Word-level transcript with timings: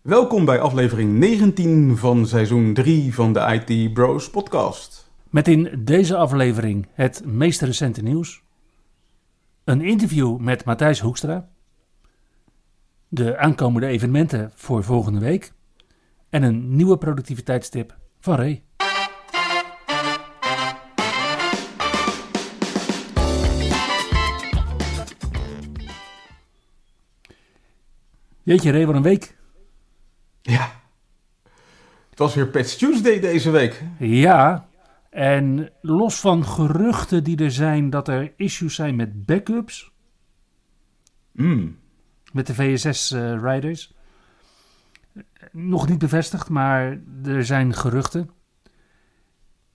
Welkom 0.00 0.44
bij 0.44 0.60
aflevering 0.60 1.18
19 1.18 1.96
van 1.96 2.26
seizoen 2.26 2.74
3 2.74 3.14
van 3.14 3.32
de 3.32 3.62
IT 3.66 3.92
Bros 3.92 4.30
podcast. 4.30 5.10
Met 5.30 5.48
in 5.48 5.82
deze 5.84 6.16
aflevering 6.16 6.88
het 6.92 7.24
meest 7.24 7.60
recente 7.60 8.02
nieuws. 8.02 8.42
Een 9.64 9.80
interview 9.80 10.38
met 10.38 10.64
Matthijs 10.64 11.00
Hoekstra. 11.00 11.48
De 13.08 13.38
aankomende 13.38 13.86
evenementen 13.86 14.52
voor 14.54 14.84
volgende 14.84 15.20
week. 15.20 15.52
En 16.28 16.42
een 16.42 16.76
nieuwe 16.76 16.98
productiviteitstip 16.98 17.96
van 18.20 18.36
Ray. 18.36 18.62
Jeetje 28.42 28.70
Ray, 28.70 28.86
wat 28.86 28.94
een 28.94 29.02
week. 29.02 29.38
Ja. 30.50 30.72
Het 32.10 32.18
was 32.18 32.34
weer 32.34 32.48
Patch 32.48 32.74
Tuesday 32.74 33.20
deze 33.20 33.50
week. 33.50 33.82
Ja, 33.98 34.68
en 35.10 35.70
los 35.80 36.20
van 36.20 36.44
geruchten 36.44 37.24
die 37.24 37.36
er 37.36 37.50
zijn 37.50 37.90
dat 37.90 38.08
er 38.08 38.32
issues 38.36 38.74
zijn 38.74 38.96
met 38.96 39.26
backups. 39.26 39.92
Mm. 41.32 41.78
Met 42.32 42.46
de 42.46 42.54
VSS-riders. 42.54 43.94
nog 45.52 45.88
niet 45.88 45.98
bevestigd, 45.98 46.48
maar 46.48 47.00
er 47.24 47.44
zijn 47.44 47.74
geruchten. 47.74 48.30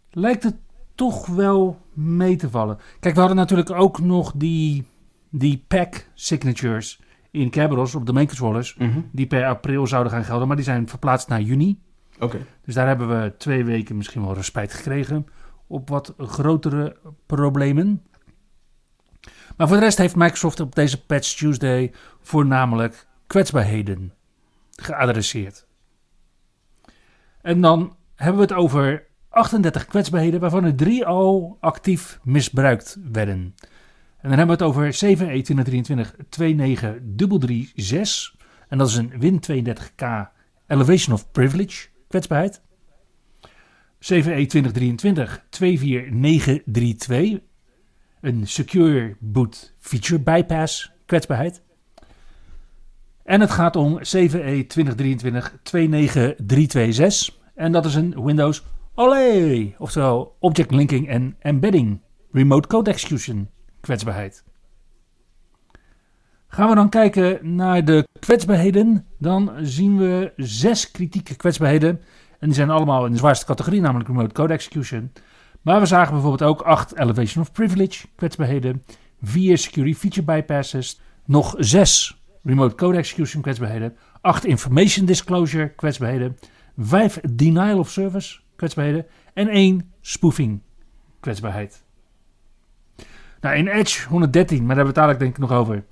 Lijkt 0.09 0.44
het 0.44 0.55
toch 0.95 1.25
wel 1.25 1.81
mee 1.94 2.36
te 2.36 2.49
vallen. 2.49 2.80
Kijk, 2.99 3.14
we 3.14 3.19
hadden 3.19 3.38
natuurlijk 3.38 3.71
ook 3.71 3.99
nog 3.99 4.33
die, 4.36 4.86
die 5.30 5.64
pack 5.67 6.08
signatures 6.14 6.99
in 7.36 7.50
Kerberos 7.50 7.95
op 7.95 8.05
de 8.05 8.14
main 8.14 8.28
controllers. 8.28 8.75
Mhm. 8.75 9.00
Die 9.11 9.25
per 9.25 9.45
april 9.45 9.88
zouden 9.88 10.11
gaan 10.11 10.23
gelden, 10.23 10.47
maar 10.47 10.55
die 10.55 10.66
zijn 10.66 10.89
verplaatst 10.89 11.28
naar 11.28 11.42
juni. 11.42 11.80
Oké. 12.19 12.45
Dus 12.66 12.73
daar 12.73 12.88
hebben 12.88 13.22
we 13.22 13.33
twee 13.38 13.66
weken 13.66 13.97
misschien 13.97 14.25
wel 14.25 14.33
respijt 14.33 14.73
gekregen 14.73 15.27
op 15.67 15.89
wat 15.89 16.14
grotere 16.17 16.97
problemen. 17.25 18.03
Maar 19.58 19.67
voor 19.67 19.77
de 19.77 19.83
rest 19.83 19.97
heeft 19.97 20.16
Microsoft 20.16 20.59
op 20.59 20.75
deze 20.75 21.05
Patch 21.05 21.36
Tuesday 21.36 21.92
voornamelijk 22.22 23.08
kwetsbaarheden 23.27 24.14
geadresseerd. 24.75 25.66
En 27.42 27.61
dan 27.61 27.95
hebben 28.16 28.36
we 28.36 28.47
het 28.47 28.53
over 28.53 29.03
38 29.30 29.86
kwetsbaarheden, 29.86 30.39
waarvan 30.39 30.64
er 30.64 30.75
drie 30.75 31.05
al 31.05 31.58
actief 31.59 32.20
misbruikt 32.23 32.97
werden. 33.11 33.55
En 34.25 34.31
dan 34.31 34.39
hebben 34.39 34.57
we 34.57 34.63
het 34.63 34.73
over 34.73 34.87
7E2023-29336. 35.05 35.07
En 38.67 38.77
dat 38.77 38.87
is 38.87 38.95
een 38.95 39.11
Win32K 39.11 40.05
Elevation 40.67 41.15
of 41.15 41.31
Privilege 41.31 41.87
kwetsbaarheid. 42.07 42.61
7E2023-24932. 43.99 44.01
Een 48.21 48.47
Secure 48.47 49.15
Boot 49.19 49.73
Feature 49.79 50.19
Bypass 50.19 50.91
kwetsbaarheid. 51.05 51.61
En 53.23 53.41
het 53.41 53.52
gaat 53.52 53.75
om 53.75 53.99
7E2023-29326. 53.99 54.03
En 57.55 57.71
dat 57.71 57.85
is 57.85 57.95
een 57.95 58.23
Windows 58.23 58.64
Olé, 58.95 59.73
oftewel 59.77 60.35
Object 60.39 60.71
Linking 60.71 61.08
en 61.08 61.35
Embedding 61.39 62.02
Remote 62.31 62.67
Code 62.67 62.91
Execution 62.91 63.49
kwetsbaarheid. 63.85 64.43
Gaan 66.47 66.69
we 66.69 66.75
dan 66.75 66.89
kijken 66.89 67.55
naar 67.55 67.85
de 67.85 68.07
kwetsbaarheden, 68.19 69.05
dan 69.17 69.51
zien 69.61 69.97
we 69.97 70.33
zes 70.35 70.91
kritieke 70.91 71.35
kwetsbaarheden. 71.35 72.01
En 72.39 72.47
die 72.47 72.53
zijn 72.53 72.69
allemaal 72.69 73.05
in 73.05 73.11
de 73.11 73.17
zwaarste 73.17 73.45
categorie, 73.45 73.81
namelijk 73.81 74.09
Remote 74.09 74.33
Code 74.33 74.53
Execution. 74.53 75.11
Maar 75.61 75.79
we 75.79 75.85
zagen 75.85 76.13
bijvoorbeeld 76.13 76.49
ook 76.49 76.61
acht 76.61 76.97
Elevation 76.97 77.43
of 77.43 77.51
Privilege 77.51 78.07
kwetsbaarheden, 78.15 78.83
vier 79.21 79.57
Security 79.57 79.95
Feature 79.97 80.25
Bypasses, 80.25 80.99
nog 81.25 81.55
zes 81.57 82.21
Remote 82.43 82.75
Code 82.75 82.97
Execution 82.97 83.41
kwetsbaarheden, 83.41 83.95
acht 84.21 84.45
Information 84.45 85.05
Disclosure 85.05 85.69
kwetsbaarheden, 85.69 86.37
vijf 86.77 87.19
Denial 87.29 87.79
of 87.79 87.89
Service 87.89 88.39
kwetsbaarheden 88.55 89.05
en 89.33 89.47
één 89.47 89.91
Spoofing 90.02 90.61
kwetsbaarheid. 91.19 91.84
Nou, 93.45 93.58
in 93.58 93.67
Edge 93.67 94.08
113, 94.10 94.66
maar 94.66 94.76
daar 94.76 94.86
het 94.86 94.95
dadelijk 94.95 95.20
denk 95.20 95.33
ik 95.33 95.39
nog 95.39 95.52
over, 95.52 95.86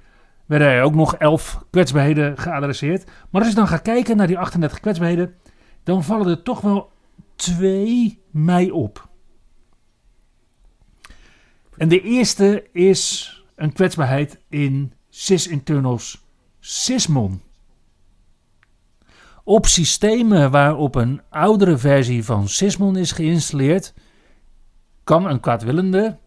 werden 0.46 0.68
er 0.68 0.84
ook 0.84 0.96
nog 0.96 1.16
11 1.16 1.64
kwetsbaarheden 1.69 2.38
geadresseerd. 2.38 3.06
Maar 3.30 3.41
als 3.41 3.50
je 3.50 3.56
dan 3.56 3.68
gaat 3.68 3.81
kijken 3.81 4.18
naar 4.18 4.28
die 4.28 4.40
38 4.40 4.80
kwetsbaarheden, 4.80 5.36
dan 5.84 6.03
vallen 6.03 6.28
er 6.28 6.44
toch 6.44 6.62
wel 6.62 6.91
twee 7.36 8.22
mij 8.31 8.69
op. 8.69 9.09
En 11.78 11.88
de 11.88 12.02
eerste 12.02 12.69
is 12.72 13.44
een 13.56 13.74
kwetsbaarheid 13.74 14.40
in 14.50 14.94
sysinternals 15.09 16.25
Sysmon. 16.59 17.41
Op 19.44 19.66
systemen 19.66 20.52
waarop 20.52 20.96
een 20.96 21.22
oudere 21.30 21.78
versie 21.78 22.24
van 22.24 22.47
Sysmon 22.47 22.96
is 22.96 23.12
geïnstalleerd, 23.12 23.94
kan 25.03 25.25
een 25.25 25.40
kwaadwillende 25.40 26.22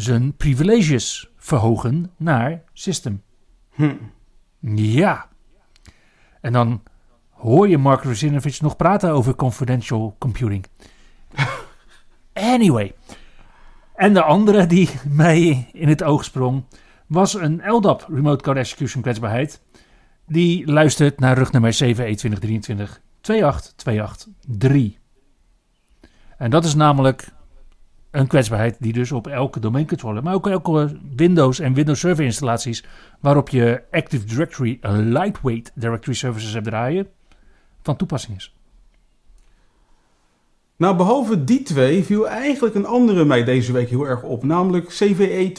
zijn 0.00 0.36
privileges 0.36 1.30
verhogen 1.36 2.10
naar 2.16 2.62
system. 2.72 3.22
Hm. 3.74 3.94
Ja. 4.74 5.28
En 6.40 6.52
dan 6.52 6.82
hoor 7.30 7.68
je 7.68 7.78
Mark 7.78 8.02
Rusinovich 8.02 8.60
nog 8.60 8.76
praten 8.76 9.10
over 9.10 9.34
confidential 9.34 10.16
computing. 10.18 10.64
Anyway. 12.32 12.94
En 13.94 14.14
de 14.14 14.22
andere 14.22 14.66
die 14.66 14.90
mij 15.08 15.68
in 15.72 15.88
het 15.88 16.02
oog 16.02 16.24
sprong 16.24 16.64
was 17.06 17.34
een 17.34 17.62
LDAP 17.66 18.06
Remote 18.08 18.44
Code 18.44 18.58
Execution 18.58 19.02
kwetsbaarheid. 19.02 19.62
Die 20.26 20.66
luistert 20.66 21.20
naar 21.20 21.38
rugnummer 21.38 21.74
7E2023 21.84 23.00
28283. 23.20 25.00
En 26.38 26.50
dat 26.50 26.64
is 26.64 26.74
namelijk 26.74 27.28
een 28.18 28.26
kwetsbaarheid 28.26 28.76
die 28.80 28.92
dus 28.92 29.12
op 29.12 29.26
elke 29.26 29.60
domeincontroller, 29.60 30.22
maar 30.22 30.34
ook 30.34 30.46
elke 30.46 30.96
Windows 31.16 31.58
en 31.58 31.74
Windows 31.74 32.00
Server 32.00 32.24
installaties 32.24 32.84
waarop 33.20 33.48
je 33.48 33.82
Active 33.90 34.26
Directory 34.26 34.78
Lightweight 34.90 35.72
Directory 35.74 36.16
Services 36.16 36.52
hebt 36.52 36.66
draaien, 36.66 37.08
van 37.82 37.96
toepassing 37.96 38.36
is. 38.36 38.56
Nou, 40.76 40.96
behalve 40.96 41.44
die 41.44 41.62
twee 41.62 42.04
viel 42.04 42.28
eigenlijk 42.28 42.74
een 42.74 42.86
andere 42.86 43.24
mij 43.24 43.44
deze 43.44 43.72
week 43.72 43.88
heel 43.88 44.06
erg 44.06 44.22
op. 44.22 44.44
Namelijk 44.44 44.86
CVE 44.86 45.52
2023-24932. 45.52 45.56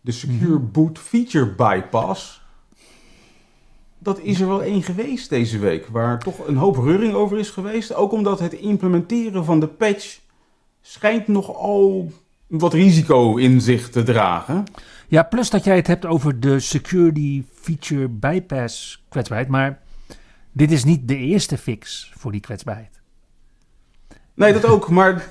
De 0.00 0.12
Secure 0.12 0.58
Mhm. 0.58 0.70
Boot 0.72 0.98
Feature 0.98 1.54
Bypass. 1.54 2.46
Dat 4.08 4.20
is 4.20 4.40
er 4.40 4.48
wel 4.48 4.62
één 4.62 4.82
geweest 4.82 5.28
deze 5.28 5.58
week. 5.58 5.86
Waar 5.86 6.18
toch 6.18 6.46
een 6.46 6.56
hoop 6.56 6.76
reuring 6.76 7.14
over 7.14 7.38
is 7.38 7.50
geweest. 7.50 7.94
Ook 7.94 8.12
omdat 8.12 8.40
het 8.40 8.52
implementeren 8.52 9.44
van 9.44 9.60
de 9.60 9.66
patch 9.66 10.18
schijnt 10.80 11.28
nogal 11.28 12.12
wat 12.46 12.72
risico 12.72 13.36
in 13.36 13.60
zich 13.60 13.90
te 13.90 14.02
dragen. 14.02 14.64
Ja, 15.08 15.22
plus 15.22 15.50
dat 15.50 15.64
jij 15.64 15.76
het 15.76 15.86
hebt 15.86 16.06
over 16.06 16.40
de 16.40 16.60
Security 16.60 17.44
Feature 17.52 18.08
Bypass 18.08 19.04
kwetsbaarheid, 19.08 19.50
maar 19.50 19.80
dit 20.52 20.70
is 20.70 20.84
niet 20.84 21.08
de 21.08 21.16
eerste 21.16 21.58
fix 21.58 22.12
voor 22.16 22.32
die 22.32 22.40
kwetsbaarheid. 22.40 23.00
Nee, 24.34 24.52
dat 24.52 24.64
ook. 24.64 24.88
Maar 24.90 25.28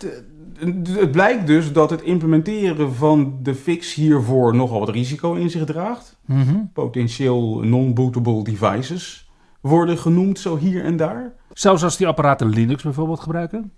het, 0.60 1.12
blijkt 1.12 1.48
dus 1.48 1.72
dat 1.72 1.90
het 1.90 2.02
implementeren 2.02 2.94
van 2.94 3.40
de 3.42 3.56
fix 3.56 3.94
hiervoor 3.94 4.56
nogal 4.56 4.80
wat 4.80 4.90
risico 4.90 5.34
in 5.34 5.50
zich 5.50 5.66
draagt. 5.66 6.18
Mhm. 6.26 6.56
Potentieel 6.74 7.60
non-bootable 7.60 8.44
devices 8.44 9.30
worden 9.62 9.98
genoemd 9.98 10.40
zo 10.40 10.58
hier 10.58 10.84
en 10.84 10.98
daar. 10.98 11.34
Zelfs 11.54 11.84
als 11.84 11.98
die 11.98 12.08
apparaten 12.08 12.50
Linux 12.50 12.84
bijvoorbeeld 12.84 13.20
gebruiken. 13.20 13.72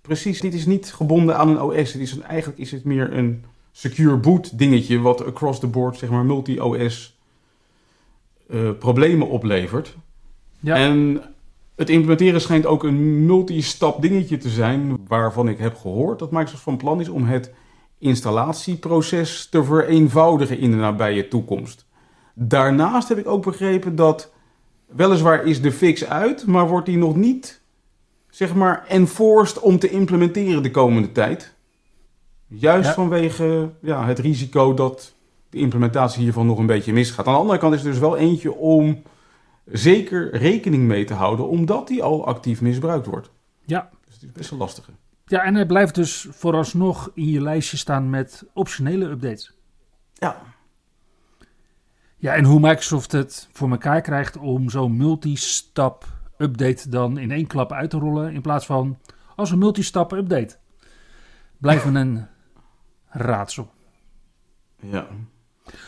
Precies, 0.00 0.40
dit 0.40 0.54
is 0.54 0.66
niet 0.66 0.92
gebonden 0.92 1.36
aan 1.36 1.48
een 1.48 1.60
OS. 1.60 1.96
Is 1.96 2.12
een, 2.12 2.22
eigenlijk 2.22 2.60
is 2.60 2.70
het 2.70 2.84
meer 2.84 3.16
een 3.16 3.44
secure 3.72 4.16
boot 4.16 4.58
dingetje 4.58 4.98
wat 4.98 5.26
across 5.26 5.60
the 5.60 5.66
board, 5.66 5.96
zeg 5.96 6.10
maar 6.10 6.24
multi-OS 6.24 7.18
eh, 8.48 8.70
problemen 8.78 9.28
oplevert. 9.28 9.96
Ja. 10.60 10.76
En 10.76 11.22
het 11.82 11.90
implementeren 11.90 12.40
schijnt 12.40 12.66
ook 12.66 12.84
een 12.84 13.26
multi-stap 13.26 14.02
dingetje 14.02 14.38
te 14.38 14.48
zijn, 14.48 14.98
waarvan 15.06 15.48
ik 15.48 15.58
heb 15.58 15.76
gehoord 15.76 16.18
dat 16.18 16.30
Microsoft 16.30 16.62
van 16.62 16.76
plan 16.76 17.00
is 17.00 17.08
om 17.08 17.24
het 17.24 17.52
installatieproces 17.98 19.48
te 19.48 19.64
vereenvoudigen 19.64 20.58
in 20.58 20.70
de 20.70 20.76
nabije 20.76 21.28
toekomst. 21.28 21.86
Daarnaast 22.34 23.08
heb 23.08 23.18
ik 23.18 23.26
ook 23.26 23.44
begrepen 23.44 23.96
dat 23.96 24.32
weliswaar 24.86 25.44
is 25.44 25.62
de 25.62 25.72
fix 25.72 26.04
uit, 26.04 26.46
maar 26.46 26.68
wordt 26.68 26.86
die 26.86 26.96
nog 26.98 27.16
niet 27.16 27.60
zeg 28.28 28.54
maar 28.54 28.84
enforced 28.88 29.58
om 29.60 29.78
te 29.78 29.90
implementeren 29.90 30.62
de 30.62 30.70
komende 30.70 31.12
tijd. 31.12 31.54
Juist 32.46 32.88
Ja. 32.88 32.94
vanwege 32.94 33.70
ja, 33.80 34.06
het 34.06 34.18
risico 34.18 34.74
dat 34.74 35.14
de 35.50 35.58
implementatie 35.58 36.22
hiervan 36.22 36.46
nog 36.46 36.58
een 36.58 36.66
beetje 36.66 36.92
misgaat. 36.92 37.26
Aan 37.26 37.32
de 37.32 37.38
andere 37.40 37.58
kant 37.58 37.74
is 37.74 37.84
er 37.84 37.90
dus 37.90 37.98
wel 37.98 38.16
eentje 38.16 38.54
om 38.54 39.02
zeker 39.64 40.36
rekening 40.36 40.82
mee 40.82 41.04
te 41.04 41.14
houden, 41.14 41.48
omdat 41.48 41.88
die 41.88 42.02
al 42.02 42.26
actief 42.26 42.60
misbruikt 42.60 43.06
wordt. 43.06 43.30
Ja. 43.64 43.90
Dus 44.04 44.14
het 44.14 44.22
is 44.22 44.32
best 44.32 44.50
een 44.50 44.58
lastige. 44.58 44.90
Ja, 45.24 45.42
en 45.42 45.54
hij 45.54 45.66
blijft 45.66 45.94
dus 45.94 46.26
vooralsnog 46.30 47.10
in 47.14 47.28
je 47.28 47.40
lijstje 47.40 47.76
staan 47.76 48.10
met 48.10 48.44
optionele 48.52 49.04
updates. 49.04 49.54
Ja. 50.12 50.36
Ja, 52.16 52.34
en 52.34 52.44
hoe 52.44 52.60
Microsoft 52.60 53.12
het 53.12 53.48
voor 53.52 53.70
elkaar 53.70 54.00
krijgt 54.00 54.36
om 54.36 54.70
zo'n 54.70 54.96
multistap 54.96 56.06
update 56.38 56.88
dan 56.88 57.18
in 57.18 57.30
één 57.30 57.46
klap 57.46 57.72
uit 57.72 57.90
te 57.90 57.98
rollen 57.98 58.32
in 58.32 58.40
plaats 58.40 58.66
van 58.66 58.98
als 59.36 59.50
een 59.50 59.58
multistap 59.58 60.12
update. 60.12 60.56
Blijft 61.58 61.84
me 61.84 62.00
een 62.00 62.26
raadsel. 63.08 63.70
Ja. 64.80 65.06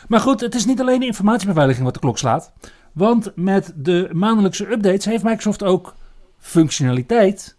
Maar 0.09 0.21
goed, 0.21 0.41
het 0.41 0.55
is 0.55 0.67
niet 0.67 0.81
alleen 0.81 1.01
de 1.01 1.07
informatiebeveiliging 1.07 1.85
wat 1.85 1.95
de 1.95 2.01
klok 2.01 2.19
slaat. 2.19 2.53
Want 2.95 3.33
met 3.37 3.73
de 3.77 4.11
maandelijkse 4.13 4.73
updates 4.73 5.05
heeft 5.05 5.25
Microsoft 5.25 5.63
ook 5.63 5.95
functionaliteit 6.39 7.57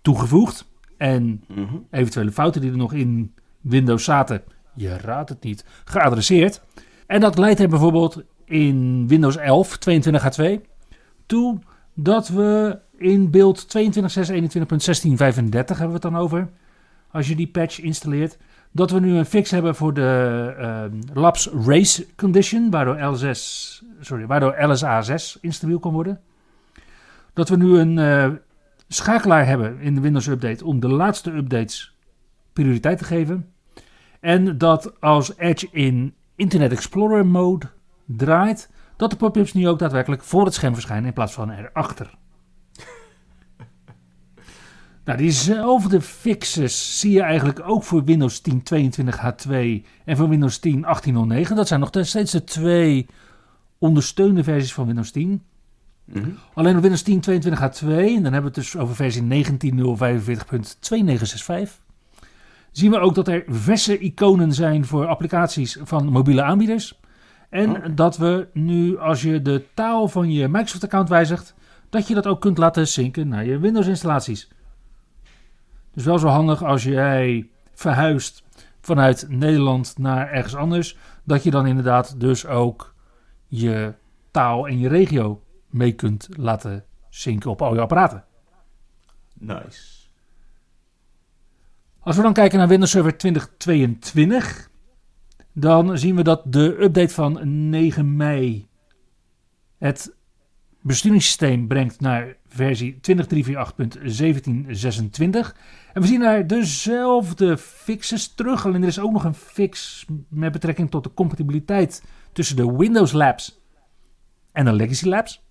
toegevoegd. 0.00 0.70
En 0.96 1.44
Mhm. 1.48 1.74
eventuele 1.90 2.32
fouten 2.32 2.60
die 2.60 2.70
er 2.70 2.76
nog 2.76 2.92
in 2.92 3.34
Windows 3.60 4.04
zaten, 4.04 4.42
je 4.74 4.96
raadt 4.96 5.28
het 5.28 5.42
niet, 5.42 5.64
geadresseerd. 5.84 6.62
En 7.06 7.20
dat 7.20 7.38
leidt 7.38 7.60
er 7.60 7.68
bijvoorbeeld 7.68 8.22
in 8.44 9.08
Windows 9.08 9.36
11 9.36 9.78
22H2 9.78 10.60
toe 11.26 11.58
dat 11.94 12.28
we 12.28 12.78
in 12.98 13.30
beeld 13.30 13.68
22.6.21.1635 13.68 15.78
hebben 15.78 15.86
we 15.86 15.92
het 15.92 16.02
dan 16.02 16.16
over, 16.16 16.48
als 17.10 17.28
je 17.28 17.36
die 17.36 17.48
patch 17.48 17.80
installeert, 17.80 18.38
dat 18.72 18.90
we 18.90 19.00
nu 19.00 19.16
een 19.16 19.26
fix 19.26 19.50
hebben 19.50 19.74
voor 19.74 19.94
de 19.94 20.54
ehm, 20.58 21.20
Labs 21.20 21.50
Race 21.66 22.06
Condition, 22.16 22.70
waardoor, 22.70 22.96
L6, 22.96 23.38
sorry, 24.00 24.26
waardoor 24.26 24.64
LSA 24.66 25.02
6 25.02 25.38
instabiel 25.40 25.78
kan 25.78 25.92
worden. 25.92 26.20
Dat 27.32 27.48
we 27.48 27.56
nu 27.56 27.78
een 27.78 27.98
eh, 27.98 28.30
schakelaar 28.88 29.46
hebben 29.46 29.80
in 29.80 29.94
de 29.94 30.00
Windows 30.00 30.26
Update 30.26 30.64
om 30.64 30.80
de 30.80 30.88
laatste 30.88 31.30
updates 31.30 31.96
prioriteit 32.52 32.98
te 32.98 33.04
geven. 33.04 33.52
En 34.20 34.58
dat 34.58 35.00
als 35.00 35.36
Edge 35.36 35.68
in 35.70 36.14
Internet 36.36 36.72
Explorer 36.72 37.26
mode 37.26 37.66
draait, 38.06 38.70
dat 38.96 39.10
de 39.10 39.16
pop-ups 39.16 39.52
nu 39.52 39.68
ook 39.68 39.78
daadwerkelijk 39.78 40.22
voor 40.22 40.44
het 40.44 40.54
scherm 40.54 40.74
verschijnen 40.74 41.06
in 41.06 41.12
plaats 41.12 41.32
van 41.32 41.50
erachter. 41.50 42.14
Nou, 45.04 45.18
diezelfde 45.18 46.00
fixes 46.00 47.00
zie 47.00 47.12
je 47.12 47.22
eigenlijk 47.22 47.60
ook 47.64 47.84
voor 47.84 48.04
Windows 48.04 48.40
10 48.40 48.62
22H2 48.74 49.52
en 50.04 50.16
voor 50.16 50.28
Windows 50.28 50.58
10 50.58 50.80
1809. 50.80 51.56
Dat 51.56 51.68
zijn 51.68 51.80
nog 51.80 51.90
steeds 52.00 52.32
de 52.32 52.44
twee 52.44 53.06
ondersteunde 53.78 54.44
versies 54.44 54.72
van 54.72 54.86
Windows 54.86 55.10
10. 55.10 55.42
Mhm. 56.04 56.28
Alleen 56.54 56.76
op 56.76 56.82
Windows 56.82 57.02
10 57.02 57.20
22H2, 57.20 57.86
en 57.86 58.22
dan 58.22 58.32
hebben 58.32 58.40
we 58.40 58.46
het 58.46 58.54
dus 58.54 58.76
over 58.76 58.94
versie 58.94 59.22
19.045.2965, 59.22 61.80
zien 62.70 62.90
we 62.90 62.98
ook 62.98 63.14
dat 63.14 63.28
er 63.28 63.44
verse 63.46 63.98
iconen 63.98 64.52
zijn 64.52 64.84
voor 64.84 65.06
applicaties 65.06 65.78
van 65.82 66.06
mobiele 66.06 66.42
aanbieders. 66.42 67.00
En 67.50 67.70
Oh. 67.70 67.84
dat 67.94 68.16
we 68.16 68.48
nu, 68.52 68.98
als 68.98 69.22
je 69.22 69.42
de 69.42 69.64
taal 69.74 70.08
van 70.08 70.32
je 70.32 70.48
Microsoft-account 70.48 71.08
wijzigt, 71.08 71.54
dat 71.88 72.08
je 72.08 72.14
dat 72.14 72.26
ook 72.26 72.40
kunt 72.40 72.58
laten 72.58 72.88
zinken 72.88 73.28
naar 73.28 73.44
je 73.44 73.58
Windows-installaties. 73.58 74.48
Dus 75.92 76.04
wel 76.04 76.18
zo 76.18 76.28
handig 76.28 76.64
als 76.64 76.82
jij 76.82 77.50
verhuist 77.74 78.42
vanuit 78.80 79.26
Nederland 79.28 79.98
naar 79.98 80.30
ergens 80.30 80.54
anders, 80.54 80.96
dat 81.24 81.42
je 81.42 81.50
dan 81.50 81.66
inderdaad 81.66 82.20
dus 82.20 82.46
ook 82.46 82.94
je 83.46 83.94
taal 84.30 84.68
en 84.68 84.78
je 84.78 84.88
regio 84.88 85.42
mee 85.70 85.92
kunt 85.92 86.28
laten 86.36 86.84
zinken 87.08 87.50
op 87.50 87.62
al 87.62 87.74
je 87.74 87.80
apparaten. 87.80 88.24
Nice. 89.34 90.02
Als 92.00 92.16
we 92.16 92.22
dan 92.22 92.32
kijken 92.32 92.58
naar 92.58 92.68
Windows 92.68 92.90
Server 92.90 93.16
2022, 93.16 94.70
dan 95.52 95.98
zien 95.98 96.16
we 96.16 96.22
dat 96.22 96.52
de 96.52 96.82
update 96.82 97.14
van 97.14 97.68
9 97.68 98.16
mei 98.16 98.68
het 99.78 100.14
besturingssysteem 100.82 101.66
brengt 101.66 102.00
naar 102.00 102.36
versie 102.48 102.94
20.348.1726. 102.94 103.02
En 105.92 106.00
we 106.00 106.06
zien 106.06 106.20
daar 106.20 106.46
dezelfde 106.46 107.58
fixes 107.58 108.34
terug, 108.34 108.66
alleen 108.66 108.82
er 108.82 108.88
is 108.88 109.00
ook 109.00 109.12
nog 109.12 109.24
een 109.24 109.34
fix 109.34 110.06
met 110.28 110.52
betrekking 110.52 110.90
tot 110.90 111.04
de 111.04 111.14
compatibiliteit 111.14 112.02
tussen 112.32 112.56
de 112.56 112.76
Windows 112.76 113.12
Labs 113.12 113.60
en 114.52 114.64
de 114.64 114.72
Legacy 114.72 115.06
Labs. 115.06 115.42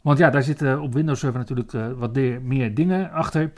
Want 0.00 0.18
ja, 0.18 0.30
daar 0.30 0.42
zitten 0.42 0.80
op 0.80 0.94
Windows 0.94 1.20
Server 1.20 1.38
natuurlijk 1.38 1.72
eh, 1.72 1.92
wat 1.92 2.16
meer 2.42 2.74
dingen 2.74 3.10
achter. 3.10 3.52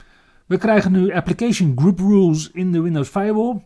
We 0.45 0.57
krijgen 0.57 0.91
nu 0.91 1.13
application 1.13 1.73
group 1.75 1.99
rules 1.99 2.51
in 2.51 2.71
de 2.71 2.81
Windows 2.81 3.09
Firewall. 3.09 3.65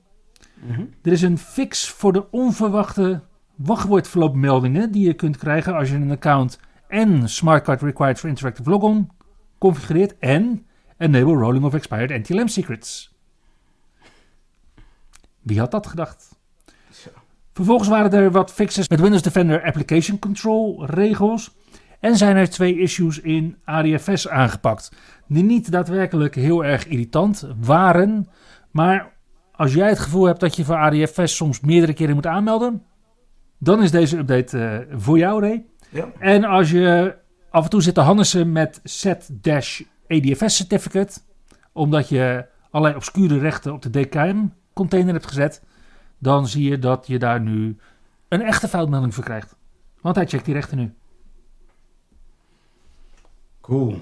Mhm. 0.68 0.86
Er 1.02 1.12
is 1.12 1.22
een 1.22 1.38
fix 1.38 1.90
voor 1.90 2.14
de 2.14 2.32
onverwachte 2.32 3.22
wachtwoordverloopmeldingen 3.60 4.92
die 4.92 5.06
je 5.06 5.14
kunt 5.14 5.38
krijgen 5.38 5.76
als 5.76 5.90
je 5.90 5.96
een 5.96 6.12
account 6.12 6.60
en 6.88 7.30
smartcard 7.30 7.82
required 7.82 8.20
for 8.20 8.30
interactive 8.30 8.70
logon 8.70 9.10
configureert 9.58 10.18
en 10.20 10.66
enable 10.98 11.34
rolling 11.34 11.64
of 11.64 11.74
expired 11.74 12.10
NTLM 12.10 12.48
secrets. 12.48 13.18
Wie 15.42 15.60
had 15.60 15.72
dat 15.72 15.88
gedacht? 15.88 16.36
Zo. 16.92 17.10
Vervolgens 17.54 17.90
waren 17.90 18.12
er 18.12 18.32
wat 18.32 18.54
fixes 18.54 18.90
met 18.90 19.00
Windows 19.00 19.22
Defender 19.22 19.64
Application 19.64 20.20
Control 20.20 20.86
regels. 20.86 21.58
En 22.00 22.18
zijn 22.18 22.36
er 22.36 22.50
twee 22.50 22.80
issues 22.80 23.20
in 23.20 23.58
ADFS 23.64 24.28
aangepakt. 24.28 24.92
Die 25.28 25.44
niet 25.44 25.72
daadwerkelijk 25.72 26.36
heel 26.36 26.66
erg 26.66 26.88
irritant 26.88 27.48
waren. 27.62 28.28
Maar 28.72 29.12
als 29.52 29.74
jij 29.74 29.90
het 29.90 30.00
gevoel 30.00 30.26
hebt 30.26 30.40
dat 30.40 30.56
je 30.56 30.66
voor 30.66 30.76
ADFS 30.76 31.36
soms 31.36 31.60
meerdere 31.60 31.94
keren 31.94 32.16
moet 32.16 32.28
aanmelden. 32.28 32.84
Dan 33.60 33.84
is 33.84 33.92
deze 33.92 34.18
update 34.18 34.60
eh, 34.60 34.96
voor 35.00 35.18
jou, 35.18 35.42
Ray. 35.42 35.66
Ja. 35.90 36.12
En 36.20 36.44
als 36.44 36.72
je 36.72 37.16
af 37.50 37.64
en 37.64 37.70
toe 37.70 37.82
zit 37.82 37.94
te 37.94 38.02
hannissen 38.02 38.52
met 38.52 38.80
set-ADFS 38.84 40.56
certificate. 40.56 41.20
Omdat 41.72 42.10
je 42.10 42.46
allerlei 42.70 42.98
obscure 42.98 43.40
rechten 43.40 43.74
op 43.74 43.82
de 43.82 43.90
DKM 43.90 44.46
container 44.74 45.14
hebt 45.14 45.28
gezet. 45.28 45.64
Dan 46.18 46.48
zie 46.48 46.70
je 46.70 46.80
dat 46.80 47.08
je 47.08 47.20
daar 47.20 47.42
nu 47.42 47.78
een 48.28 48.42
echte 48.42 48.68
foutmelding 48.68 49.14
voor 49.14 49.24
krijgt. 49.24 49.56
Want 50.02 50.16
hij 50.16 50.28
checkt 50.28 50.46
die 50.46 50.54
rechten 50.54 50.78
nu. 50.78 50.94
Cool. 53.62 54.02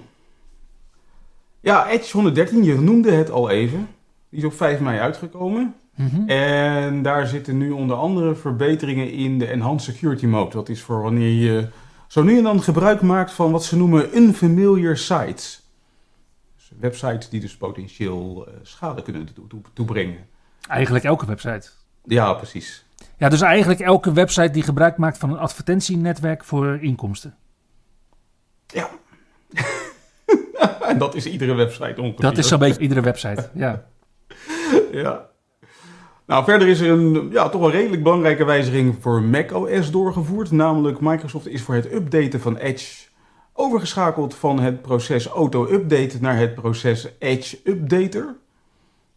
Ja, 1.60 1.90
Edge 1.90 2.12
113, 2.12 2.64
je 2.64 2.80
noemde 2.80 3.12
het 3.12 3.30
al 3.30 3.50
even. 3.50 3.88
Die 4.30 4.40
is 4.40 4.46
op 4.46 4.54
5 4.54 4.80
mei 4.80 5.00
uitgekomen. 5.00 5.76
Mhm. 5.98 6.30
En 6.30 7.02
daar 7.02 7.28
zitten 7.28 7.58
nu 7.58 7.72
onder 7.72 7.98
andere 7.98 8.36
verbeteringen 8.36 9.12
in 9.12 9.40
de 9.40 9.48
Enhanced 9.48 9.94
Security 9.96 10.26
Mode. 10.26 10.50
Dat 10.52 10.70
is 10.70 10.82
voor 10.82 11.02
wanneer 11.02 11.32
je 11.32 11.68
zo 12.08 12.24
nu 12.24 12.38
en 12.38 12.44
dan 12.44 12.62
gebruik 12.62 13.02
maakt 13.02 13.32
van 13.32 13.52
wat 13.52 13.64
ze 13.64 13.78
noemen 13.78 14.18
unfamiliar 14.18 14.98
sites. 14.98 15.66
Dus 16.56 16.72
websites 16.80 17.30
die 17.30 17.40
dus 17.42 17.58
potentieel 17.58 18.48
eh, 18.48 18.54
schade 18.62 19.02
kunnen 19.02 19.34
toe- 19.34 19.48
toe- 19.48 19.62
toebrengen. 19.74 20.28
Eigenlijk 20.68 21.06
elke 21.06 21.26
website. 21.26 21.70
Ja, 22.04 22.34
precies. 22.34 22.86
Ja, 23.18 23.30
dus 23.30 23.42
eigenlijk 23.42 23.80
elke 23.80 24.14
website 24.14 24.50
die 24.52 24.64
gebruik 24.64 24.98
maakt 24.98 25.18
van 25.18 25.30
een 25.30 25.38
advertentienetwerk 25.38 26.44
voor 26.44 26.78
inkomsten. 26.82 27.36
Ja. 28.68 28.90
en 30.88 30.98
dat 30.98 31.16
is 31.16 31.26
iedere 31.26 31.54
website 31.54 32.02
ongeveer. 32.02 32.22
Dat 32.22 32.38
is 32.38 32.48
zo'n 32.48 32.60
beetje 32.60 32.82
iedere 32.82 33.02
website. 33.02 33.50
Ja. 33.54 33.84
Ja. 34.92 35.26
Nou, 36.28 36.44
verder 36.44 36.68
is 36.68 36.80
er 36.80 36.90
een 36.90 37.30
ja, 37.32 37.50
toch 37.50 37.62
wel 37.62 37.72
redelijk 37.72 38.04
belangrijke 38.04 38.46
wijziging 38.46 38.96
voor 39.00 39.22
macOS 39.22 39.92
doorgevoerd. 39.92 40.52
Namelijk, 40.52 41.00
Microsoft 41.02 41.48
is 41.48 41.62
voor 41.62 41.76
het 41.76 41.94
updaten 41.94 42.40
van 42.40 42.58
Edge 42.58 43.08
overgeschakeld 43.54 44.36
van 44.36 44.60
het 44.60 44.82
proces 44.82 45.28
auto-update 45.28 46.18
naar 46.22 46.38
het 46.38 46.56
proces 46.56 47.08
Edge 47.20 47.60
Updater. 47.64 48.36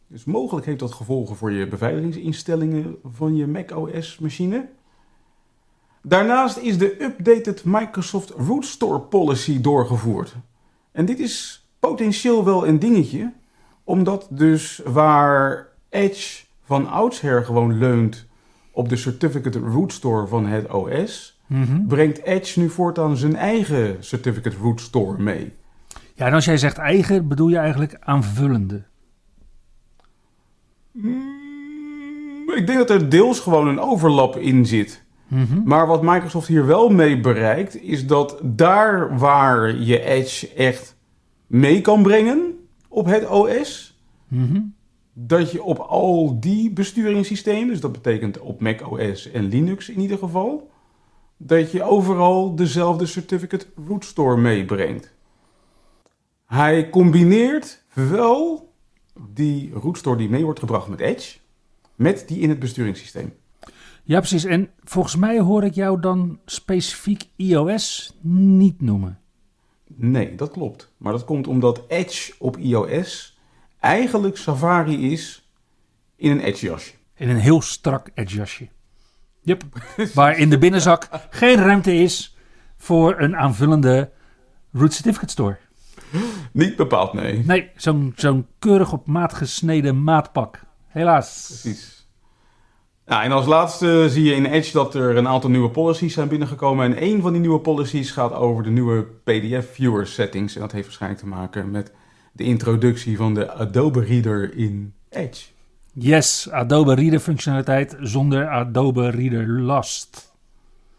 Dus 0.07 0.25
mogelijk 0.25 0.67
heeft 0.67 0.79
dat 0.79 0.93
gevolgen 0.93 1.37
voor 1.37 1.53
je 1.53 1.67
beveiligingsinstellingen 1.67 2.97
van 3.05 3.37
je 3.37 3.47
macOS-machine. 3.47 4.69
Daarnaast 6.03 6.57
is 6.57 6.79
de 6.79 7.03
updated 7.03 7.65
Microsoft 7.65 8.31
Root 8.31 8.65
Store 8.65 9.01
policy 9.01 9.61
doorgevoerd. 9.61 10.35
En 10.93 11.05
dit 11.05 11.19
is 11.19 11.67
potentieel 11.79 12.45
wel 12.45 12.67
een 12.67 12.79
dingetje, 12.79 13.33
omdat 13.85 14.27
dus 14.31 14.81
waar 14.85 15.69
Edge 15.89 16.49
van 16.71 16.91
oudsher 16.91 17.45
gewoon 17.45 17.79
leunt 17.79 18.27
op 18.73 18.89
de 18.89 18.97
Certificate 18.97 19.59
Root 19.59 19.93
Store 19.93 20.27
van 20.27 20.47
het 20.47 20.73
OS, 20.73 21.41
Mhm. 21.47 21.87
brengt 21.87 22.23
Edge 22.23 22.61
nu 22.61 22.69
voortaan 22.71 23.17
zijn 23.17 23.37
eigen 23.37 23.97
Certificate 24.05 24.57
Root 24.57 24.81
Store 24.81 25.19
mee. 25.23 25.53
Ja, 26.15 26.27
en 26.27 26.33
als 26.33 26.45
jij 26.45 26.57
zegt 26.57 26.79
eigen, 26.79 27.29
bedoel 27.29 27.49
je 27.49 27.57
eigenlijk 27.57 27.97
aanvullende. 28.01 28.83
Mm, 30.93 32.51
Ik 32.57 32.67
denk 32.67 32.79
dat 32.79 32.91
er 32.91 33.09
deels 33.09 33.41
gewoon 33.41 33.69
een 33.69 33.81
overlap 33.81 34.37
in 34.37 34.67
zit. 34.67 35.05
Mhm. 35.29 35.61
Maar 35.65 35.87
wat 35.87 36.03
Microsoft 36.03 36.49
hier 36.49 36.67
wel 36.67 36.89
mee 36.89 37.21
bereikt, 37.21 37.83
is 37.83 38.07
dat 38.07 38.41
daar 38.43 39.19
waar 39.19 39.77
je 39.77 40.01
Edge 40.05 40.53
echt 40.55 40.97
mee 41.47 41.81
kan 41.81 42.03
brengen 42.03 42.55
op 42.89 43.07
het 43.07 43.29
OS, 43.29 43.99
Mhm. 44.29 44.61
Dat 45.27 45.51
je 45.51 45.63
op 45.63 45.79
al 45.79 46.41
die 46.41 46.71
besturingssystemen, 46.71 47.69
dus 47.69 47.81
dat 47.81 47.93
betekent 47.93 48.39
op 48.39 48.61
Mac 48.61 48.91
OS 48.91 49.31
en 49.31 49.45
Linux 49.45 49.89
in 49.89 50.01
ieder 50.01 50.19
geval, 50.19 50.71
dat 51.37 51.73
je 51.73 51.83
overal 51.83 52.55
dezelfde 52.55 53.07
certificate 53.07 53.67
root 53.87 54.05
store 54.05 54.37
meebrengt. 54.37 55.15
Hij 56.47 56.91
combineert 56.91 57.85
wel 57.93 58.73
die 59.29 59.73
root 59.73 59.99
store 59.99 60.17
die 60.17 60.29
mee 60.29 60.45
wordt 60.45 60.61
gebracht 60.61 60.89
met 60.89 61.01
Edge, 61.01 61.39
met 61.95 62.25
die 62.29 62.39
in 62.39 62.49
het 62.49 62.59
besturingssysteem. 62.59 63.33
Ja, 64.03 64.19
precies. 64.19 64.45
En 64.45 64.71
volgens 64.85 65.17
mij 65.17 65.41
hoor 65.41 65.65
ik 65.65 65.75
jou 65.75 66.01
dan 66.01 66.39
specifiek 66.45 67.25
iOS 67.37 68.17
niet 68.21 68.81
noemen. 68.81 69.19
Nee, 69.87 70.35
dat 70.35 70.51
klopt. 70.51 70.93
Maar 70.97 71.13
dat 71.13 71.25
komt 71.25 71.47
omdat 71.47 71.83
Edge 71.89 72.33
op 72.39 72.57
iOS 72.57 73.39
eigenlijk 73.81 74.37
Safari 74.37 75.13
is 75.13 75.51
in 76.17 76.31
een 76.31 76.41
Edge 76.41 76.67
jasje. 76.67 76.93
In 77.21 77.29
een 77.29 77.37
heel 77.37 77.63
strak 77.63 78.11
edge 78.15 78.37
jasje. 78.37 78.69
Yep. 79.43 79.63
Waar 80.15 80.39
in 80.39 80.51
de 80.51 80.59
binnenzak 80.59 81.09
geen 81.31 81.57
ruimte 81.57 81.95
is 81.95 82.37
voor 82.77 83.21
een 83.21 83.37
aanvullende 83.37 84.11
root 84.73 84.93
certificate 84.93 85.33
store. 85.33 85.59
Niet 86.53 86.77
bepaald, 86.77 87.13
nee. 87.13 87.43
Nee, 87.45 87.71
zo'n 87.77 88.13
zo'n 88.17 88.47
keurig 88.59 88.93
op 88.93 89.07
maat 89.07 89.35
gesneden 89.35 90.03
maatpak. 90.03 90.61
Helaas. 90.87 91.45
Precies. 91.47 92.09
Nou, 93.07 93.23
en 93.23 93.33
als 93.33 93.47
laatste 93.47 94.07
zie 94.09 94.25
je 94.25 94.35
in 94.35 94.45
Edge 94.45 94.73
dat 94.73 94.95
er 94.95 95.17
een 95.17 95.29
aantal 95.29 95.51
nieuwe 95.51 95.71
policies 95.71 96.15
zijn 96.15 96.29
binnengekomen. 96.29 96.85
En 96.85 97.03
een 97.03 97.21
van 97.21 97.33
die 97.33 97.41
nieuwe 97.41 97.61
policies 97.61 98.11
gaat 98.11 98.33
over 98.33 98.63
de 98.63 98.71
nieuwe 98.71 99.07
PDF-viewer 99.25 100.07
settings. 100.07 100.55
En 100.55 100.61
dat 100.61 100.73
heeft 100.73 100.85
waarschijnlijk 100.85 101.23
te 101.23 101.29
maken 101.29 101.71
met 101.71 101.93
de 102.33 102.45
introductie 102.45 103.17
van 103.17 103.35
de 103.35 103.53
Adobe 103.53 104.05
Reader 104.05 104.57
in 104.57 104.93
Edge. 105.09 105.45
Yes, 105.93 106.51
Adobe 106.51 106.95
Reader 106.95 107.21
functionaliteit 107.21 107.97
zonder 108.01 108.49
Adobe 108.49 109.11
Reader 109.11 109.61
last. 109.61 110.33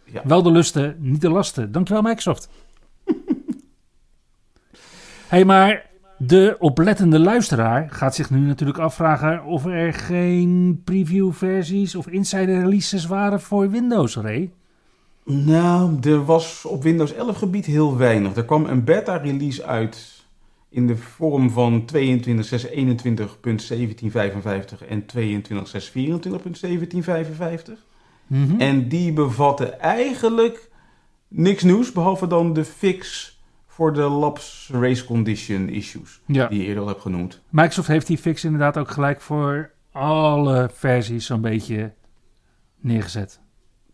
Ja. 0.04 0.22
Wel 0.24 0.44
de 0.44 0.52
lusten, 0.52 0.96
niet 1.00 1.22
de 1.22 1.30
lasten. 1.30 1.72
Dankjewel 1.72 2.02
Microsoft. 2.02 2.50
hey, 5.28 5.46
maar 5.46 5.90
de 6.18 6.56
oplettende 6.60 7.20
luisteraar 7.20 7.90
gaat 7.90 8.16
zich 8.16 8.30
nu 8.30 8.40
natuurlijk 8.40 8.80
afvragen 8.80 9.44
of 9.44 9.66
er 9.66 9.94
geen 9.94 10.82
preview 10.84 11.32
versies 11.34 11.96
of 11.96 12.08
insider 12.08 12.60
releases 12.60 13.06
waren 13.06 13.42
voor 13.42 13.70
Windows, 13.70 14.16
Ray. 14.16 14.52
Nou, 15.26 15.98
er 16.02 16.26
was 16.26 16.66
op 16.66 16.84
Windows 16.84 17.14
11 17.14 17.38
gebied 17.38 17.66
heel 17.66 17.98
weinig. 17.98 18.36
Er 18.36 18.46
kwam 18.46 18.66
een 18.66 18.84
beta-release 18.84 19.66
uit 19.66 20.21
in 20.72 20.88
de 20.88 20.98
vorm 20.98 21.50
van 21.50 21.86
22.621.1755 21.96 22.02
en 24.88 25.06
22.624.1755. 25.18 27.72
Mhm. 28.28 28.60
En 28.60 28.88
die 28.88 29.14
bevatte 29.14 29.66
eigenlijk 29.70 30.70
niks 31.28 31.64
nieuws, 31.64 31.92
behalve 31.92 32.28
dan 32.28 32.54
de 32.54 32.66
fix 32.66 33.30
voor 33.68 33.94
de 33.94 34.02
Labs 34.02 34.70
Race 34.74 35.06
Condition 35.06 35.70
issues, 35.70 36.22
Ja. 36.26 36.48
die 36.48 36.60
je 36.60 36.66
eerder 36.66 36.82
al 36.84 36.90
hebt 36.90 37.02
genoemd. 37.02 37.42
Microsoft 37.50 37.88
heeft 37.88 38.08
die 38.08 38.18
fix 38.18 38.44
inderdaad 38.44 38.78
ook 38.78 38.92
gelijk 38.92 39.22
voor 39.22 39.72
alle 39.92 40.70
versies 40.74 41.26
zo'n 41.26 41.42
beetje 41.42 41.94
neergezet. 42.80 43.40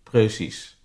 Precies. 0.03 0.76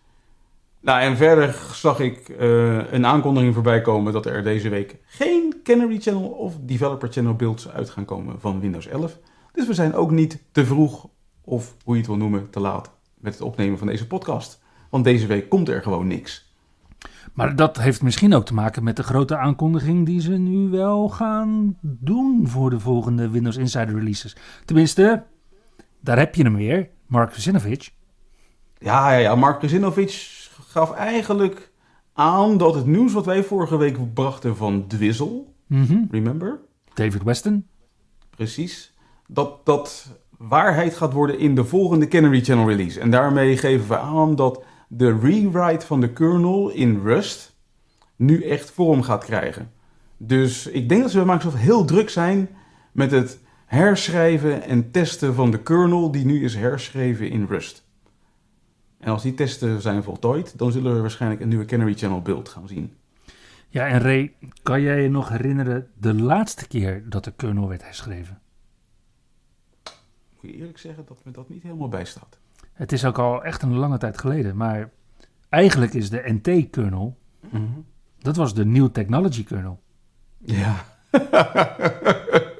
Nou, 0.82 1.00
en 1.00 1.16
verder 1.16 1.54
zag 1.72 2.00
ik 2.00 2.28
eh, 2.28 2.92
een 2.92 3.06
aankondiging 3.06 3.54
voorbij 3.54 3.80
komen 3.80 4.12
dat 4.12 4.26
er 4.26 4.42
deze 4.42 4.68
week 4.68 4.96
geen 5.06 5.60
Canary 5.62 6.00
Channel 6.00 6.28
of 6.28 6.54
Developer 6.60 7.12
Channel 7.12 7.34
builds 7.34 7.68
uit 7.68 7.90
gaan 7.90 8.04
komen 8.04 8.40
van 8.40 8.60
Windows 8.60 8.86
11. 8.86 9.18
Dus 9.52 9.66
we 9.66 9.74
zijn 9.74 9.94
ook 9.94 10.10
niet 10.10 10.42
te 10.52 10.66
vroeg, 10.66 11.08
of 11.44 11.76
hoe 11.84 11.94
je 11.94 12.00
het 12.00 12.08
wil 12.08 12.18
noemen, 12.18 12.50
te 12.50 12.60
laat 12.60 12.90
met 13.14 13.32
het 13.32 13.42
opnemen 13.42 13.78
van 13.78 13.86
deze 13.86 14.06
podcast. 14.06 14.62
Want 14.90 15.04
deze 15.04 15.26
week 15.26 15.48
komt 15.48 15.68
er 15.68 15.82
gewoon 15.82 16.06
niks. 16.06 16.54
Maar 17.32 17.56
dat 17.56 17.76
heeft 17.76 18.02
misschien 18.02 18.34
ook 18.34 18.44
te 18.44 18.54
maken 18.54 18.84
met 18.84 18.96
de 18.96 19.02
grote 19.02 19.36
aankondiging 19.36 20.06
die 20.06 20.20
ze 20.20 20.32
nu 20.32 20.68
wel 20.68 21.08
gaan 21.08 21.76
doen 21.80 22.48
voor 22.48 22.70
de 22.70 22.80
volgende 22.80 23.30
Windows 23.30 23.56
Insider 23.56 23.94
releases. 23.94 24.36
Tenminste, 24.64 25.24
daar 26.00 26.18
heb 26.18 26.34
je 26.34 26.42
hem 26.42 26.56
weer, 26.56 26.88
Mark 27.06 27.34
Zinovich. 27.34 27.90
Ja, 28.82 29.12
ja, 29.12 29.18
ja. 29.18 29.34
Mark 29.34 29.58
Krasinovic 29.58 30.41
gaf 30.72 30.92
eigenlijk 30.92 31.70
aan 32.12 32.56
dat 32.58 32.74
het 32.74 32.86
nieuws 32.86 33.12
wat 33.12 33.26
wij 33.26 33.44
vorige 33.44 33.76
week 33.76 34.14
brachten 34.14 34.56
van 34.56 34.86
Dwizzle, 34.86 35.42
Mhm. 35.66 36.04
remember? 36.10 36.60
David 36.94 37.22
Weston. 37.22 37.66
Precies. 38.30 38.94
Dat 39.28 39.64
dat 39.66 40.06
waarheid 40.38 40.94
gaat 40.94 41.12
worden 41.12 41.38
in 41.38 41.54
de 41.54 41.64
volgende 41.64 42.08
Canary 42.08 42.40
Channel 42.44 42.68
release. 42.68 43.00
En 43.00 43.10
daarmee 43.10 43.56
geven 43.56 43.88
we 43.88 43.98
aan 43.98 44.34
dat 44.36 44.62
de 44.88 45.18
rewrite 45.18 45.86
van 45.86 46.00
de 46.00 46.12
kernel 46.12 46.70
in 46.70 47.00
Rust 47.04 47.56
nu 48.16 48.42
echt 48.42 48.70
vorm 48.70 49.02
gaat 49.02 49.24
krijgen. 49.24 49.70
Dus 50.16 50.66
ik 50.66 50.88
denk 50.88 51.02
dat 51.02 51.10
ze 51.10 51.16
bij 51.16 51.26
Microsoft 51.26 51.62
heel 51.62 51.84
druk 51.84 52.10
zijn 52.10 52.48
met 52.92 53.10
het 53.10 53.38
herschrijven 53.66 54.62
en 54.62 54.90
testen 54.90 55.34
van 55.34 55.50
de 55.50 55.62
kernel 55.62 56.10
die 56.10 56.24
nu 56.24 56.44
is 56.44 56.54
herschreven 56.54 57.30
in 57.30 57.46
Rust. 57.48 57.84
En 59.02 59.12
als 59.12 59.22
die 59.22 59.34
testen 59.34 59.80
zijn 59.80 60.02
voltooid, 60.02 60.58
dan 60.58 60.72
zullen 60.72 60.94
we 60.94 61.00
waarschijnlijk 61.00 61.40
een 61.40 61.48
nieuwe 61.48 61.64
Canary 61.64 61.94
Channel 61.94 62.22
build 62.22 62.48
gaan 62.48 62.68
zien. 62.68 62.92
Ja, 63.68 63.86
en 63.86 64.00
Ray, 64.00 64.34
kan 64.62 64.80
jij 64.80 65.02
je 65.02 65.08
nog 65.08 65.28
herinneren 65.28 65.88
de 65.98 66.14
laatste 66.14 66.68
keer 66.68 67.08
dat 67.08 67.24
de 67.24 67.32
kernel 67.36 67.68
werd 67.68 67.82
herschreven? 67.82 68.40
Moet 70.40 70.50
je 70.50 70.56
eerlijk 70.56 70.78
zeggen 70.78 71.04
dat 71.06 71.20
me 71.24 71.32
dat 71.32 71.48
niet 71.48 71.62
helemaal 71.62 71.88
bijstaat. 71.88 72.38
Het 72.72 72.92
is 72.92 73.04
ook 73.04 73.18
al 73.18 73.44
echt 73.44 73.62
een 73.62 73.74
lange 73.74 73.98
tijd 73.98 74.18
geleden, 74.18 74.56
maar 74.56 74.90
eigenlijk 75.48 75.94
is 75.94 76.10
de 76.10 76.22
NT-kernel, 76.42 77.18
dat 78.18 78.36
was 78.36 78.54
de 78.54 78.64
New 78.64 78.88
Technology 78.88 79.44
kernel. 79.44 79.82
Ja. 80.38 80.84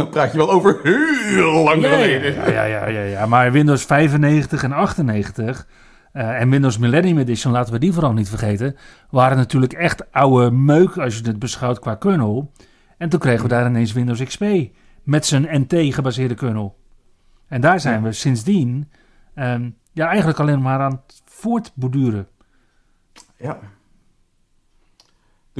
Dan 0.00 0.08
praat 0.08 0.32
je 0.32 0.38
wel 0.38 0.50
over 0.50 0.80
heel 0.82 1.62
lang 1.62 1.84
geleden. 1.84 2.34
Ja, 2.34 2.46
ja, 2.46 2.64
ja, 2.64 2.86
ja, 2.86 3.00
ja. 3.00 3.26
Maar 3.26 3.52
Windows 3.52 3.84
95 3.84 4.62
en 4.62 4.72
98 4.72 5.66
eh, 6.12 6.40
en 6.40 6.50
Windows 6.50 6.78
Millennium 6.78 7.18
Edition, 7.18 7.52
laten 7.52 7.72
we 7.72 7.78
die 7.78 7.92
vooral 7.92 8.12
niet 8.12 8.28
vergeten, 8.28 8.76
waren 9.10 9.36
natuurlijk 9.36 9.72
echt 9.72 10.12
oude 10.12 10.50
meuk 10.50 10.96
als 10.96 11.18
je 11.18 11.26
het 11.26 11.38
beschouwt 11.38 11.78
qua 11.78 11.94
kernel. 11.94 12.52
En 12.98 13.08
toen 13.08 13.20
kregen 13.20 13.42
we 13.42 13.48
daar 13.48 13.66
ineens 13.66 13.92
Windows 13.92 14.24
XP 14.24 14.44
met 15.02 15.26
zijn 15.26 15.66
NT-gebaseerde 15.68 16.34
kernel. 16.34 16.78
En 17.48 17.60
daar 17.60 17.80
zijn 17.80 18.02
we 18.02 18.12
sindsdien 18.12 18.90
ehm, 19.34 19.70
ja, 19.92 20.06
eigenlijk 20.06 20.38
alleen 20.38 20.62
maar 20.62 20.80
aan 20.80 21.02
het 21.06 21.22
voortborduren. 21.24 22.28
Ja. 23.36 23.58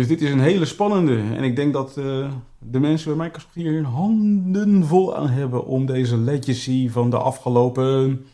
Dus 0.01 0.09
dit 0.09 0.23
is 0.23 0.31
een 0.31 0.41
hele 0.41 0.65
spannende. 0.65 1.23
En 1.37 1.45
ik 1.45 1.57
denk 1.57 1.73
dat 1.73 1.97
eh, 1.97 2.33
de 2.59 2.81
mensen 2.81 3.17
bij 3.17 3.25
Microsoft 3.27 3.55
hier 3.55 3.73
hun 3.73 3.85
handen 3.85 4.85
vol 4.85 5.17
aan 5.17 5.29
hebben 5.29 5.67
om 5.67 5.87
deze 5.87 6.17
legacy 6.17 6.91
van 6.91 7.11
de 7.11 7.19
afgelopen 7.19 8.27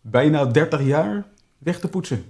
bijna 0.00 0.44
30 0.44 0.82
jaar 0.82 1.26
weg 1.58 1.80
te 1.80 1.88
poetsen. 1.88 2.24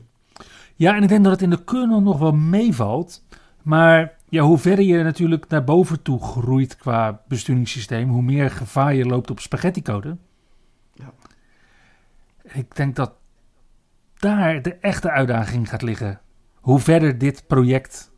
Ja, 0.75 0.97
en 0.97 1.02
ik 1.02 1.09
denk 1.09 1.23
dat 1.23 1.33
het 1.33 1.42
in 1.42 1.50
de 1.50 1.64
kernel 1.64 2.00
nog 2.00 2.18
wel 2.18 2.33
meevalt. 2.33 3.25
Maar 3.62 4.16
ja, 4.28 4.42
hoe 4.42 4.59
verder 4.59 4.85
je 4.85 5.02
natuurlijk 5.02 5.49
naar 5.49 5.64
boven 5.64 6.02
toe 6.02 6.23
groeit 6.23 6.76
qua 6.76 7.23
besturingssysteem, 7.28 8.09
hoe 8.09 8.23
meer 8.23 8.50
gevaar 8.50 8.95
je 8.95 9.04
loopt 9.04 9.30
op 9.30 9.40
spaghetti-code. 9.40 10.16
Ja. 10.95 11.12
Ik 12.42 12.76
denk 12.76 12.97
dat 12.97 13.12
daar 14.14 14.62
de 14.62 14.75
echte 14.75 15.11
uitdaging 15.11 15.68
gaat 15.68 15.83
liggen. 15.83 16.21
Hoe 16.54 16.78
verder 16.78 17.18
dit 17.18 17.47
project 17.47 18.14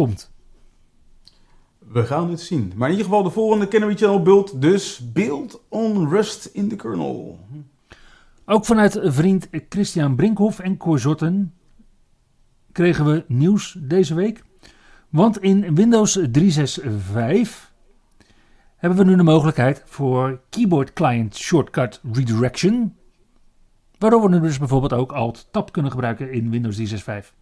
komt. 0.00 0.30
We 1.78 2.06
gaan 2.06 2.30
het 2.30 2.40
zien. 2.40 2.72
Maar 2.76 2.88
in 2.88 2.96
ieder 2.96 3.10
geval 3.10 3.22
de 3.22 3.30
volgende 3.30 3.68
Canary 3.68 3.96
Channel 3.96 4.22
build. 4.22 4.60
Dus 4.60 5.12
build 5.12 5.62
on 5.68 6.08
Rust 6.08 6.44
in 6.44 6.68
the 6.68 6.76
kernel. 6.76 7.38
Ook 8.44 8.64
vanuit 8.64 9.00
vriend 9.02 9.48
Christian 9.68 10.16
Brinkhoff 10.16 10.58
en 10.58 10.76
Corzotten 10.76 11.54
kregen 12.72 13.04
we 13.04 13.24
nieuws 13.28 13.76
deze 13.78 14.14
week. 14.14 14.44
Want 15.08 15.42
in 15.42 15.74
Windows 15.74 16.12
365 16.12 17.72
hebben 18.76 18.98
we 18.98 19.04
nu 19.04 19.16
de 19.16 19.22
mogelijkheid 19.22 19.82
voor 19.86 20.40
Keyboard 20.50 20.92
Client 20.92 21.36
Shortcut 21.36 22.00
Redirection. 22.12 22.96
Waardoor 23.98 24.22
we 24.22 24.28
nu 24.28 24.40
dus 24.40 24.58
bijvoorbeeld 24.58 24.92
ook 24.92 25.12
Alt-Tab 25.12 25.72
kunnen 25.72 25.90
gebruiken 25.90 26.32
in 26.32 26.50
Windows 26.50 26.74
365. 26.74 27.38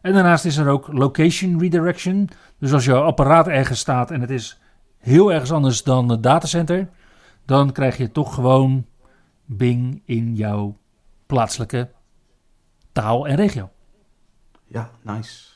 En 0.00 0.12
daarnaast 0.12 0.44
is 0.44 0.56
er 0.56 0.68
ook 0.68 0.88
Location 0.92 1.60
Redirection. 1.60 2.28
Dus 2.58 2.72
als 2.72 2.84
jouw 2.84 3.02
apparaat 3.02 3.48
ergens 3.48 3.78
staat 3.78 4.10
en 4.10 4.20
het 4.20 4.30
is 4.30 4.60
heel 4.98 5.32
ergens 5.32 5.52
anders 5.52 5.82
dan 5.82 6.08
het 6.08 6.22
datacenter, 6.22 6.88
dan 7.44 7.72
krijg 7.72 7.96
je 7.96 8.12
toch 8.12 8.34
gewoon 8.34 8.86
Bing 9.44 10.02
in 10.04 10.34
jouw 10.34 10.76
plaatselijke 11.26 11.90
taal 12.92 13.26
en 13.26 13.36
regio. 13.36 13.70
Ja, 14.66 14.90
nice. 15.02 15.54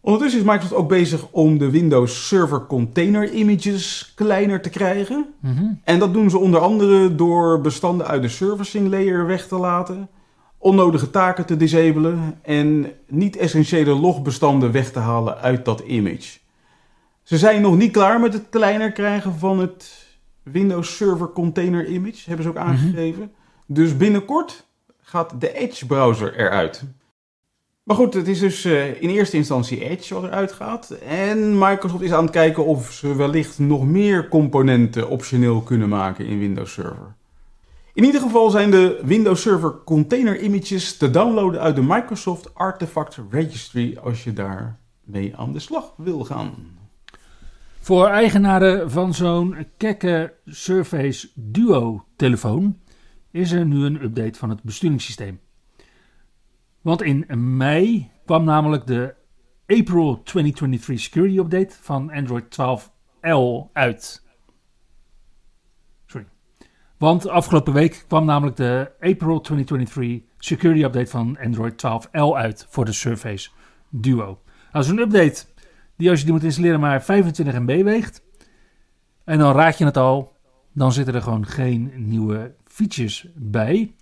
Ondertussen 0.00 0.40
is 0.40 0.46
Microsoft 0.46 0.74
ook 0.74 0.88
bezig 0.88 1.28
om 1.30 1.58
de 1.58 1.70
Windows 1.70 2.28
Server 2.28 2.66
Container 2.66 3.30
Images 3.30 4.12
kleiner 4.14 4.62
te 4.62 4.70
krijgen. 4.70 5.34
Mhm. 5.40 5.64
En 5.84 5.98
dat 5.98 6.12
doen 6.12 6.30
ze 6.30 6.38
onder 6.38 6.60
andere 6.60 7.14
door 7.14 7.60
bestanden 7.60 8.06
uit 8.06 8.22
de 8.22 8.28
servicing 8.28 8.88
layer 8.88 9.26
weg 9.26 9.48
te 9.48 9.56
laten, 9.56 10.08
onnodige 10.62 11.10
taken 11.10 11.46
te 11.46 11.56
disabelen 11.56 12.38
en 12.42 12.92
niet-essentiële 13.08 13.94
logbestanden 13.94 14.72
weg 14.72 14.92
te 14.92 14.98
halen 14.98 15.38
uit 15.38 15.64
dat 15.64 15.80
image. 15.80 16.38
Ze 17.22 17.38
zijn 17.38 17.62
nog 17.62 17.76
niet 17.76 17.92
klaar 17.92 18.20
met 18.20 18.32
het 18.32 18.46
kleiner 18.50 18.92
krijgen 18.92 19.38
van 19.38 19.58
het 19.58 20.06
Windows 20.42 20.96
Server 20.96 21.28
Container 21.28 21.86
Image, 21.86 22.22
hebben 22.24 22.44
ze 22.44 22.50
ook 22.50 22.56
aangegeven. 22.56 23.32
Dus 23.66 23.96
binnenkort 23.96 24.66
gaat 25.00 25.40
de 25.40 25.52
Edge 25.52 25.86
browser 25.86 26.38
eruit. 26.38 26.84
Maar 27.82 27.96
goed, 27.96 28.14
het 28.14 28.28
is 28.28 28.38
dus 28.38 28.64
eh, 28.64 29.02
in 29.02 29.08
eerste 29.08 29.36
instantie 29.36 29.84
Edge 29.84 30.14
wat 30.14 30.24
eruit 30.24 30.52
gaat. 30.52 30.90
En 30.90 31.58
Microsoft 31.58 32.02
is 32.02 32.12
aan 32.12 32.24
het 32.24 32.32
kijken 32.32 32.64
of 32.64 32.92
ze 32.92 33.16
wellicht 33.16 33.58
nog 33.58 33.84
meer 33.84 34.28
componenten 34.28 35.08
optioneel 35.08 35.60
kunnen 35.60 35.88
maken 35.88 36.26
in 36.26 36.38
Windows 36.38 36.72
Server. 36.72 37.14
In 37.94 38.04
ieder 38.04 38.20
geval 38.20 38.50
zijn 38.50 38.70
de 38.70 39.00
Windows 39.04 39.42
Server 39.42 39.82
Container 39.84 40.40
Images 40.40 40.96
te 40.96 41.10
downloaden 41.10 41.60
uit 41.60 41.76
de 41.76 41.82
Microsoft 41.82 42.54
Artifact 42.54 43.20
Registry 43.30 43.98
als 44.02 44.24
je 44.24 44.32
daarmee 44.32 45.36
aan 45.36 45.52
de 45.52 45.58
slag 45.58 45.92
wil 45.96 46.24
gaan. 46.24 46.54
Voor 47.80 48.06
eigenaren 48.06 48.90
van 48.90 49.14
zo'n 49.14 49.66
kekke 49.76 50.34
Surface 50.44 51.28
Duo 51.34 52.04
telefoon 52.16 52.78
is 53.30 53.52
er 53.52 53.66
nu 53.66 53.84
een 53.84 54.02
update 54.02 54.38
van 54.38 54.50
het 54.50 54.62
besturingssysteem. 54.62 55.40
Want 56.80 57.02
in 57.02 57.26
mei 57.56 58.10
kwam 58.24 58.44
namelijk 58.44 58.86
de 58.86 59.14
April 59.66 60.22
2023 60.22 61.00
Security 61.00 61.38
Update 61.38 61.74
van 61.80 62.10
Android 62.10 62.44
12L 62.44 63.72
uit. 63.72 64.21
Want 67.02 67.28
afgelopen 67.28 67.72
week 67.72 68.04
kwam 68.08 68.24
namelijk 68.24 68.56
de 68.56 68.90
April 69.00 69.40
2023 69.40 70.20
Security 70.38 70.84
Update 70.84 71.10
van 71.10 71.38
Android 71.44 71.84
12L 71.86 72.34
uit 72.34 72.66
voor 72.68 72.84
de 72.84 72.92
Surface 72.92 73.50
Duo. 73.88 74.40
Is 74.72 74.88
een 74.88 74.98
update 74.98 75.44
die 75.96 76.10
als 76.10 76.18
je 76.18 76.24
die 76.24 76.34
moet 76.34 76.44
installeren 76.44 76.80
maar 76.80 77.02
25 77.02 77.54
MB 77.54 77.82
weegt. 77.82 78.22
En 79.24 79.38
dan 79.38 79.54
raad 79.54 79.78
je 79.78 79.84
het 79.84 79.96
al, 79.96 80.36
dan 80.72 80.92
zitten 80.92 81.14
er 81.14 81.22
gewoon 81.22 81.46
geen 81.46 81.92
nieuwe 81.96 82.54
features 82.64 83.26
bij. 83.34 83.94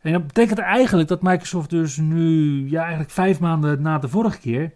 En 0.00 0.12
dat 0.12 0.26
betekent 0.26 0.58
eigenlijk 0.58 1.08
dat 1.08 1.22
Microsoft 1.22 1.70
dus 1.70 1.96
nu, 1.96 2.68
ja 2.70 2.80
eigenlijk 2.80 3.10
vijf 3.10 3.40
maanden 3.40 3.82
na 3.82 3.98
de 3.98 4.08
vorige 4.08 4.38
keer, 4.38 4.72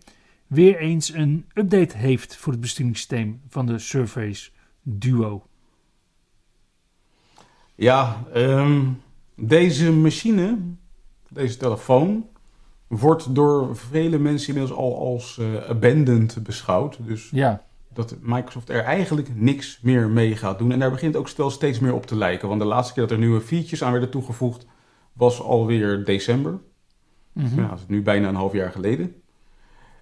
weer 0.47 0.79
eens 0.79 1.15
een 1.15 1.47
update 1.55 1.97
heeft 1.97 2.37
voor 2.37 2.53
het 2.53 2.61
besturingssysteem 2.61 3.41
van 3.49 3.67
de 3.67 3.79
Surface 3.79 4.51
Duo. 4.83 5.47
Ja, 7.75 8.25
ehm, 8.33 8.83
deze 9.37 9.93
machine, 9.93 10.59
deze 11.29 11.57
telefoon, 11.57 12.27
wordt 12.87 13.35
door 13.35 13.77
vele 13.77 14.19
mensen 14.19 14.49
inmiddels 14.49 14.79
al 14.79 14.99
als 14.99 15.39
eh, 15.39 15.69
abandoned 15.69 16.39
beschouwd. 16.43 17.07
Dus 17.07 17.31
Ja, 17.31 17.63
dat 17.93 18.17
Microsoft 18.21 18.69
er 18.69 18.83
eigenlijk 18.83 19.29
niks 19.35 19.79
meer 19.83 20.09
mee 20.09 20.37
gaat 20.37 20.59
doen. 20.59 20.73
En 20.73 20.79
daar 20.79 20.91
begint 20.91 21.17
ook 21.17 21.29
steeds 21.49 21.79
meer 21.79 21.95
op 21.95 22.07
te 22.07 22.17
lijken. 22.17 22.49
Want 22.49 22.61
de 22.61 22.67
laatste 22.67 22.93
keer 22.93 23.03
dat 23.03 23.13
er 23.13 23.19
nieuwe 23.19 23.41
features 23.41 23.83
aan 23.83 23.93
werden 23.93 24.11
toegevoegd, 24.11 24.67
was 25.15 25.41
alweer 25.41 26.05
december. 26.05 26.61
Ja, 27.33 27.69
dat 27.69 27.79
is 27.79 27.85
nu 27.87 28.03
bijna 28.03 28.29
een 28.29 28.35
half 28.35 28.53
jaar 28.53 28.71
geleden. 28.71 29.23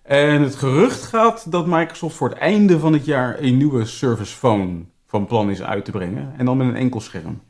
En 0.02 0.42
het 0.42 0.54
gerucht 0.54 1.02
gaat 1.02 1.50
dat 1.50 1.66
Microsoft 1.66 2.16
voor 2.16 2.28
het 2.28 2.38
einde 2.38 2.78
van 2.78 2.92
het 2.92 3.04
jaar 3.04 3.40
een 3.40 3.56
nieuwe 3.56 3.84
Surface 3.84 4.36
Phone 4.36 4.84
van 5.06 5.26
plan 5.26 5.50
is 5.50 5.62
uit 5.62 5.84
te 5.84 5.90
brengen. 5.90 6.34
En 6.36 6.44
dan 6.44 6.56
met 6.56 6.66
een 6.66 6.76
enkel 6.76 7.00
scherm. 7.00 7.42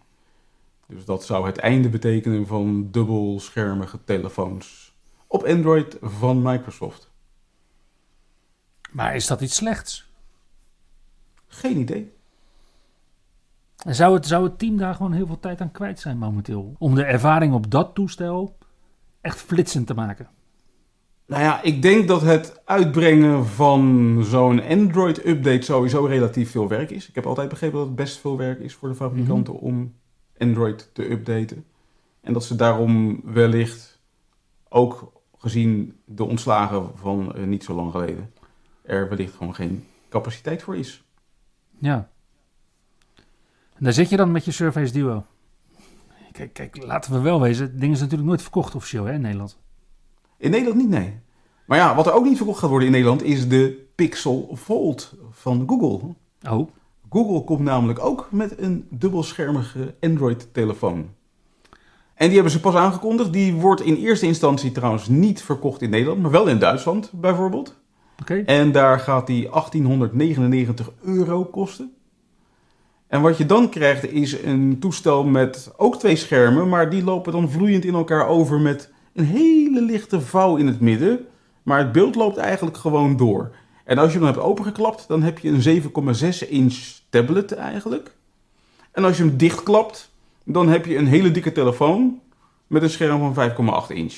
Dus 0.87 1.05
dat 1.05 1.25
zou 1.25 1.47
het 1.47 1.59
einde 1.59 1.89
betekenen 1.89 2.47
van 2.47 2.91
dubbelschermige 2.91 3.99
telefoons 4.05 4.95
op 5.27 5.45
Android 5.45 5.97
van 6.01 6.43
Microsoft. 6.43 7.11
maar 8.91 9.15
is 9.15 9.27
dat 9.27 9.41
iets 9.41 9.55
slechts? 9.55 10.11
Geen 11.47 11.79
idee. 11.79 12.13
En 13.85 13.95
zou 13.95 14.15
het, 14.15 14.27
zou 14.27 14.45
het 14.45 14.59
team 14.59 14.77
daar 14.77 14.95
gewoon 14.95 15.13
heel 15.13 15.27
veel 15.27 15.41
tijd 15.41 15.61
aan 15.61 15.71
kwijt 15.71 16.01
zijn 16.01 16.19
momenteel? 16.19 16.75
Om 16.79 16.95
de 16.95 17.05
ervaring 17.05 17.55
op 17.55 17.71
dat 17.71 17.95
toestel 17.95 18.59
echt 19.21 19.41
flitsend 19.41 19.87
te 19.87 19.95
maken. 19.95 20.29
Nou 21.27 21.43
ja, 21.43 21.63
ik 21.63 21.83
denk 21.83 22.09
dat 22.09 22.21
het 22.21 22.61
uitbrengen 22.65 23.47
van 23.47 24.19
zo'n 24.25 24.63
Android-update 24.63 25.63
sowieso 25.63 26.05
relatief 26.05 26.51
veel 26.51 26.69
werk 26.69 26.91
is. 26.91 27.09
Ik 27.09 27.15
heb 27.15 27.27
altijd 27.27 27.49
begrepen 27.49 27.79
dat 27.79 27.87
het 27.87 27.97
best 27.97 28.19
veel 28.19 28.37
werk 28.37 28.61
is 28.61 28.75
voor 28.75 28.89
de 28.89 28.95
fabrikanten 28.95 29.55
om 29.55 29.95
Android 30.39 30.91
te 30.93 31.11
updaten. 31.11 31.65
En 32.21 32.33
dat 32.33 32.45
ze 32.45 32.57
daarom 32.57 33.21
wellicht, 33.25 34.01
ook 34.69 35.13
gezien 35.39 36.01
de 36.05 36.25
ontslagen 36.25 36.91
van 36.95 37.35
eh, 37.35 37.45
niet 37.45 37.65
zo 37.65 37.75
lang 37.75 37.91
geleden, 37.91 38.33
er 38.83 39.09
wellicht 39.09 39.35
gewoon 39.35 39.55
geen 39.55 39.85
capaciteit 40.09 40.63
voor 40.63 40.77
is. 40.77 41.05
Ja. 41.79 42.11
En 43.75 43.85
daar 43.85 43.93
zit 43.93 44.09
je 44.09 44.17
dan 44.17 44.33
met 44.33 44.45
je 44.45 44.51
Surface 44.51 44.93
Duo. 44.93 45.25
Kijk, 46.33 46.53
kijk, 46.53 46.85
laten 46.85 47.13
we 47.13 47.21
wel 47.21 47.41
wezen. 47.41 47.65
Het 47.65 47.81
ding 47.81 47.93
is 47.93 48.01
natuurlijk 48.01 48.29
nooit 48.29 48.43
verkocht 48.43 48.75
officieel 48.75 49.05
hè, 49.05 49.13
in 49.13 49.21
Nederland. 49.21 49.59
In 50.37 50.51
Nederland 50.51 50.79
niet, 50.79 50.89
nee. 50.89 51.21
Maar 51.65 51.79
ja, 51.79 51.95
wat 51.95 52.07
er 52.07 52.13
ook 52.13 52.25
niet 52.25 52.37
verkocht 52.37 52.59
gaat 52.59 52.69
worden 52.69 52.87
in 52.87 52.95
Nederland 52.95 53.23
is 53.23 53.49
de 53.49 53.87
Pixel 53.95 54.57
Fold 54.57 55.15
van 55.31 55.65
Google. 55.67 56.15
Oh, 56.51 56.69
Google 57.11 57.45
komt 57.45 57.61
namelijk 57.61 57.99
ook 57.99 58.29
met 58.31 58.59
een 58.59 58.87
dubbelschermige 58.91 59.95
Android-telefoon. 60.01 61.09
En 62.15 62.27
die 62.27 62.35
hebben 62.35 62.53
ze 62.53 62.61
pas 62.61 62.75
aangekondigd. 62.75 63.33
Die 63.33 63.55
wordt 63.55 63.81
in 63.81 63.97
eerste 63.97 64.27
instantie 64.27 64.73
trouwens 64.73 65.09
niet 65.09 65.43
verkocht 65.43 65.83
in 65.83 65.91
Nederland, 65.91 66.23
maar 66.23 66.31
wel 66.31 66.47
in 66.47 66.59
Duitsland 66.59 67.11
bijvoorbeeld. 67.13 67.81
oké. 68.21 68.35
En 68.35 68.73
daar 68.73 68.99
gaat 69.01 69.27
die 69.27 69.49
1899 69.49 70.91
euro 71.03 71.45
kosten. 71.45 71.93
En 73.13 73.21
wat 73.21 73.37
je 73.37 73.47
dan 73.47 73.69
krijgt 73.69 74.13
is 74.13 74.43
een 74.43 74.77
toestel 74.81 75.25
met 75.25 75.73
ook 75.77 75.99
twee 75.99 76.17
schermen, 76.17 76.69
maar 76.69 76.91
die 76.91 77.05
lopen 77.05 77.33
dan 77.33 77.51
vloeiend 77.51 77.85
in 77.85 77.95
elkaar 77.95 78.27
over 78.27 78.61
met 78.61 78.91
een 79.15 79.25
hele 79.25 79.83
lichte 79.83 80.21
vouw 80.21 80.57
in 80.57 80.67
het 80.67 80.81
midden. 80.81 81.27
Maar 81.63 81.79
het 81.79 81.93
beeld 81.93 82.15
loopt 82.15 82.37
eigenlijk 82.37 82.77
gewoon 82.77 83.17
door. 83.17 83.55
En 83.85 83.99
als 83.99 84.13
je 84.13 84.19
hem 84.19 84.27
hebt 84.27 84.39
opengeklapt, 84.39 85.09
dan 85.09 85.23
heb 85.23 85.39
je 85.39 85.49
een 85.49 85.83
7,6 86.45 86.49
inch 86.49 86.75
tablet 87.09 87.53
eigenlijk. 87.53 88.15
En 88.93 89.05
als 89.05 89.17
je 89.17 89.23
hem 89.23 89.37
dichtklapt, 89.37 90.13
dan 90.45 90.69
heb 90.69 90.87
je 90.87 90.97
een 90.97 91.07
hele 91.07 91.31
dikke 91.31 91.53
telefoon 91.53 92.21
met 92.67 92.83
een 92.83 92.91
scherm 92.91 93.35
van 93.35 93.51
5,8 93.51 93.97
inch. 93.97 94.15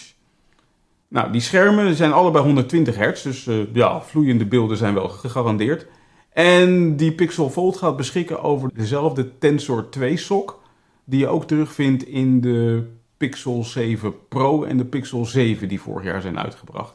Nou, 1.09 1.33
die 1.33 1.41
schermen 1.41 1.95
zijn 1.95 2.13
allebei 2.13 2.45
120 2.45 2.97
hertz, 2.97 3.23
dus 3.23 3.47
eh, 3.47 3.75
ja, 3.75 4.03
vloeiende 4.03 4.47
beelden 4.47 4.77
zijn 4.77 4.95
wel 4.95 5.09
gegarandeerd. 5.09 5.87
En 6.35 6.97
die 6.97 7.13
Pixel 7.13 7.51
Fold 7.51 7.77
gaat 7.77 7.97
beschikken 7.97 8.43
over 8.43 8.71
dezelfde 8.75 9.39
Tensor 9.39 9.89
2 9.89 10.17
SoC, 10.17 10.59
die 11.05 11.19
je 11.19 11.29
ook 11.29 11.47
terugvindt 11.47 12.07
in 12.07 12.41
de 12.41 12.91
Pixel 13.17 13.65
7 13.65 14.15
Pro 14.29 14.65
en 14.65 14.77
de 14.77 14.85
Pixel 14.85 15.25
7 15.25 15.69
die 15.69 15.81
vorig 15.81 16.05
jaar 16.05 16.21
zijn 16.21 16.39
uitgebracht. 16.39 16.95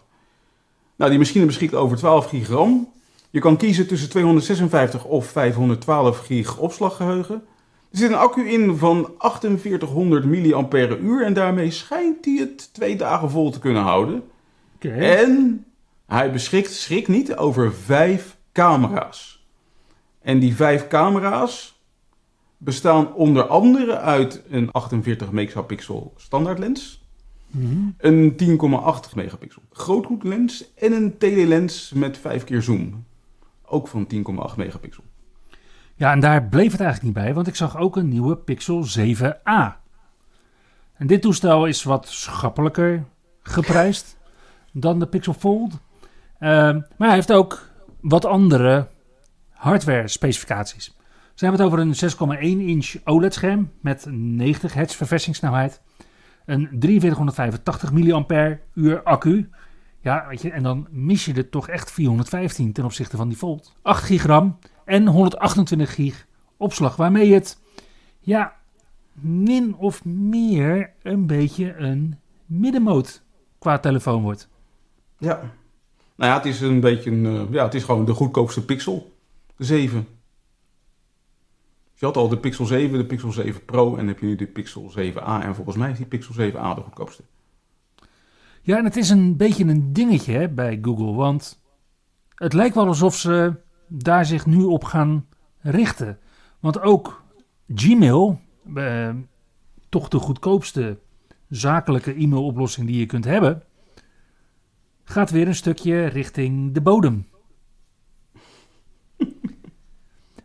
Nou, 0.95 1.10
die 1.10 1.19
machine 1.19 1.45
beschikt 1.45 1.75
over 1.75 1.97
12 1.97 2.25
gigram. 2.25 2.91
Je 3.30 3.39
kan 3.39 3.58
kiezen 3.58 3.88
tussen 3.88 4.10
256 4.10 5.04
of 5.06 5.25
512 5.25 6.19
gig 6.19 6.58
opslaggeheugen. 6.58 7.36
Er 7.91 7.97
zit 7.97 8.10
een 8.10 8.17
accu 8.17 8.49
in 8.49 8.78
van 8.78 9.12
4800 9.17 10.25
mAh 10.25 11.25
en 11.25 11.34
daarmee 11.34 11.71
schijnt 11.71 12.25
hij 12.25 12.36
het 12.36 12.73
twee 12.73 12.95
dagen 12.95 13.30
vol 13.30 13.52
te 13.52 13.60
kunnen 13.60 13.82
houden. 13.82 14.23
En 14.80 15.65
Hij 16.06 16.32
beschikt, 16.32 16.71
schrik 16.71 17.08
niet, 17.08 17.36
over 17.36 17.73
vijf 17.73 18.38
camera's. 18.51 19.47
En 20.21 20.39
die 20.39 20.55
vijf 20.55 20.88
camera's 20.88 21.83
bestaan 22.57 23.13
onder 23.13 23.47
andere 23.47 23.97
uit 23.97 24.43
een 24.49 24.71
48 24.71 25.31
megapixel 25.31 26.13
standaardlens, 26.17 27.07
een 27.97 28.35
10,8 28.43 29.15
megapixel 29.15 29.62
groothoedlens 29.71 30.73
en 30.73 30.91
een 30.91 31.17
telelens 31.17 31.91
met 31.95 32.17
5 32.17 32.43
keer 32.43 32.62
zoom. 32.62 33.05
Ook 33.65 33.88
van 33.88 34.07
10,8 34.51 34.55
megapixel. 34.55 35.03
Ja, 35.95 36.12
en 36.12 36.19
daar 36.19 36.43
bleef 36.43 36.71
het 36.71 36.81
eigenlijk 36.81 37.15
niet 37.15 37.23
bij, 37.25 37.33
want 37.33 37.47
ik 37.47 37.55
zag 37.55 37.77
ook 37.77 37.95
een 37.95 38.07
nieuwe 38.07 38.38
Pixel 38.38 38.85
7a. 38.99 39.77
En 40.93 41.07
dit 41.07 41.21
toestel 41.21 41.65
is 41.65 41.83
wat 41.83 42.07
schappelijker 42.07 43.03
geprijsd 43.41 44.17
dan 44.71 44.99
de 44.99 45.07
Pixel 45.07 45.33
Fold. 45.33 45.79
Ehm, 46.39 46.81
maar 46.97 47.07
hij 47.07 47.15
heeft 47.15 47.31
ook 47.31 47.68
wat 48.01 48.25
andere 48.25 48.88
hardware 49.49 50.07
specificaties. 50.07 50.97
Ze 51.33 51.45
hebben 51.45 51.65
het 51.65 51.73
over 51.73 52.09
een 52.19 52.38
6,1 52.38 52.67
inch 52.67 52.95
OLED-scherm 53.03 53.71
met 53.81 54.05
90 54.09 54.73
hertz 54.73 54.95
verversingssnelheid. 54.95 55.81
Een 56.45 56.67
4385 56.79 57.91
mAh 57.91 58.97
accu. 59.03 59.49
Ja, 60.01 60.25
weet 60.27 60.41
je, 60.41 60.51
en 60.51 60.63
dan 60.63 60.88
mis 60.91 61.25
je 61.25 61.33
er 61.33 61.49
toch 61.49 61.67
echt 61.67 61.91
415 61.91 62.73
ten 62.73 62.83
opzichte 62.83 63.17
van 63.17 63.27
die 63.27 63.38
Fold. 63.38 63.75
8 63.81 64.03
gigram 64.03 64.57
en 64.85 65.07
128 65.07 65.93
gig 65.93 66.27
opslag, 66.57 66.95
waarmee 66.95 67.33
het, 67.33 67.62
ja, 68.19 68.53
min 69.13 69.75
of 69.75 70.05
meer 70.05 70.93
een 71.01 71.27
beetje 71.27 71.75
een 71.75 72.19
middenmoot 72.45 73.23
qua 73.59 73.79
telefoon 73.79 74.21
wordt. 74.21 74.49
Ja. 75.17 75.51
Nou 76.19 76.32
ja, 76.32 76.38
het 76.38 76.45
is 76.45 76.62
een 76.62 76.79
beetje 76.79 77.12
een, 77.12 77.25
eh, 77.25 77.41
ja, 77.51 77.63
het 77.63 77.73
is 77.73 77.84
gewoon 77.84 78.05
de 78.05 78.13
goedkoopste 78.13 78.65
Pixel. 78.65 79.15
De 79.55 79.63
7. 79.63 80.08
Je 81.93 82.05
had 82.05 82.17
al 82.17 82.27
de 82.27 82.38
Pixel 82.38 82.65
7, 82.65 82.97
de 82.97 83.05
Pixel 83.05 83.32
7 83.32 83.65
Pro 83.65 83.91
en 83.91 83.97
dan 83.97 84.08
heb 84.08 84.19
je 84.19 84.25
nu 84.25 84.36
de 84.36 84.45
Pixel 84.45 84.89
7a. 84.89 85.43
En 85.43 85.55
volgens 85.55 85.75
mij 85.77 85.91
is 85.91 85.97
die 85.97 86.05
Pixel 86.05 86.34
7a 86.34 86.75
de 86.75 86.82
goedkoopste. 86.82 87.23
Ja, 88.62 88.77
en 88.77 88.84
het 88.84 88.95
is 88.95 89.10
een 89.10 89.38
beetje 89.38 89.65
een 89.65 89.93
dingetje 89.93 90.34
hè, 90.34 90.49
bij 90.49 90.79
Google, 90.82 91.13
want 91.13 91.62
het 92.36 92.53
lijkt 92.53 92.75
wel 92.75 92.88
alsof 92.88 93.15
ze 93.15 93.53
daar 93.88 94.25
zich 94.25 94.45
nu 94.45 94.63
op 94.63 94.84
gaan 94.84 95.25
richten. 95.60 96.19
Want 96.60 96.82
ook 96.82 97.23
Gmail, 97.75 98.39
eh, 98.75 99.10
toch 99.89 100.08
de 100.08 100.19
goedkoopste 100.19 100.97
zakelijke 101.49 102.13
e-mailoplossing 102.13 102.88
die 102.88 102.99
je 102.99 103.05
kunt 103.05 103.25
hebben, 103.25 103.63
gaat 105.10 105.30
weer 105.30 105.48
een 105.48 105.56
stukje 105.56 106.06
richting 106.06 106.74
de 106.74 106.82
bodem. 106.82 107.28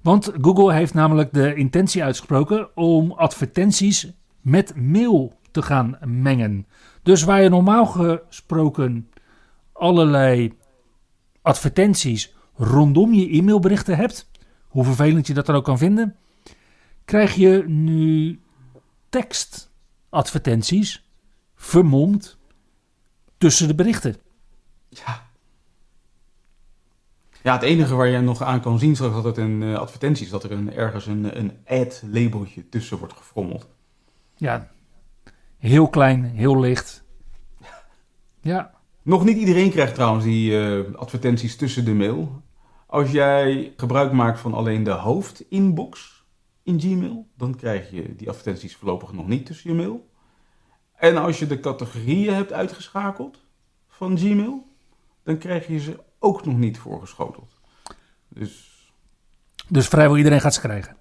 Want 0.01 0.33
Google 0.41 0.73
heeft 0.73 0.95
namelijk 0.95 1.33
de 1.33 1.55
intentie 1.55 2.03
uitgesproken 2.03 2.77
om 2.77 3.13
advertenties 3.13 4.13
met 4.41 4.77
mail 4.77 5.39
te 5.51 5.63
gaan 5.63 5.99
mengen. 6.05 6.67
Dus 7.03 7.23
waar 7.23 7.43
je 7.43 7.49
normaal 7.49 7.87
gesproken 7.87 9.09
allerlei 9.73 10.53
advertenties 11.43 12.35
rondom 12.55 13.13
je 13.13 13.31
e-mailberichten 13.31 13.97
hebt, 13.97 14.31
hoe 14.69 14.85
vervelend 14.85 15.27
je 15.27 15.35
dat 15.35 15.49
er 15.49 15.55
ook 15.55 15.65
kan 15.65 15.79
vinden, 15.79 16.17
krijg 17.05 17.35
je 17.35 17.65
nu 17.67 18.41
tekstadvertenties 19.09 21.09
vermomd 21.55 22.39
tussen 23.39 23.69
de 23.69 23.75
berichten. 23.75 24.17
Ja. 24.95 25.27
Ja, 27.43 27.53
het 27.53 27.63
enige 27.63 27.95
waar 27.95 28.07
je 28.07 28.21
nog 28.21 28.43
aan 28.43 28.61
kan 28.61 28.79
zien 28.79 28.95
straks 28.95 29.15
dat 29.15 29.25
het 29.25 29.37
een 29.37 29.63
uh, 29.63 29.79
advertentie 29.79 30.25
is, 30.25 30.31
dat 30.31 30.45
er 30.45 30.53
een, 30.53 30.73
ergens 30.73 31.07
een, 31.07 31.39
een 31.39 31.53
ad-labeltje 31.67 32.69
tussen 32.69 32.99
wordt 32.99 33.13
gefrommeld. 33.13 33.69
Ja, 34.35 34.71
heel 35.59 35.89
klein, 35.89 36.25
heel 36.25 36.61
licht. 36.61 37.05
Ja. 38.41 38.75
Nog 39.03 39.25
niet 39.25 39.37
iedereen 39.37 39.71
krijgt 39.71 39.95
trouwens 39.95 40.25
die 40.25 40.51
uh, 40.51 40.95
advertenties 40.95 41.57
tussen 41.57 41.85
de 41.85 41.95
mail. 41.95 42.43
Als 42.87 43.11
jij 43.11 43.73
gebruik 43.77 44.13
maakt 44.13 44.41
van 44.41 44.55
alleen 44.55 44.83
de 44.83 44.91
hoofdinbox 44.91 46.25
in 46.63 46.81
Gmail, 46.81 47.27
dan 47.37 47.57
krijg 47.57 47.91
je 47.91 48.15
die 48.17 48.29
advertenties 48.29 48.77
voorlopig 48.77 49.13
nog 49.13 49.27
niet 49.27 49.47
tussen 49.47 49.71
je 49.71 49.77
mail. 49.77 50.09
En 50.97 51.17
als 51.17 51.39
je 51.39 51.47
de 51.47 51.61
categorieën 51.61 52.35
hebt 52.35 52.53
uitgeschakeld 52.53 53.45
van 53.89 54.19
Gmail, 54.19 54.67
dan 55.25 55.39
krijg 55.39 55.67
je 55.67 55.79
ze 55.79 56.01
ook 56.19 56.45
nog 56.45 56.57
niet 56.57 56.79
voorgeschoteld. 56.79 57.57
Dus, 58.29 58.83
dus 59.69 59.89
vrijwel 59.89 60.17
iedereen 60.17 60.41
gaat 60.41 60.55
ze 60.55 60.61
krijgen. 60.61 60.97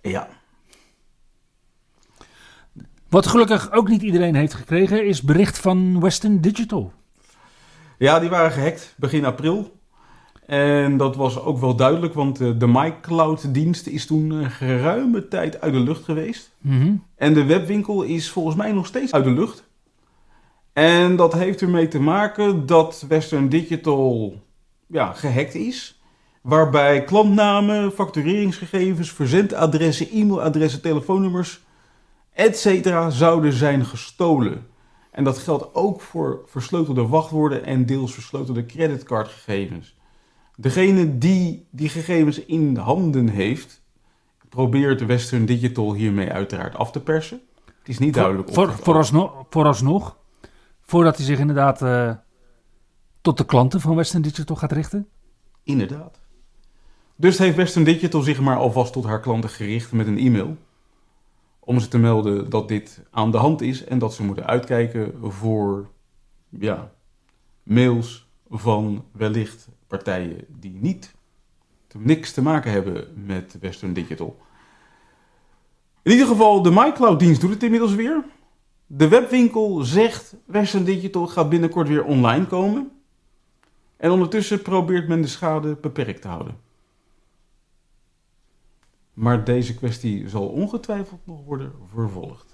Ja. 0.00 0.28
Wat 3.08 3.26
gelukkig 3.26 3.72
ook 3.72 3.88
niet 3.88 4.02
iedereen 4.02 4.34
heeft 4.34 4.54
gekregen, 4.54 5.06
is 5.06 5.22
bericht 5.22 5.58
van 5.58 6.00
Western 6.00 6.40
Digital. 6.40 6.92
Ja, 7.98 8.20
die 8.20 8.28
waren 8.28 8.50
gehackt 8.50 8.94
begin 8.96 9.24
april. 9.24 9.80
En 10.46 10.96
dat 10.96 11.16
was 11.16 11.40
ook 11.40 11.58
wel 11.58 11.76
duidelijk, 11.76 12.14
want 12.14 12.40
eh, 12.40 12.50
de 12.58 12.66
MyCloud-dienst 12.66 13.86
is 13.86 14.06
toen 14.06 14.32
eh, 14.32 14.50
geruime 14.50 15.28
tijd 15.28 15.60
uit 15.60 15.72
de 15.72 15.80
lucht 15.80 16.04
geweest. 16.04 16.54
Mm 16.58 16.80
-hmm. 16.80 17.04
En 17.16 17.34
de 17.34 17.44
webwinkel 17.44 18.02
is 18.02 18.30
volgens 18.30 18.56
mij 18.56 18.72
nog 18.72 18.86
steeds 18.86 19.12
uit 19.12 19.24
de 19.24 19.30
lucht. 19.30 19.70
En 20.72 21.16
dat 21.16 21.32
heeft 21.32 21.60
ermee 21.60 21.88
te 21.88 22.00
maken 22.00 22.66
dat 22.66 23.04
Western 23.08 23.48
Digital 23.48 24.40
ja, 24.86 25.12
gehackt 25.12 25.54
is. 25.54 26.00
Waarbij 26.42 27.04
klantnamen, 27.04 27.92
factureringsgegevens, 27.92 29.12
verzendadressen, 29.12 30.08
e-mailadressen, 30.10 30.80
telefoonnummers, 30.80 31.60
etc. 32.32 32.96
zouden 33.08 33.52
zijn 33.52 33.84
gestolen. 33.84 34.66
En 35.10 35.24
dat 35.24 35.38
geldt 35.38 35.74
ook 35.74 36.00
voor 36.00 36.42
versleutelde 36.46 37.06
wachtwoorden 37.06 37.64
en 37.64 37.86
deels 37.86 38.14
versleutelde 38.14 38.66
creditcardgegevens. 38.66 39.96
Degene 40.56 41.18
die 41.18 41.66
die 41.70 41.88
gegevens 41.88 42.44
in 42.44 42.76
handen 42.76 43.28
heeft, 43.28 43.82
probeert 44.48 45.06
Western 45.06 45.46
Digital 45.46 45.94
hiermee 45.94 46.30
uiteraard 46.30 46.76
af 46.76 46.90
te 46.90 47.00
persen. 47.00 47.40
Het 47.64 47.88
is 47.88 47.98
niet 47.98 48.14
duidelijk. 48.14 48.52
Voor, 48.52 48.72
voor, 48.72 48.84
vooralsnog, 48.84 49.44
vooralsnog, 49.50 50.16
voordat 50.92 51.16
hij 51.16 51.26
zich 51.26 51.38
inderdaad 51.38 51.82
uh, 51.82 52.12
tot 53.20 53.38
de 53.38 53.44
klanten 53.44 53.80
van 53.80 53.96
Western 53.96 54.22
Digital 54.22 54.56
gaat 54.56 54.72
richten? 54.72 55.08
Inderdaad. 55.62 56.20
Dus 57.16 57.38
heeft 57.38 57.56
Western 57.56 57.84
Digital 57.84 58.20
zich 58.20 58.40
maar 58.40 58.56
alvast 58.56 58.92
tot 58.92 59.04
haar 59.04 59.20
klanten 59.20 59.50
gericht 59.50 59.92
met 59.92 60.06
een 60.06 60.18
e-mail. 60.18 60.56
Om 61.58 61.80
ze 61.80 61.88
te 61.88 61.98
melden 61.98 62.50
dat 62.50 62.68
dit 62.68 63.02
aan 63.10 63.30
de 63.30 63.36
hand 63.36 63.60
is 63.60 63.84
en 63.84 63.98
dat 63.98 64.14
ze 64.14 64.22
moeten 64.22 64.46
uitkijken 64.46 65.14
voor 65.22 65.90
ja, 66.48 66.92
mails 67.62 68.28
van 68.50 69.04
wellicht 69.12 69.68
partijen 69.86 70.44
die 70.48 70.78
niet 70.80 71.14
niks 71.98 72.32
te 72.32 72.42
maken 72.42 72.70
hebben 72.70 73.24
met 73.26 73.56
Western 73.60 73.92
Digital. 73.92 74.40
In 76.02 76.12
ieder 76.12 76.26
geval, 76.26 76.62
de 76.62 76.70
MyCloud-dienst 76.70 77.40
doet 77.40 77.50
het 77.50 77.62
inmiddels 77.62 77.94
weer. 77.94 78.24
De 78.94 79.08
webwinkel 79.08 79.80
zegt 79.82 80.34
Western 80.44 80.84
Digital 80.84 81.26
gaat 81.26 81.48
binnenkort 81.48 81.88
weer 81.88 82.04
online 82.04 82.46
komen. 82.46 82.90
En 83.96 84.10
ondertussen 84.10 84.62
probeert 84.62 85.08
men 85.08 85.20
de 85.20 85.28
schade 85.28 85.76
beperkt 85.80 86.22
te 86.22 86.28
houden. 86.28 86.56
Maar 89.12 89.44
deze 89.44 89.74
kwestie 89.74 90.28
zal 90.28 90.48
ongetwijfeld 90.48 91.20
nog 91.24 91.44
worden 91.44 91.72
vervolgd. 91.94 92.46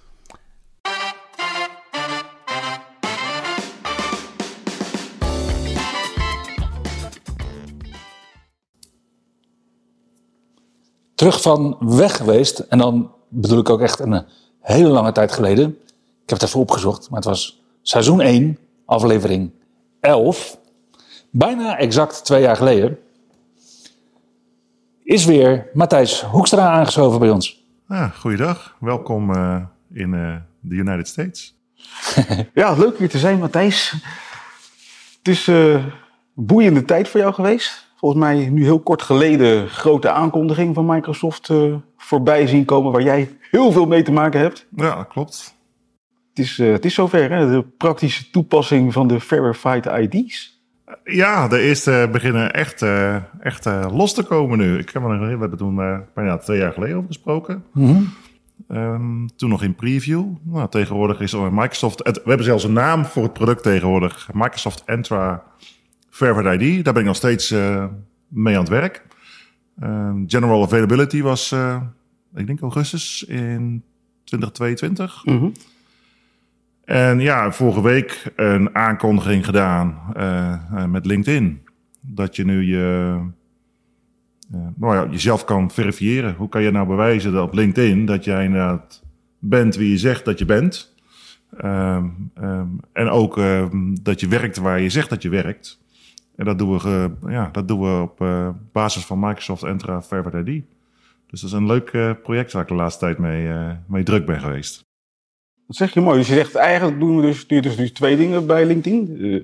Terug 11.14 11.42
van 11.42 11.76
weg 11.80 12.16
geweest, 12.16 12.58
en 12.58 12.78
dan 12.78 13.12
bedoel 13.28 13.58
ik 13.58 13.68
ook 13.68 13.80
echt 13.80 13.98
een 13.98 14.24
hele 14.60 14.88
lange 14.88 15.12
tijd 15.12 15.32
geleden. 15.32 15.78
Ik 16.28 16.34
heb 16.34 16.42
het 16.42 16.48
even 16.48 16.62
opgezocht, 16.62 17.10
maar 17.10 17.18
het 17.18 17.28
was 17.28 17.62
seizoen 17.82 18.20
1, 18.20 18.58
aflevering 18.84 19.50
11. 20.00 20.58
Bijna 21.30 21.78
exact 21.78 22.24
twee 22.24 22.40
jaar 22.40 22.56
geleden 22.56 22.98
is 25.02 25.24
weer 25.24 25.66
Matthijs 25.72 26.20
Hoekstra 26.20 26.70
aangeschoven 26.70 27.20
bij 27.20 27.30
ons. 27.30 27.64
Ja, 27.88 28.08
goeiedag. 28.08 28.76
Welkom 28.80 29.30
uh, 29.30 29.62
in 29.92 30.12
uh, 30.12 30.36
de 30.60 30.74
United 30.74 31.08
States. 31.08 31.56
ja, 32.54 32.72
leuk 32.72 32.98
hier 32.98 33.08
te 33.08 33.18
zijn, 33.18 33.38
Matthijs. 33.38 33.90
Het 35.18 35.28
is 35.28 35.46
uh, 35.46 35.72
een 35.72 35.92
boeiende 36.34 36.84
tijd 36.84 37.08
voor 37.08 37.20
jou 37.20 37.34
geweest. 37.34 37.88
Volgens 37.96 38.20
mij 38.20 38.48
nu 38.48 38.62
heel 38.62 38.80
kort 38.80 39.02
geleden 39.02 39.68
grote 39.68 40.10
aankondiging 40.10 40.74
van 40.74 40.86
Microsoft 40.86 41.50
voorbij 41.96 42.46
zien 42.46 42.64
komen... 42.64 42.92
waar 42.92 43.02
jij 43.02 43.38
heel 43.50 43.72
veel 43.72 43.86
mee 43.86 44.02
te 44.02 44.12
maken 44.12 44.40
hebt. 44.40 44.66
Ja, 44.76 44.94
dat 44.94 45.08
klopt. 45.08 45.56
Het 46.38 46.46
is, 46.46 46.58
het 46.58 46.84
is 46.84 46.94
zover, 46.94 47.30
hè? 47.30 47.50
de 47.50 47.62
praktische 47.76 48.30
toepassing 48.30 48.92
van 48.92 49.08
de 49.08 49.20
Verified 49.20 49.86
ID's. 49.86 50.60
Ja, 51.04 51.48
de 51.48 51.58
eerste 51.60 52.08
beginnen 52.12 52.52
echt, 52.52 52.82
eh, 52.82 53.16
echt 53.40 53.66
eh, 53.66 53.86
los 53.92 54.14
te 54.14 54.22
komen 54.22 54.58
nu. 54.58 54.78
Ik 54.78 54.90
heb 54.90 55.02
er, 55.02 55.20
we 55.20 55.26
hebben 55.26 55.58
toen 55.58 55.80
eh, 55.80 55.98
bijna 56.14 56.36
twee 56.36 56.58
jaar 56.58 56.72
geleden 56.72 56.96
over 56.96 57.06
gesproken. 57.08 57.64
Ehm, 58.68 59.26
toen 59.36 59.48
nog 59.48 59.62
in 59.62 59.74
preview. 59.74 60.24
Nou, 60.42 60.68
tegenwoordig 60.68 61.20
is 61.20 61.34
Microsoft... 61.34 62.00
het- 62.04 62.16
we 62.16 62.28
hebben 62.28 62.46
zelfs 62.46 62.64
een 62.64 62.72
naam 62.72 63.04
voor 63.04 63.22
het 63.22 63.32
product 63.32 63.62
tegenwoordig. 63.62 64.28
Microsoft 64.32 64.82
Entra 64.86 65.42
Verified 66.10 66.60
ID. 66.62 66.84
Daar 66.84 66.92
ben 66.92 67.02
ik 67.02 67.08
nog 67.08 67.16
steeds 67.16 67.50
eh, 67.50 67.84
mee 68.28 68.54
aan 68.54 68.60
het 68.60 68.68
werk. 68.68 69.04
Ehm, 69.80 70.22
General 70.26 70.62
Availability 70.62 71.22
was, 71.22 71.52
eh, 71.52 71.82
ik 72.34 72.46
denk 72.46 72.60
augustus 72.60 73.22
in 73.24 73.82
2022. 74.24 75.22
En 76.88 77.20
ja, 77.20 77.52
vorige 77.52 77.82
week 77.82 78.32
een 78.36 78.74
aankondiging 78.74 79.44
gedaan 79.44 79.98
eh, 80.14 80.52
eh, 80.52 80.84
met 80.84 81.06
LinkedIn. 81.06 81.60
Dat 82.00 82.36
je 82.36 82.44
nu 82.44 82.62
je, 82.64 83.16
eh, 84.52 84.58
nou 84.76 84.94
ja, 84.94 85.06
jezelf 85.10 85.44
kan 85.44 85.70
verifiëren. 85.70 86.34
Hoe 86.34 86.48
kan 86.48 86.62
je 86.62 86.70
nou 86.70 86.86
bewijzen 86.86 87.32
dat 87.32 87.42
op 87.42 87.54
LinkedIn 87.54 88.06
dat 88.06 88.24
jij 88.24 88.44
inderdaad 88.44 89.02
bent 89.38 89.76
wie 89.76 89.90
je 89.90 89.98
zegt 89.98 90.24
dat 90.24 90.38
je 90.38 90.44
bent? 90.44 90.94
Ehm, 91.56 92.06
ehm, 92.34 92.66
en 92.92 93.08
ook 93.08 93.38
ehm, 93.38 93.94
dat 94.02 94.20
je 94.20 94.28
werkt 94.28 94.56
waar 94.56 94.80
je 94.80 94.90
zegt 94.90 95.10
dat 95.10 95.22
je 95.22 95.28
werkt. 95.28 95.80
En 96.36 96.44
dat 96.44 96.58
doen 96.58 96.78
we, 96.78 97.10
ja, 97.26 97.48
dat 97.52 97.68
doen 97.68 97.80
we 97.80 98.02
op 98.02 98.24
basis 98.72 99.06
van 99.06 99.20
Microsoft 99.20 99.62
Entra 99.62 100.02
Verified 100.02 100.46
ID. 100.46 100.64
Dus 101.26 101.40
dat 101.40 101.50
is 101.50 101.56
een 101.56 101.66
leuk 101.66 102.18
project 102.22 102.52
waar 102.52 102.62
ik 102.62 102.68
de 102.68 102.74
laatste 102.74 103.04
tijd 103.04 103.18
mee, 103.18 103.52
mee 103.86 104.02
druk 104.02 104.26
ben 104.26 104.40
geweest. 104.40 104.87
Dat 105.68 105.76
zeg 105.76 105.94
je 105.94 106.00
mooi. 106.00 106.18
Dus 106.18 106.28
je 106.28 106.34
zegt 106.34 106.54
eigenlijk 106.54 107.00
doen 107.00 107.16
we 107.16 107.22
dus, 107.22 107.46
dus 107.46 107.92
twee 107.92 108.16
dingen 108.16 108.46
bij 108.46 108.66
LinkedIn. 108.66 109.18
Eh, 109.20 109.40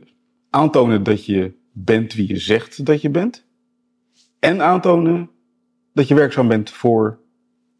aantonen 0.50 1.02
dat 1.02 1.26
je 1.26 1.52
bent 1.72 2.14
wie 2.14 2.28
je 2.28 2.38
zegt 2.38 2.86
dat 2.86 3.00
je 3.00 3.10
bent. 3.10 3.46
En 4.38 4.62
aantonen 4.62 5.30
dat 5.92 6.08
je 6.08 6.14
werkzaam 6.14 6.48
bent 6.48 6.70
voor 6.70 7.18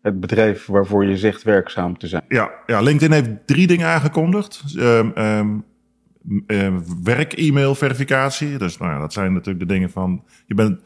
het 0.03 0.21
bedrijf 0.21 0.67
waarvoor 0.67 1.05
je 1.05 1.19
zegt 1.19 1.43
werkzaam 1.43 1.99
te 1.99 2.07
zijn. 2.07 2.25
Ja, 2.29 2.51
ja, 2.67 2.81
LinkedIn 2.81 3.13
heeft 3.13 3.47
drie 3.47 3.67
dingen 3.67 3.87
aangekondigd. 3.87 4.63
Ehm 4.77 5.11
ehm, 5.15 5.59
ehm, 6.47 6.81
werk-e-mail 7.03 7.75
verificatie. 7.75 8.59
Dus 8.59 8.79
nou 8.79 8.93
ja, 8.93 8.99
dat 8.99 9.13
zijn 9.13 9.33
natuurlijk 9.33 9.69
de 9.69 9.73
dingen 9.75 9.91
van... 9.91 10.25
Je 10.47 10.55
bent, 10.55 10.81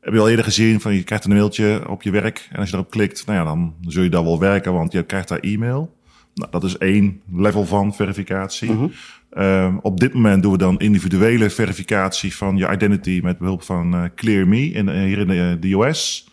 heb 0.00 0.12
je 0.12 0.20
al 0.20 0.28
eerder 0.28 0.44
gezien, 0.44 0.80
van 0.80 0.94
je 0.94 1.02
krijgt 1.02 1.24
een 1.24 1.32
mailtje 1.32 1.88
op 1.88 2.02
je 2.02 2.10
werk. 2.10 2.48
En 2.50 2.58
als 2.58 2.68
je 2.68 2.74
erop 2.74 2.90
klikt, 2.90 3.26
nou 3.26 3.38
ja, 3.38 3.44
dan 3.44 3.74
zul 3.80 4.02
je 4.02 4.08
daar 4.08 4.24
wel 4.24 4.38
werken, 4.38 4.72
want 4.72 4.92
je 4.92 5.02
krijgt 5.02 5.28
daar 5.28 5.38
e-mail. 5.38 6.00
Nou, 6.34 6.50
dat 6.50 6.64
is 6.64 6.78
één 6.78 7.20
level 7.32 7.64
van 7.64 7.94
verificatie. 7.94 8.90
Ehm, 9.30 9.76
op 9.82 10.00
dit 10.00 10.14
moment 10.14 10.42
doen 10.42 10.52
we 10.52 10.58
dan 10.58 10.78
individuele 10.78 11.50
verificatie 11.50 12.36
van 12.36 12.56
je 12.56 12.70
identity 12.70 13.20
met 13.22 13.38
behulp 13.38 13.62
van 13.62 13.94
eh, 13.94 14.02
ClearMe 14.14 14.70
in, 14.70 14.88
eh, 14.88 15.02
hier 15.02 15.18
in 15.18 15.26
de, 15.26 15.56
de 15.60 15.72
US. 15.72 16.28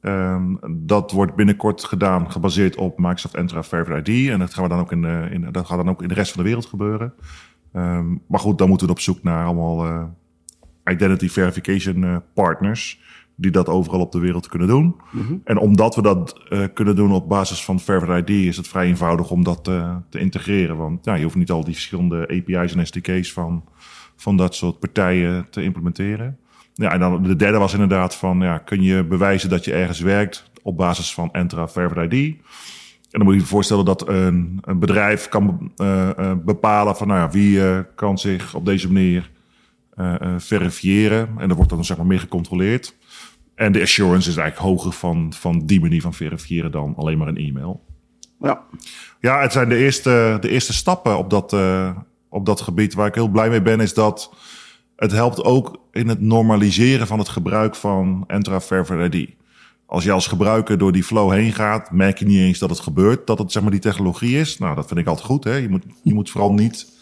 Ehm, 0.00 0.54
dat 0.68 1.12
wordt 1.12 1.34
binnenkort 1.34 1.84
gedaan, 1.84 2.30
gebaseerd 2.30 2.76
op 2.76 2.98
Microsoft 2.98 3.34
Entra 3.34 3.62
Verified 3.62 4.08
ID. 4.08 4.30
En 4.30 4.38
dat, 4.38 4.54
gaan 4.54 4.62
we 4.62 4.68
dan 4.68 4.78
ook 4.78 4.92
in 4.92 5.02
de, 5.02 5.28
in, 5.30 5.48
dat 5.52 5.66
gaat 5.66 5.76
dan 5.76 5.88
ook 5.88 6.02
in 6.02 6.08
de 6.08 6.14
rest 6.14 6.32
van 6.32 6.42
de 6.42 6.48
wereld 6.48 6.66
gebeuren. 6.66 7.14
Ehm, 7.72 8.14
maar 8.26 8.40
goed, 8.40 8.58
dan 8.58 8.68
moeten 8.68 8.86
we 8.86 8.92
op 8.92 9.00
zoek 9.00 9.22
naar 9.22 9.44
allemaal 9.44 9.84
eh, 9.84 10.04
identity 10.92 11.28
verification 11.28 12.04
eh, 12.04 12.16
partners. 12.34 13.00
Die 13.38 13.50
dat 13.50 13.68
overal 13.68 14.00
op 14.00 14.12
de 14.12 14.18
wereld 14.18 14.48
kunnen 14.48 14.68
doen. 14.68 14.96
En 15.44 15.58
omdat 15.58 15.94
we 15.94 16.02
dat 16.02 16.40
eh, 16.48 16.60
kunnen 16.74 16.96
doen 16.96 17.12
op 17.12 17.28
basis 17.28 17.64
van 17.64 17.80
Verified 17.80 18.28
ID, 18.28 18.46
is 18.46 18.56
het 18.56 18.68
vrij 18.68 18.86
eenvoudig 18.86 19.30
om 19.30 19.44
dat 19.44 19.68
eh, 19.68 19.96
te 20.08 20.18
integreren. 20.18 20.76
Want 20.76 21.04
ja, 21.04 21.14
je 21.14 21.22
hoeft 21.22 21.36
niet 21.36 21.50
al 21.50 21.64
die 21.64 21.74
verschillende 21.74 22.20
API's 22.20 22.74
en 22.74 22.86
SDK's 22.86 23.32
van, 23.32 23.64
van 24.16 24.36
dat 24.36 24.54
soort 24.54 24.78
partijen 24.78 25.46
te 25.50 25.62
implementeren. 25.62 26.38
Ja, 26.74 26.92
en 26.92 27.00
dan 27.00 27.22
de 27.22 27.36
derde 27.36 27.58
was 27.58 27.72
inderdaad 27.72 28.14
van, 28.14 28.40
ja, 28.40 28.58
kun 28.58 28.82
je 28.82 29.04
bewijzen 29.04 29.48
dat 29.48 29.64
je 29.64 29.72
ergens 29.72 30.00
werkt 30.00 30.50
op 30.62 30.76
basis 30.76 31.14
van 31.14 31.32
Entra 31.32 31.68
Verified 31.68 32.12
ID? 32.12 32.36
En 33.10 33.22
dan 33.22 33.24
moet 33.24 33.34
je 33.34 33.40
je 33.40 33.46
voorstellen 33.46 33.84
dat 33.84 34.08
een, 34.08 34.58
een 34.60 34.78
bedrijf 34.78 35.28
kan 35.28 35.72
eh, 35.76 36.32
bepalen 36.44 36.96
van, 36.96 37.06
nou 37.06 37.20
ja, 37.20 37.30
wie 37.30 37.84
kan 37.94 38.18
zich 38.18 38.54
op 38.54 38.64
deze 38.64 38.92
manier 38.92 39.30
verifiëren. 40.38 41.28
En 41.38 41.48
dat 41.48 41.56
wordt 41.56 41.70
dan 41.70 41.84
zeg 41.84 41.96
maar 41.96 42.06
meer 42.06 42.20
gecontroleerd. 42.20 42.96
En 43.56 43.72
de 43.72 43.80
assurance 43.80 44.28
is 44.28 44.36
eigenlijk 44.36 44.68
hoger 44.68 44.92
van, 44.92 45.32
van 45.32 45.66
die 45.66 45.80
manier 45.80 46.00
van 46.00 46.14
verifiëren 46.14 46.70
dan 46.70 46.94
alleen 46.96 47.18
maar 47.18 47.28
een 47.28 47.36
e-mail. 47.36 47.84
Ja, 48.40 48.62
Ja, 49.20 49.40
het 49.40 49.52
zijn 49.52 49.68
de 49.68 49.76
eerste, 49.76 50.38
de 50.40 50.48
eerste 50.48 50.72
stappen 50.72 51.18
op 51.18 51.30
dat, 51.30 51.52
eh, 51.52 51.96
op 52.28 52.46
dat 52.46 52.60
gebied. 52.60 52.94
Waar 52.94 53.06
ik 53.06 53.14
heel 53.14 53.28
blij 53.28 53.48
mee 53.48 53.62
ben, 53.62 53.80
is 53.80 53.94
dat 53.94 54.34
het 54.96 55.12
helpt 55.12 55.44
ook 55.44 55.80
in 55.92 56.08
het 56.08 56.20
normaliseren 56.20 57.06
van 57.06 57.18
het 57.18 57.28
gebruik 57.28 57.74
van 57.74 58.24
Entra 58.26 58.60
ID. 59.10 59.30
Als 59.86 60.04
je 60.04 60.12
als 60.12 60.26
gebruiker 60.26 60.78
door 60.78 60.92
die 60.92 61.04
flow 61.04 61.32
heen 61.32 61.52
gaat, 61.52 61.90
merk 61.90 62.18
je 62.18 62.26
niet 62.26 62.38
eens 62.38 62.58
dat 62.58 62.70
het 62.70 62.80
gebeurt, 62.80 63.26
dat 63.26 63.38
het 63.38 63.52
zeg 63.52 63.62
maar 63.62 63.70
die 63.70 63.80
technologie 63.80 64.38
is. 64.38 64.58
Nou, 64.58 64.74
dat 64.74 64.86
vind 64.86 65.00
ik 65.00 65.06
altijd 65.06 65.26
goed. 65.26 65.44
Hè? 65.44 65.54
Je, 65.54 65.68
moet, 65.68 65.84
je 66.02 66.14
moet 66.14 66.30
vooral 66.30 66.52
niet 66.52 66.92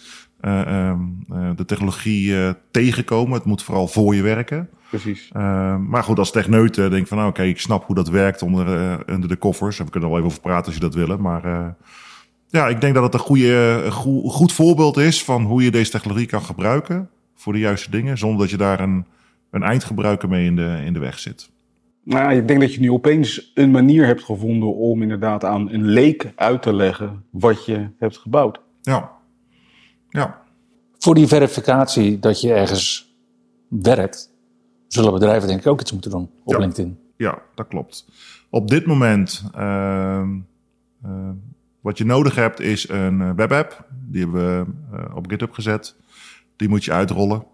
eh, 0.41 0.61
ehm, 0.61 1.01
eh, 1.33 1.51
de 1.57 1.65
technologie 1.65 2.55
tegenkomen. 2.71 3.35
Het 3.35 3.45
moet 3.45 3.63
vooral 3.63 3.89
voor 3.89 4.15
je 4.15 4.23
werken. 4.23 4.69
Precies. 5.01 5.31
Uh, 5.37 5.77
maar 5.77 6.03
goed, 6.03 6.19
als 6.19 6.31
techneut 6.31 6.79
eh, 6.79 6.91
denk 6.91 7.03
ik 7.03 7.07
van, 7.07 7.17
nou, 7.17 7.31
oké, 7.31 7.43
ik 7.43 7.61
snap 7.61 7.85
hoe 7.85 7.95
dat 7.95 8.09
werkt 8.09 8.43
onder, 8.43 8.77
eh, 8.77 9.15
onder 9.15 9.29
de 9.29 9.37
koffers. 9.37 9.79
En 9.79 9.85
we 9.85 9.91
kunnen 9.91 10.09
er 10.09 10.15
wel 10.15 10.25
even 10.25 10.37
over 10.37 10.49
praten 10.49 10.67
als 10.67 10.75
je 10.75 10.81
dat 10.81 10.95
willen. 10.95 11.21
Maar 11.21 11.45
eh, 11.45 11.67
ja, 12.49 12.69
ik 12.69 12.81
denk 12.81 12.95
dat 12.95 13.03
het 13.03 13.15
een, 13.15 13.21
goede, 13.21 13.83
een 13.85 13.93
goe- 13.93 14.31
goed 14.31 14.53
voorbeeld 14.53 14.97
is 14.97 15.25
van 15.25 15.43
hoe 15.43 15.63
je 15.63 15.71
deze 15.71 15.91
technologie 15.91 16.27
kan 16.27 16.43
gebruiken 16.43 17.11
voor 17.35 17.53
de 17.53 17.59
juiste 17.59 17.91
dingen, 17.91 18.19
zonder 18.19 18.39
dat 18.39 18.51
je 18.51 18.57
daar 18.57 18.81
een, 18.81 19.05
een 19.51 19.63
eindgebruiker 19.63 20.29
mee 20.29 20.45
in 20.47 20.57
de, 20.57 20.81
in 20.85 20.93
de 20.93 20.99
weg 20.99 21.19
zit. 21.19 21.51
Nou, 22.05 22.35
ik 22.35 22.49
denk 22.49 22.61
dat 22.61 22.75
je 22.75 22.81
nu 22.81 22.91
opeens 22.91 23.51
een 23.55 23.71
manier 23.71 24.07
hebt 24.07 24.23
gevonden 24.25 24.75
om 24.75 25.03
inderdaad 25.03 25.45
aan 25.45 25.71
een 25.71 25.85
leek 25.85 26.33
uit 26.37 26.63
te 26.63 26.73
leggen 26.73 27.25
wat 27.31 27.67
je 27.67 27.89
hebt 27.99 28.19
gebouwd. 28.19 28.61
Ja, 28.83 29.11
ja, 30.09 30.43
Voor 30.99 31.15
die 31.15 31.27
verificatie 31.27 32.19
dat 32.19 32.41
je 32.41 32.53
ergens 32.53 33.15
werkt, 33.69 34.34
zullen 34.95 35.13
bedrijven 35.13 35.49
denk 35.49 35.61
ik 35.61 35.67
ook 35.67 35.81
iets 35.81 35.93
moeten 35.93 36.11
doen 36.11 36.31
op 36.45 36.53
Ja. 36.53 36.59
LinkedIn. 36.59 36.99
ja, 37.17 37.39
dat 37.55 37.69
klopt. 37.69 38.07
Op 38.51 38.69
dit 38.69 38.87
moment, 38.87 39.45
ehm, 39.55 40.29
eh, 41.05 41.11
wat 41.81 41.99
je 41.99 42.05
nodig 42.05 42.35
hebt, 42.35 42.61
is 42.61 42.89
een 42.89 43.21
eh, 43.21 43.31
webapp. 43.37 43.87
Die 44.07 44.21
hebben 44.23 44.43
we 44.91 44.97
eh, 44.97 45.17
op 45.17 45.31
GitHub 45.31 45.53
gezet. 45.53 45.97
Die 46.57 46.69
moet 46.69 46.85
je 46.85 46.93
uitrollen. 46.93 47.45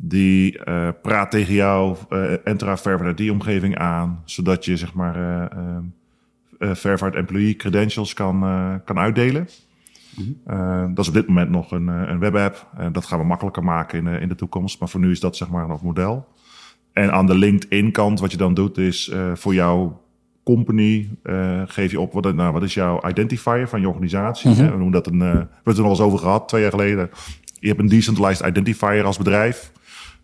Die 0.00 0.58
eh, 0.64 0.88
praat 1.02 1.30
tegen 1.30 1.54
jou 1.54 1.96
eh 2.08 2.46
Entra 2.46 2.76
Verified 2.76 3.20
ID-omgeving 3.20 3.78
aan, 3.78 4.22
zodat 4.24 4.64
je 4.64 4.76
zeg 4.76 4.94
maar 4.94 5.16
eh, 5.16 5.58
eh, 5.58 5.76
eh, 6.58 6.74
Verified 6.74 7.14
Employee 7.14 7.56
credentials 7.56 8.12
kan, 8.14 8.40
kan 8.84 8.98
uitdelen. 8.98 9.48
Eh, 10.46 10.84
dat 10.88 10.98
is 10.98 11.08
op 11.08 11.14
dit 11.14 11.26
moment 11.28 11.50
nog 11.50 11.70
een, 11.70 11.86
een 11.86 12.18
webapp. 12.18 12.66
En 12.76 12.92
dat 12.92 13.04
gaan 13.04 13.18
we 13.18 13.24
makkelijker 13.24 13.64
maken 13.64 13.98
in, 13.98 14.04
de- 14.04 14.18
in 14.20 14.28
de 14.28 14.34
toekomst. 14.34 14.78
Maar 14.80 14.88
voor 14.88 15.00
nu 15.00 15.10
is 15.10 15.20
dat 15.20 15.36
zeg 15.36 15.48
maar 15.50 15.66
nog 15.66 15.82
model. 15.82 16.26
En 16.94 17.12
aan 17.12 17.26
de 17.26 17.34
LinkedIn-kant, 17.38 18.20
wat 18.20 18.30
je 18.30 18.36
dan 18.36 18.54
doet, 18.54 18.78
is 18.78 19.08
eh, 19.08 19.32
voor 19.34 19.54
jouw 19.54 20.02
company 20.44 21.08
eh, 21.22 21.62
geef 21.66 21.90
je 21.90 22.00
op 22.00 22.12
wat, 22.12 22.34
nou, 22.34 22.52
wat 22.52 22.62
is 22.62 22.74
jouw 22.74 23.00
identifier 23.08 23.68
van 23.68 23.80
je 23.80 23.88
organisatie. 23.88 24.50
hè? 24.50 24.64
We 24.64 24.76
noemen 24.76 24.90
dat 24.92 25.06
een. 25.06 25.20
eh, 25.22 25.28
we 25.30 25.36
hebben 25.36 25.48
het 25.64 25.76
er 25.76 25.82
nog 25.82 25.90
eens 25.90 26.00
over 26.00 26.18
gehad 26.18 26.48
twee 26.48 26.62
jaar 26.62 26.70
geleden. 26.70 27.10
Je 27.60 27.68
hebt 27.68 27.80
een 27.80 27.88
decentralized 27.88 28.46
identifier 28.46 29.04
als 29.04 29.16
bedrijf. 29.18 29.72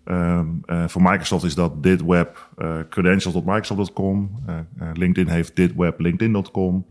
Ehm, 0.04 0.46
eh, 0.64 0.84
voor 0.88 1.02
Microsoft 1.02 1.44
is 1.44 1.54
dat 1.54 1.82
dit 1.82 2.04
web 2.04 2.48
credentials.microsoft.com. 2.88 4.30
Eh, 4.46 4.58
eh, 4.58 4.88
LinkedIn 4.94 5.32
heeft 5.32 5.56
dit 5.56 5.74
web 5.76 6.00
linkedin.com. 6.00 6.86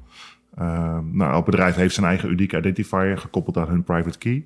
Ehm, 0.57 1.17
nou, 1.17 1.31
elk 1.33 1.45
bedrijf 1.45 1.75
heeft 1.75 1.93
zijn 1.93 2.05
eigen 2.05 2.29
unieke 2.29 2.57
identifier 2.57 3.17
gekoppeld 3.17 3.57
aan 3.57 3.67
hun 3.67 3.83
private 3.83 4.17
key. 4.17 4.45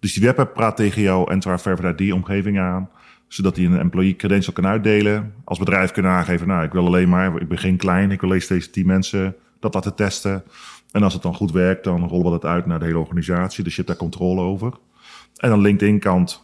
Dus 0.00 0.12
die 0.12 0.22
webapp 0.22 0.54
praat 0.54 0.76
tegen 0.76 1.02
jouw 1.02 1.26
Entra 1.26 1.58
Verified 1.58 2.00
ID-omgeving 2.00 2.58
aan, 2.58 2.88
zodat 3.34 3.56
hij 3.56 3.64
een 3.64 3.78
employee 3.78 4.16
credential 4.16 4.52
kan 4.52 4.66
uitdelen. 4.66 5.34
Als 5.44 5.58
bedrijf 5.58 5.90
kunnen 5.90 6.12
aangeven, 6.12 6.46
nou, 6.48 6.64
ik 6.64 6.72
wil 6.72 6.86
alleen 6.86 7.08
maar, 7.08 7.40
ik 7.40 7.48
begin 7.48 7.76
klein, 7.76 8.10
ik 8.10 8.20
wil 8.20 8.32
eens 8.32 8.46
deze 8.46 8.70
10 8.70 8.86
mensen 8.86 9.34
dat 9.60 9.74
laten 9.74 9.94
testen. 9.94 10.42
En 10.92 11.02
als 11.02 11.12
het 11.12 11.22
dan 11.22 11.34
goed 11.34 11.52
werkt, 11.52 11.84
dan 11.84 12.08
rollen 12.08 12.24
we 12.24 12.30
dat 12.30 12.44
uit 12.44 12.66
naar 12.66 12.78
de 12.78 12.84
hele 12.84 12.98
organisatie. 12.98 13.64
Dus 13.64 13.76
je 13.76 13.82
hebt 13.82 13.88
daar 13.92 14.08
controle 14.08 14.40
over. 14.40 14.72
En 15.36 15.50
aan 15.50 15.60
LinkedIn-kant 15.60 16.42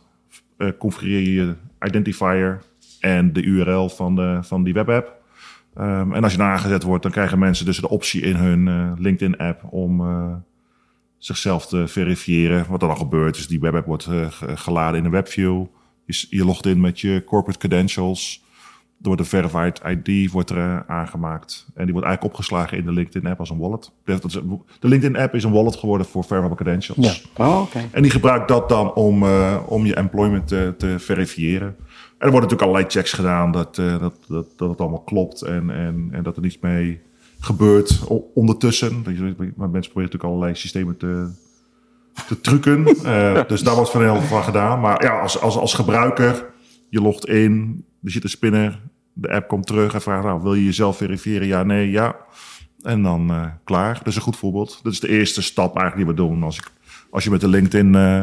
eh 0.57 0.69
configureer 0.79 1.21
je 1.21 1.55
identifier 1.87 2.61
en 3.01 3.33
de 3.33 3.43
URL 3.43 3.89
van, 3.89 4.15
de, 4.17 4.39
van 4.43 4.63
die 4.65 4.75
webapp. 4.75 5.15
Ehm, 5.75 6.13
en 6.13 6.23
als 6.23 6.33
je 6.33 6.39
dan 6.39 6.47
aangezet 6.47 6.83
wordt, 6.83 7.03
dan 7.03 7.13
krijgen 7.13 7.39
mensen 7.39 7.65
dus 7.67 7.81
de 7.81 7.89
optie 7.89 8.21
in 8.23 8.37
hun 8.37 8.69
eh, 8.69 8.93
LinkedIn-app 8.99 9.65
om 9.73 10.01
eh, 10.01 10.35
zichzelf 11.19 11.67
te 11.67 11.89
verifiëren. 11.89 12.67
Wat 12.69 12.83
er 12.83 12.89
dan 12.89 12.97
gebeurt, 12.97 13.37
is 13.37 13.47
die 13.47 13.61
webapp 13.61 13.87
wordt 13.87 14.05
ge- 14.05 14.57
geladen 14.57 14.99
in 14.99 15.05
een 15.05 15.11
webview. 15.11 15.65
Je, 16.11 16.45
logt 16.45 16.67
in 16.67 16.81
met 16.81 17.01
je 17.01 17.23
corporate 17.27 17.59
credentials. 17.59 18.43
door 18.99 19.17
de 19.17 19.25
verified 19.25 19.81
ID 19.87 20.31
wordt 20.31 20.51
er 20.51 20.57
eh, 20.57 20.81
aangemaakt. 20.87 21.67
En 21.75 21.85
die 21.85 21.93
wordt 21.93 22.09
eigenlijk 22.09 22.35
opgeslagen 22.35 22.79
in 22.79 22.85
de 22.85 22.93
LinkedIn 22.93 23.31
app 23.31 23.39
als 23.39 23.51
een 23.51 23.59
wallet. 23.59 23.91
De, 24.05 24.19
de 24.81 24.89
LinkedIn 24.89 25.17
app 25.17 25.35
is 25.35 25.45
een 25.45 25.53
wallet 25.53 25.77
geworden 25.77 26.07
voor 26.07 26.25
verifiable 26.25 26.57
credentials. 26.57 27.23
Ja. 27.37 27.45
Oh, 27.45 27.61
oké. 27.61 27.89
En 27.91 28.03
die 28.03 28.11
gebruikt 28.11 28.49
dat 28.49 28.69
dan 28.69 28.95
om, 28.95 29.23
eh, 29.23 29.57
om 29.67 29.87
je 29.87 29.95
employment 29.95 30.49
te, 30.49 30.75
te 30.79 30.95
verifiëren. 30.99 31.69
En 31.69 32.27
er 32.27 32.31
worden 32.31 32.49
natuurlijk 32.51 32.63
allerlei 32.63 32.85
checks 32.89 33.13
gedaan 33.13 33.53
dat, 33.53 33.79
eh, 33.79 34.01
dat, 34.01 34.15
dat, 34.29 34.47
dat 34.57 34.71
het 34.71 34.81
allemaal 34.81 35.03
klopt 35.03 35.43
en, 35.43 35.71
en, 35.71 36.09
en 36.13 36.23
dat 36.23 36.37
er 36.37 36.43
niets 36.43 36.59
mee 36.61 37.01
gebeurt 37.41 38.01
ondertussen. 38.35 39.03
Maar 39.03 39.71
mensen 39.71 39.93
proberen 39.93 39.93
natuurlijk 39.95 40.25
allerlei 40.25 40.55
systemen 40.55 40.97
te, 40.97 41.31
te 42.31 42.41
trucken. 42.41 42.87
Eh, 43.05 43.41
dus 43.47 43.63
daar 43.63 43.75
wordt 43.75 43.91
van 43.91 44.03
heel 44.03 44.17
veel 44.17 44.29
van 44.29 44.43
gedaan. 44.43 44.81
Maar 44.81 45.05
ja, 45.05 45.21
als, 45.21 45.41
als, 45.41 45.57
als 45.57 45.75
gebruiker, 45.75 46.47
je 46.89 47.01
logt 47.01 47.29
in, 47.29 47.85
er 48.03 48.11
zit 48.11 48.23
een 48.25 48.31
spinner, 48.31 48.81
de 49.13 49.31
app 49.31 49.49
komt 49.49 49.67
terug 49.67 49.95
en 49.95 50.03
vraagt, 50.03 50.25
nou, 50.25 50.43
wil 50.43 50.55
je 50.55 50.65
jezelf 50.65 50.97
verifiëren? 50.97 51.47
Ja, 51.47 51.63
nee, 51.63 51.91
ja. 51.91 52.17
En 52.83 53.03
dan 53.03 53.31
eh, 53.31 53.47
klaar. 53.65 53.95
Dat 53.95 54.07
is 54.07 54.17
een 54.17 54.23
goed 54.23 54.37
voorbeeld. 54.37 54.81
Dat 54.83 54.93
is 54.93 55.01
de 55.01 55.09
eerste 55.09 55.43
stap 55.43 55.77
eigenlijk 55.77 56.07
die 56.07 56.17
we 56.17 56.31
doen. 56.31 56.43
Als, 56.43 56.59
ik, 56.59 56.71
als 57.11 57.25
je 57.25 57.31
met 57.31 57.41
de 57.41 57.49
LinkedIn 57.49 57.95
eh 57.95 58.23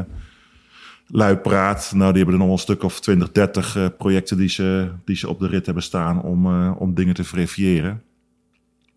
lui 1.09 1.35
praat, 1.35 1.91
nou, 1.95 2.13
die 2.13 2.23
hebben 2.23 2.39
er 2.39 2.45
nog 2.45 2.55
een 2.55 2.63
stuk 2.63 2.83
of 2.83 2.99
20, 2.99 3.31
30 3.31 3.75
eh, 3.75 3.85
projecten 3.97 4.37
die 4.37 4.49
ze, 4.49 4.91
die 5.05 5.15
ze 5.15 5.29
op 5.29 5.39
de 5.39 5.47
rit 5.47 5.65
hebben 5.65 5.83
staan 5.83 6.21
om, 6.21 6.71
om 6.71 6.93
dingen 6.93 7.13
te 7.13 7.23
verifiëren. 7.23 8.01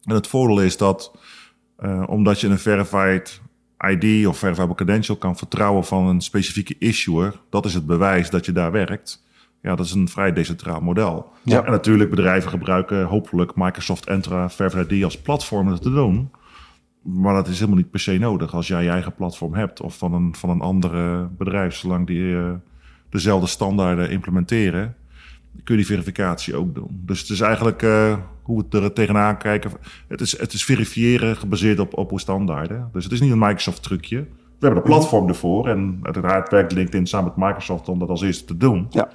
En 0.05 0.15
het 0.15 0.27
voordeel 0.27 0.61
is 0.61 0.77
dat, 0.77 1.17
omdat 2.07 2.41
je 2.41 2.49
een 2.49 2.59
verified 2.59 3.41
ID 3.89 4.27
of 4.27 4.39
verifiable 4.39 4.75
credential 4.75 5.17
kan 5.17 5.37
vertrouwen 5.37 5.85
van 5.85 6.07
een 6.07 6.21
specifieke 6.21 6.75
issuer, 6.79 7.41
dat 7.51 7.65
is 7.65 7.75
het 7.75 7.87
bewijs 7.87 8.31
dat 8.31 8.47
je 8.47 8.53
daar 8.53 8.73
werkt. 8.73 9.29
Ja, 9.63 9.75
dat 9.75 9.87
is 9.87 9.93
een 9.93 10.09
vrij 10.09 10.33
decentraal 10.33 10.81
model. 10.81 11.33
Ja. 11.43 11.65
En 11.65 11.71
natuurlijk, 11.71 12.11
bedrijven 12.11 12.51
gebruiken 12.51 13.05
hopelijk 13.05 13.53
Microsoft 13.55 14.07
Entra 14.07 14.51
Verified 14.51 14.91
ID 14.91 15.05
als 15.05 15.21
platform 15.21 15.67
om 15.67 15.73
dat 15.73 15.83
te 15.83 15.91
doen. 15.91 16.31
Maar 17.03 17.35
dat 17.35 17.49
is 17.49 17.55
helemaal 17.55 17.79
niet 17.79 17.91
per 17.91 18.01
se 18.01 18.19
nodig 18.19 18.55
als 18.55 18.67
jij 18.67 18.83
je 18.83 18.91
eigen 18.91 19.15
platform 19.15 19.55
hebt 19.55 19.81
of 19.81 19.99
van 19.99 20.15
een, 20.15 20.35
van 20.35 20.51
een 20.51 20.61
andere 20.61 21.29
bedrijf. 21.39 21.75
Zolang 21.75 22.07
die 22.07 22.37
eh, 22.37 22.53
dezelfde 23.11 23.47
standaarden 23.47 24.11
implementeren, 24.11 24.97
kun 25.65 25.77
je 25.77 25.77
die 25.77 25.87
verificatie 25.87 26.57
ook 26.57 26.75
doen. 26.75 27.01
Dus 27.05 27.21
het 27.21 27.31
is 27.31 27.41
eigenlijk 27.41 27.83
eh, 27.83 28.17
hoe 28.43 28.65
we 28.71 28.81
er 28.81 28.93
tegenaan 28.93 29.39
kijken. 29.39 29.71
Het 30.09 30.21
is, 30.21 30.39
het 30.39 30.53
is 30.53 30.65
verifiëren 30.65 31.37
gebaseerd 31.37 31.79
op 31.79 31.95
open 31.95 32.19
standaarden. 32.19 32.89
Dus 32.93 33.05
het 33.05 33.13
is 33.13 33.21
niet 33.21 33.33
een 33.33 33.39
Microsoft 33.39 33.83
trucje. 33.83 34.17
We 34.19 34.67
hebben 34.67 34.85
een 34.85 34.91
platform 34.91 35.29
ervoor 35.29 35.69
en 35.69 35.99
uiteraard 36.03 36.51
werkt 36.51 36.73
LinkedIn 36.73 37.07
samen 37.07 37.33
met 37.37 37.47
Microsoft 37.47 37.89
om 37.89 37.99
dat 37.99 38.09
als 38.09 38.23
eerste 38.23 38.45
te 38.45 38.57
doen. 38.57 38.87
Ja. 38.91 39.09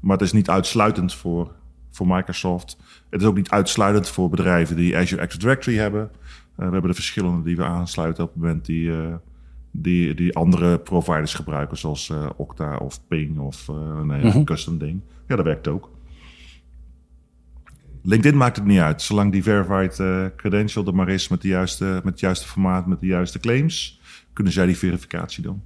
Maar 0.00 0.16
het 0.16 0.26
is 0.26 0.32
niet 0.32 0.50
uitsluitend 0.50 1.14
voor, 1.14 1.52
voor 1.90 2.06
Microsoft. 2.06 2.76
Het 3.10 3.20
is 3.20 3.26
ook 3.26 3.36
niet 3.36 3.50
uitsluitend 3.50 4.08
voor 4.08 4.28
bedrijven 4.28 4.76
die 4.76 4.96
Azure 4.96 5.22
Active 5.22 5.40
Directory 5.40 5.76
hebben. 5.76 6.02
Eh, 6.02 6.66
we 6.66 6.72
hebben 6.72 6.90
de 6.90 6.94
verschillende 6.94 7.42
die 7.42 7.56
we 7.56 7.64
aansluiten 7.64 8.24
op 8.24 8.32
het 8.32 8.42
moment 8.42 8.64
die, 8.66 8.92
eh, 8.92 9.14
die, 9.70 10.14
die 10.14 10.36
andere 10.36 10.78
providers 10.78 11.34
gebruiken, 11.34 11.76
zoals 11.76 12.10
eh, 12.10 12.30
Okta 12.36 12.76
of 12.76 13.06
Ping 13.08 13.38
of 13.38 13.68
eh 13.68 14.00
nee, 14.02 14.22
een 14.22 14.44
custom 14.44 14.78
ding. 14.78 15.00
Ja, 15.26 15.36
dat 15.36 15.44
werkt 15.44 15.68
ook. 15.68 15.90
LinkedIn 18.02 18.38
maakt 18.38 18.56
het 18.56 18.64
niet 18.64 18.78
uit. 18.78 19.02
Zolang 19.02 19.32
die 19.32 19.42
verified 19.42 20.00
eh, 20.00 20.24
credential 20.36 20.86
er 20.86 20.94
maar 20.94 21.08
is 21.08 21.28
met, 21.28 21.42
de 21.42 21.48
juiste, 21.48 21.84
met 21.84 22.04
het 22.04 22.20
juiste 22.20 22.46
formaat, 22.46 22.86
met 22.86 23.00
de 23.00 23.06
juiste 23.06 23.38
claims, 23.38 24.00
kunnen 24.32 24.52
zij 24.52 24.66
die 24.66 24.78
verificatie 24.78 25.42
doen. 25.42 25.62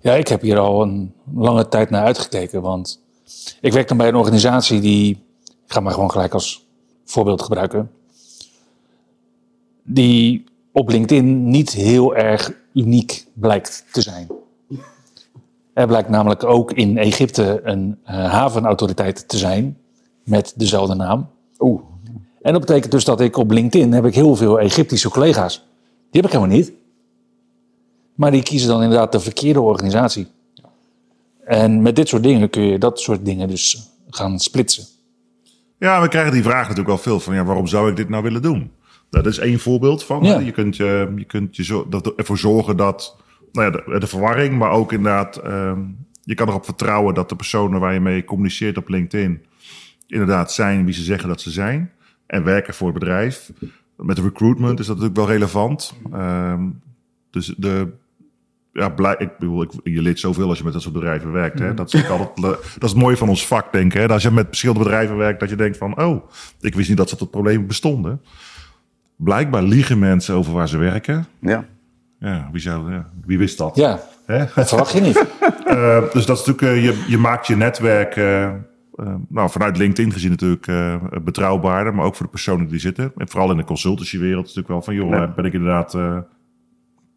Ja, 0.00 0.14
ik 0.14 0.28
heb 0.28 0.40
hier 0.40 0.58
al 0.58 0.82
een 0.82 1.14
lange 1.34 1.68
tijd 1.68 1.90
naar 1.90 2.04
uitgekeken. 2.04 2.62
Want 2.62 3.04
ik 3.60 3.72
werk 3.72 3.88
dan 3.88 3.96
bij 3.96 4.08
een 4.08 4.14
organisatie 4.14 4.80
die, 4.80 5.10
ik 5.44 5.72
ga 5.72 5.80
maar 5.80 5.92
gewoon 5.92 6.10
gelijk 6.10 6.34
als 6.34 6.68
voorbeeld 7.04 7.42
gebruiken, 7.42 7.90
die 9.82 10.44
op 10.72 10.88
LinkedIn 10.88 11.48
niet 11.48 11.72
heel 11.72 12.16
erg 12.16 12.52
uniek 12.78 13.26
blijkt 13.32 13.84
te 13.92 14.00
zijn. 14.00 14.26
Er 15.72 15.86
blijkt 15.86 16.08
namelijk 16.08 16.44
ook 16.44 16.72
in 16.72 16.98
Egypte 16.98 17.60
een 17.64 17.98
eh, 18.04 18.30
havenautoriteit 18.30 19.28
te 19.28 19.36
zijn 19.36 19.76
met 20.24 20.52
dezelfde 20.56 20.94
naam. 20.94 21.28
Oeh. 21.58 21.82
En 22.42 22.52
dat 22.52 22.60
betekent 22.60 22.92
dus 22.92 23.04
dat 23.04 23.20
ik 23.20 23.36
op 23.36 23.50
LinkedIn 23.50 23.92
heb 23.92 24.04
ik 24.04 24.14
heel 24.14 24.36
veel 24.36 24.60
Egyptische 24.60 25.08
collega's. 25.08 25.54
Die 26.10 26.20
heb 26.20 26.24
ik 26.24 26.36
helemaal 26.36 26.56
niet. 26.56 26.72
Maar 28.14 28.30
die 28.30 28.42
kiezen 28.42 28.68
dan 28.68 28.82
inderdaad 28.82 29.12
de 29.12 29.20
verkeerde 29.20 29.60
organisatie. 29.60 30.26
En 31.44 31.82
met 31.82 31.96
dit 31.96 32.08
soort 32.08 32.22
dingen 32.22 32.50
kun 32.50 32.62
je 32.62 32.78
dat 32.78 33.00
soort 33.00 33.24
dingen 33.24 33.48
dus 33.48 33.88
gaan 34.10 34.38
splitsen. 34.38 34.84
Ja, 35.78 36.02
we 36.02 36.08
krijgen 36.08 36.32
die 36.32 36.42
vraag 36.42 36.62
natuurlijk 36.62 36.88
wel 36.88 36.98
veel 36.98 37.20
van, 37.20 37.34
ja, 37.34 37.44
waarom 37.44 37.66
zou 37.66 37.90
ik 37.90 37.96
dit 37.96 38.08
nou 38.08 38.22
willen 38.22 38.42
doen? 38.42 38.70
Dat 39.10 39.26
is 39.26 39.38
één 39.38 39.58
voorbeeld 39.58 40.04
van. 40.04 40.24
Ja. 40.24 40.38
Je 40.38 40.52
kunt, 40.52 40.76
je, 40.76 41.12
je 41.16 41.24
kunt 41.24 41.56
je 41.56 41.64
zo, 41.64 41.86
dat, 41.88 42.12
ervoor 42.16 42.38
zorgen 42.38 42.76
dat, 42.76 43.16
nou 43.52 43.72
ja, 43.72 43.82
de, 43.92 43.98
de 43.98 44.06
verwarring, 44.06 44.58
maar 44.58 44.70
ook 44.70 44.92
inderdaad, 44.92 45.36
ehm, 45.36 45.80
je 46.22 46.34
kan 46.34 46.48
erop 46.48 46.64
vertrouwen 46.64 47.14
dat 47.14 47.28
de 47.28 47.36
personen 47.36 47.80
waar 47.80 47.94
je 47.94 48.00
mee 48.00 48.24
communiceert 48.24 48.76
op 48.76 48.88
LinkedIn 48.88 49.42
inderdaad 50.06 50.52
zijn 50.52 50.84
wie 50.84 50.94
ze 50.94 51.02
zeggen 51.02 51.28
dat 51.28 51.40
ze 51.40 51.50
zijn 51.50 51.92
en 52.26 52.44
werken 52.44 52.74
voor 52.74 52.88
het 52.88 52.98
bedrijf. 52.98 53.52
Met 53.96 54.18
recruitment 54.18 54.78
is 54.78 54.86
dat 54.86 54.96
natuurlijk 54.96 55.26
wel 55.26 55.36
relevant. 55.36 55.94
Ehm, 56.12 56.62
dus 57.30 57.54
de, 57.56 57.88
ja, 58.72 58.88
blij, 58.88 59.14
ik 59.18 59.38
bedoel, 59.38 59.62
ik, 59.62 59.70
je 59.84 60.02
leert 60.02 60.18
zoveel 60.20 60.48
als 60.48 60.58
je 60.58 60.64
met 60.64 60.72
dat 60.72 60.82
soort 60.82 60.94
bedrijven 60.94 61.32
werkt. 61.32 61.58
Hè? 61.58 61.74
Dat, 61.74 61.94
is 61.94 62.08
altijd, 62.10 62.38
le- 62.38 62.48
dat 62.48 62.82
is 62.82 62.90
het 62.90 62.94
mooie 63.00 63.16
van 63.16 63.28
ons 63.28 63.46
vak, 63.46 63.72
denk 63.72 63.94
ik. 63.94 64.00
Hè? 64.00 64.08
Als 64.08 64.22
je 64.22 64.30
met 64.30 64.46
verschillende 64.46 64.82
bedrijven 64.82 65.16
werkt, 65.16 65.40
dat 65.40 65.48
je 65.48 65.56
denkt 65.56 65.76
van... 65.76 66.00
oh, 66.02 66.30
ik 66.60 66.74
wist 66.74 66.88
niet 66.88 66.98
dat 66.98 67.14
dat 67.18 67.30
problemen 67.30 67.66
bestonden. 67.66 68.20
Blijkbaar 69.18 69.62
liegen 69.62 69.98
mensen 69.98 70.34
over 70.34 70.52
waar 70.52 70.68
ze 70.68 70.76
werken. 70.78 71.26
Ja. 71.38 71.64
Ja, 72.18 72.48
wie, 72.52 72.60
zou, 72.60 72.92
ja, 72.92 73.10
wie 73.24 73.38
wist 73.38 73.58
dat? 73.58 73.76
Ja, 73.76 74.00
Hè? 74.26 74.44
dat 74.54 74.68
verwacht 74.68 74.92
je 74.92 75.00
niet. 75.00 75.24
Eh, 75.68 76.02
dus 76.12 76.26
dat 76.26 76.38
is 76.38 76.44
natuurlijk, 76.46 76.62
eh, 76.62 76.84
je, 76.84 77.04
je 77.08 77.18
maakt 77.18 77.46
je 77.46 77.56
netwerk, 77.56 78.16
eh, 78.16 78.50
nou, 79.28 79.50
vanuit 79.50 79.76
LinkedIn 79.76 80.12
gezien 80.12 80.30
natuurlijk 80.30 80.66
eh, 80.66 80.96
betrouwbaarder, 81.24 81.94
maar 81.94 82.04
ook 82.04 82.14
voor 82.14 82.24
de 82.26 82.32
personen 82.32 82.68
die 82.68 82.78
zitten. 82.78 83.12
En 83.16 83.28
vooral 83.28 83.50
in 83.50 83.56
de 83.56 83.64
consultancywereld 83.64 84.46
is 84.46 84.54
natuurlijk 84.54 84.68
wel 84.68 84.82
van, 84.82 84.94
joh, 84.94 85.10
Ja. 85.10 85.32
ben 85.36 85.44
ik 85.44 85.52
inderdaad, 85.52 85.94
eh, 85.94 86.18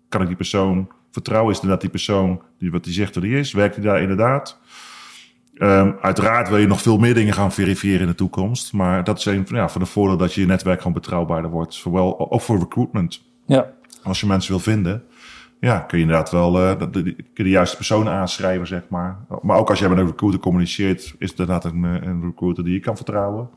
kan 0.09 0.21
ik 0.21 0.27
die 0.27 0.35
persoon 0.35 0.89
vertrouwen? 1.11 1.49
Is 1.51 1.55
inderdaad 1.55 1.81
die 1.81 1.89
persoon 1.89 2.41
die 2.57 2.71
wat 2.71 2.83
die 2.83 2.93
zegt 2.93 3.13
dat 3.13 3.23
die 3.23 3.39
is? 3.39 3.53
Werkt 3.53 3.75
hij 3.75 3.83
daar 3.83 4.01
inderdaad? 4.01 4.59
Ehm, 5.62 5.91
uiteraard 6.02 6.50
wil 6.50 6.58
je 6.58 6.67
nog 6.67 6.82
veel 6.82 6.97
meer 6.97 7.13
dingen 7.13 7.34
gaan 7.34 7.52
verifiëren 7.52 8.02
in 8.02 8.08
de 8.08 8.15
toekomst, 8.15 8.74
maar 8.74 9.04
dat 9.04 9.17
is 9.17 9.26
een 9.26 9.47
van, 9.47 9.58
ja, 9.58 9.69
van 9.69 9.82
de 9.82 9.88
voordeel 9.88 10.17
dat 10.17 10.34
je 10.34 10.41
je 10.41 10.47
netwerk 10.47 10.78
gewoon 10.78 10.93
betrouwbaarder 10.93 11.52
wordt, 11.52 11.74
zowel 11.74 12.32
ook 12.32 12.41
voor 12.41 12.60
recruitment 12.60 13.24
Ja, 13.45 13.71
als 14.04 14.19
je 14.19 14.28
mensen 14.28 14.52
wil 14.52 14.60
vinden, 14.60 15.04
ja, 15.60 15.80
kun 15.80 15.97
je 15.97 16.04
inderdaad 16.04 16.32
wel 16.32 16.60
eh, 16.60 16.82
de, 17.34 17.50
juiste 17.50 17.76
personen 17.76 18.13
aanschrijven, 18.13 18.67
zeg 18.67 18.89
maar. 18.89 19.17
Maar 19.41 19.58
ook 19.58 19.69
als 19.69 19.80
jij 19.80 19.89
met 19.89 19.97
een 19.97 20.06
recruiter 20.06 20.39
communiceert, 20.39 21.15
is 21.17 21.30
het 21.30 21.39
inderdaad 21.39 21.65
een, 21.65 21.86
eh, 21.86 22.08
een 22.08 22.21
recruiter 22.21 22.63
die 22.63 22.74
je 22.74 22.80
kan 22.80 22.95
vertrouwen. 22.95 23.50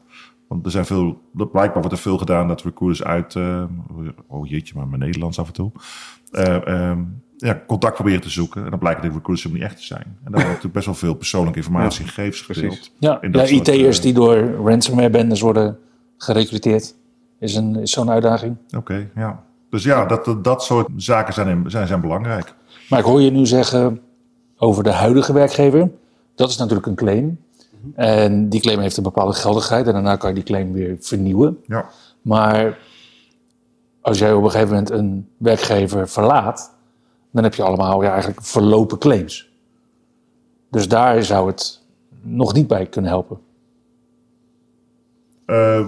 Want 0.49 0.64
er 0.64 0.71
zijn 0.71 0.87
veel, 0.87 1.23
blijkbaar 1.33 1.73
wordt 1.73 1.93
er 1.93 1.99
veel 1.99 2.19
gedaan 2.19 2.49
dat 2.49 2.62
recruiters 2.62 3.05
uit, 3.07 3.35
eh, 3.35 3.64
oh 4.27 4.49
jeetje, 4.49 4.75
maar 4.77 4.88
mijn 4.88 5.01
Nederlands 5.01 5.38
af 5.38 5.47
en 5.47 5.53
toe, 5.53 5.73
ehm, 6.31 7.03
ja, 7.37 7.62
contact 7.66 7.94
proberen 7.94 8.20
te 8.20 8.31
zoeken. 8.31 8.64
En 8.64 8.70
dan 8.70 8.79
blijkt 8.79 9.03
de 9.03 9.07
recruiters 9.07 9.42
helemaal 9.42 9.62
niet 9.62 9.73
echt 9.73 9.81
te 9.81 9.87
zijn. 9.87 10.05
En 10.05 10.33
daar 10.33 10.33
wordt 10.33 10.47
natuurlijk 10.47 10.75
best 10.75 10.87
wel 10.87 10.94
veel 10.94 11.14
persoonlijke 11.14 11.59
informatie 11.59 12.03
en 12.03 12.09
gegevens 12.09 12.40
gedeeld. 12.40 12.90
ja. 12.99 13.18
Ja 13.20 13.47
IT'ers 13.47 13.97
eh, 13.97 14.03
die 14.03 14.12
door 14.12 14.55
ransomware-bendes 14.64 15.40
worden 15.40 15.79
gerecruiteerd, 16.18 16.94
is, 17.38 17.55
een, 17.55 17.77
is 17.77 17.90
zo'n 17.90 18.11
uitdaging. 18.11 18.57
Oké, 18.77 19.11
ja. 19.14 19.42
Dus 19.70 19.85
ja, 19.85 20.07
dat, 20.07 20.25
dat, 20.25 20.44
dat 20.44 20.64
soort 20.64 20.88
zaken 20.97 21.35
zijn, 21.35 21.64
zijn, 21.70 21.87
zijn 21.87 22.01
belangrijk. 22.01 22.55
Maar 22.88 22.99
ik 22.99 23.05
hoor 23.05 23.20
je 23.20 23.31
nu 23.31 23.47
zeggen 23.47 24.01
over 24.57 24.83
de 24.83 24.92
huidige 24.92 25.33
werkgever. 25.33 25.90
Dat 26.35 26.51
is 26.51 26.57
natuurlijk 26.57 26.87
een 26.87 26.94
claim. 26.94 27.38
En 27.94 28.49
die 28.49 28.61
claim 28.61 28.81
heeft 28.81 28.97
een 28.97 29.03
bepaalde 29.03 29.33
geldigheid 29.33 29.87
en 29.87 29.92
daarna 29.92 30.16
kan 30.16 30.29
je 30.29 30.35
die 30.35 30.44
claim 30.44 30.73
weer 30.73 30.97
vernieuwen. 31.01 31.59
Ja. 31.66 31.88
Maar 32.23 32.79
als 34.01 34.18
jij 34.18 34.33
op 34.33 34.44
een 34.44 34.51
gegeven 34.51 34.73
moment 34.73 34.90
een 34.90 35.29
werkgever 35.37 36.09
verlaat, 36.09 36.74
dan 37.35 37.42
heb 37.44 37.55
je 37.55 37.62
allemaal 37.62 38.03
ja, 38.03 38.11
eigenlijk 38.11 38.43
verlopen 38.43 38.99
claims. 38.99 39.49
Dus 40.70 40.89
daar 40.89 41.22
zou 41.22 41.47
het 41.47 41.80
nog 42.22 42.53
niet 42.55 42.66
bij 42.66 42.87
kunnen 42.87 43.11
helpen. 43.11 43.39
Ehm, 45.47 45.87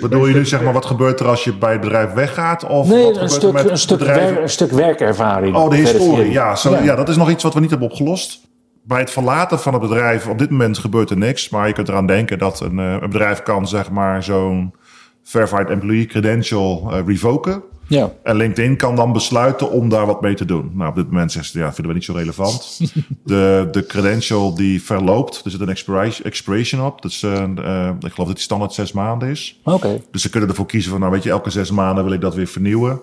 bedoel 0.00 0.26
je 0.26 0.34
nu 0.34 0.46
zeg 0.46 0.62
maar 0.62 0.72
wat 0.72 0.86
gebeurt 0.86 1.20
er 1.20 1.26
als 1.28 1.44
je 1.44 1.54
bij 1.56 1.72
het 1.72 1.80
bedrijf 1.80 2.12
weggaat? 2.12 2.64
Of 2.64 2.88
Nee, 2.88 3.04
wat 3.04 3.08
een 3.08 3.12
gebeurt 3.14 3.30
stuk, 3.32 3.48
er 3.48 3.54
met 3.54 3.70
een, 3.70 3.78
stuk 3.78 3.98
wer- 3.98 4.42
een 4.42 4.48
stuk 4.50 4.70
werkervaring. 4.70 5.56
Oh, 5.56 5.70
de 5.70 5.76
historie. 5.76 6.30
Ja, 6.30 6.56
zo, 6.56 6.70
ja. 6.70 6.82
Ja. 6.82 6.94
dat 6.94 7.08
is 7.08 7.16
nog 7.16 7.30
iets 7.30 7.42
wat 7.42 7.54
we 7.54 7.60
niet 7.60 7.70
hebben 7.70 7.88
opgelost. 7.88 8.40
Bij 8.82 9.00
het 9.00 9.10
verlaten 9.10 9.58
van 9.60 9.72
het 9.72 9.82
bedrijf, 9.82 10.28
op 10.28 10.38
dit 10.38 10.50
moment 10.50 10.78
gebeurt 10.78 11.10
er 11.10 11.16
niks. 11.16 11.48
Maar 11.48 11.66
je 11.66 11.72
kunt 11.72 11.88
eraan 11.88 12.06
denken 12.06 12.38
dat 12.38 12.60
een, 12.60 12.78
eh, 12.78 12.92
een 12.92 13.10
bedrijf 13.10 13.42
kan 13.42 13.68
zeg 13.68 13.90
maar 13.90 14.22
zo'n 14.22 14.74
Verified 15.22 15.68
Employee 15.70 16.06
Credential 16.06 16.88
eh, 16.92 17.06
revoken. 17.06 17.62
Ja. 17.88 18.12
En 18.22 18.36
LinkedIn 18.36 18.76
kan 18.76 18.96
dan 18.96 19.12
besluiten 19.12 19.70
om 19.70 19.88
daar 19.88 20.06
wat 20.06 20.20
mee 20.20 20.34
te 20.34 20.44
doen. 20.44 20.70
Nou, 20.74 20.90
op 20.90 20.94
dit 20.94 21.06
moment 21.06 21.32
zeggen 21.32 21.52
ze, 21.52 21.58
ja, 21.58 21.72
vinden 21.72 21.86
we 21.86 21.92
niet 21.92 22.04
zo 22.04 22.12
relevant. 22.12 22.80
de, 23.24 23.68
de 23.70 23.86
credential 23.86 24.54
die 24.54 24.82
verloopt, 24.82 25.44
er 25.44 25.50
zit 25.50 25.60
een 25.60 25.68
expiration, 25.68 26.26
expiration 26.26 26.86
op. 26.86 27.02
Dus 27.02 27.22
uh, 27.22 27.32
uh, 27.32 27.90
ik 28.00 28.12
geloof 28.12 28.26
dat 28.26 28.26
die 28.26 28.38
standaard 28.38 28.72
zes 28.72 28.92
maanden 28.92 29.28
is. 29.28 29.60
Oké. 29.64 30.00
Dus 30.10 30.22
ze 30.22 30.30
kunnen 30.30 30.48
ervoor 30.48 30.66
kiezen 30.66 30.90
van, 30.90 31.00
nou 31.00 31.12
weet 31.12 31.22
je, 31.22 31.30
elke 31.30 31.50
zes 31.50 31.70
maanden 31.70 32.04
wil 32.04 32.12
ik 32.12 32.20
dat 32.20 32.34
weer 32.34 32.46
vernieuwen. 32.46 33.00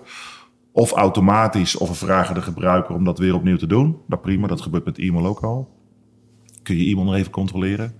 Of 0.72 0.92
automatisch, 0.92 1.76
of 1.76 1.88
we 1.88 1.94
vragen 1.94 2.34
de 2.34 2.42
gebruiker 2.42 2.94
om 2.94 3.04
dat 3.04 3.18
weer 3.18 3.34
opnieuw 3.34 3.56
te 3.56 3.66
doen. 3.66 3.96
Nou 4.06 4.22
prima, 4.22 4.46
dat 4.46 4.60
gebeurt 4.60 4.84
met 4.84 4.98
e-mail 4.98 5.26
ook 5.26 5.40
al. 5.40 5.68
Kun 6.62 6.76
je 6.76 6.90
e-mail 6.90 7.04
nog 7.04 7.14
even 7.14 7.30
controleren. 7.30 7.94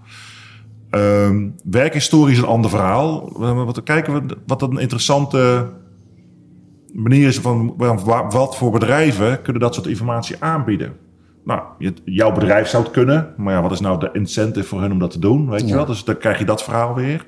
Um, 0.91 1.55
werkhistorie 1.65 2.33
is 2.33 2.39
een 2.39 2.45
ander 2.45 2.71
verhaal. 2.71 3.33
Wat 3.39 3.83
kijken 3.83 4.27
we, 4.27 4.37
wat 4.47 4.63
een 4.63 4.79
interessante 4.79 5.69
manier 6.97 7.27
is 7.27 7.39
van 7.39 7.75
wat 8.31 8.57
voor 8.57 8.71
bedrijven 8.71 9.43
kunnen 9.43 9.63
dat 9.63 9.75
soort 9.75 9.87
informatie 9.87 10.37
aanbieden. 10.39 10.97
Nou, 11.45 11.63
jouw 12.05 12.33
bedrijf 12.33 12.69
zou 12.69 12.83
het 12.83 12.93
kunnen, 12.93 13.35
maar 13.37 13.55
ja, 13.55 13.63
wat 13.63 13.73
is 13.73 13.81
nou 13.81 13.99
de 13.99 14.11
incentive 14.13 14.67
voor 14.67 14.81
hun 14.81 14.93
om 14.93 14.99
dat 14.99 15.11
te 15.11 15.19
doen? 15.19 15.51
Weet 15.51 15.69
je 15.69 15.75
wel? 15.75 15.87
Dus 15.87 16.05
dan 16.05 16.19
krijg 16.19 16.39
je 16.39 16.45
dat 16.45 16.63
verhaal 16.63 16.95
weer. 16.95 17.25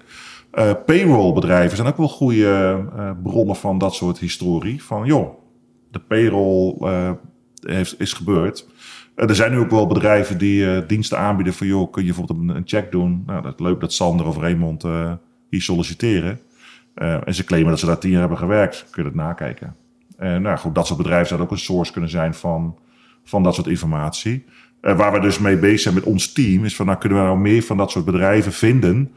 Uh, 0.55 0.71
payroll-bedrijven 0.87 1.77
zijn 1.77 1.89
ook 1.89 1.97
wel 1.97 2.09
goede 2.09 2.85
uh, 2.97 3.11
bronnen 3.23 3.57
van 3.57 3.79
dat 3.79 3.95
soort 3.95 4.19
historie. 4.19 4.83
Van 4.83 5.07
joh, 5.07 5.39
de 5.91 5.99
payroll 5.99 6.77
uh, 6.81 7.11
heeft, 7.61 8.01
is 8.01 8.13
gebeurd. 8.13 8.67
er 9.15 9.35
zijn 9.35 9.53
nu 9.53 9.59
ook 9.59 9.71
wel 9.71 9.87
bedrijven 9.87 10.39
die 10.39 10.87
diensten 10.87 11.19
aanbieden 11.19 11.55
van 11.55 11.67
joh, 11.67 11.93
kun 11.93 12.05
je 12.05 12.15
bijvoorbeeld 12.15 12.57
een, 12.57 12.63
check 12.65 12.93
doen? 12.93 13.23
Nou, 13.27 13.43
dat 13.43 13.55
is 13.55 13.67
leuk 13.67 13.81
dat 13.81 13.93
Sander 13.93 14.27
of 14.27 14.37
Raymond 14.37 14.83
hier 15.51 15.63
solliciteren. 15.63 16.41
En 16.99 17.35
ze 17.35 17.45
claimen 17.45 17.71
dat 17.71 17.79
ze 17.79 17.87
daar 17.87 17.99
tien 17.99 18.11
jaar 18.11 18.21
hebben 18.21 18.39
gewerkt. 18.39 18.87
Kun 18.91 19.03
je 19.03 19.09
dat 19.09 19.19
nakijken. 19.19 19.75
En 20.17 20.43
nou 20.43 20.59
goed, 20.59 20.75
dat 20.75 20.87
soort 20.87 20.99
bedrijven 20.99 21.27
zouden 21.27 21.49
ook 21.49 21.55
een 21.55 21.63
source 21.65 21.93
kunnen 21.93 22.11
zijn 22.11 22.35
van, 22.35 22.77
van 23.25 23.43
dat 23.43 23.55
soort 23.55 23.67
informatie. 23.67 24.45
waar 24.81 25.13
we 25.13 25.21
dus 25.21 25.39
mee 25.39 25.57
bezig 25.57 25.81
zijn 25.81 25.95
met 25.95 26.05
ons 26.05 26.33
team, 26.33 26.65
is 26.65 26.77
van 26.77 26.87
nou 26.87 26.99
kunnen 26.99 27.19
we 27.19 27.25
nou 27.25 27.39
meer 27.39 27.63
van 27.63 27.77
dat 27.77 27.91
soort 27.91 28.05
bedrijven 28.05 28.53
vinden 28.53 29.13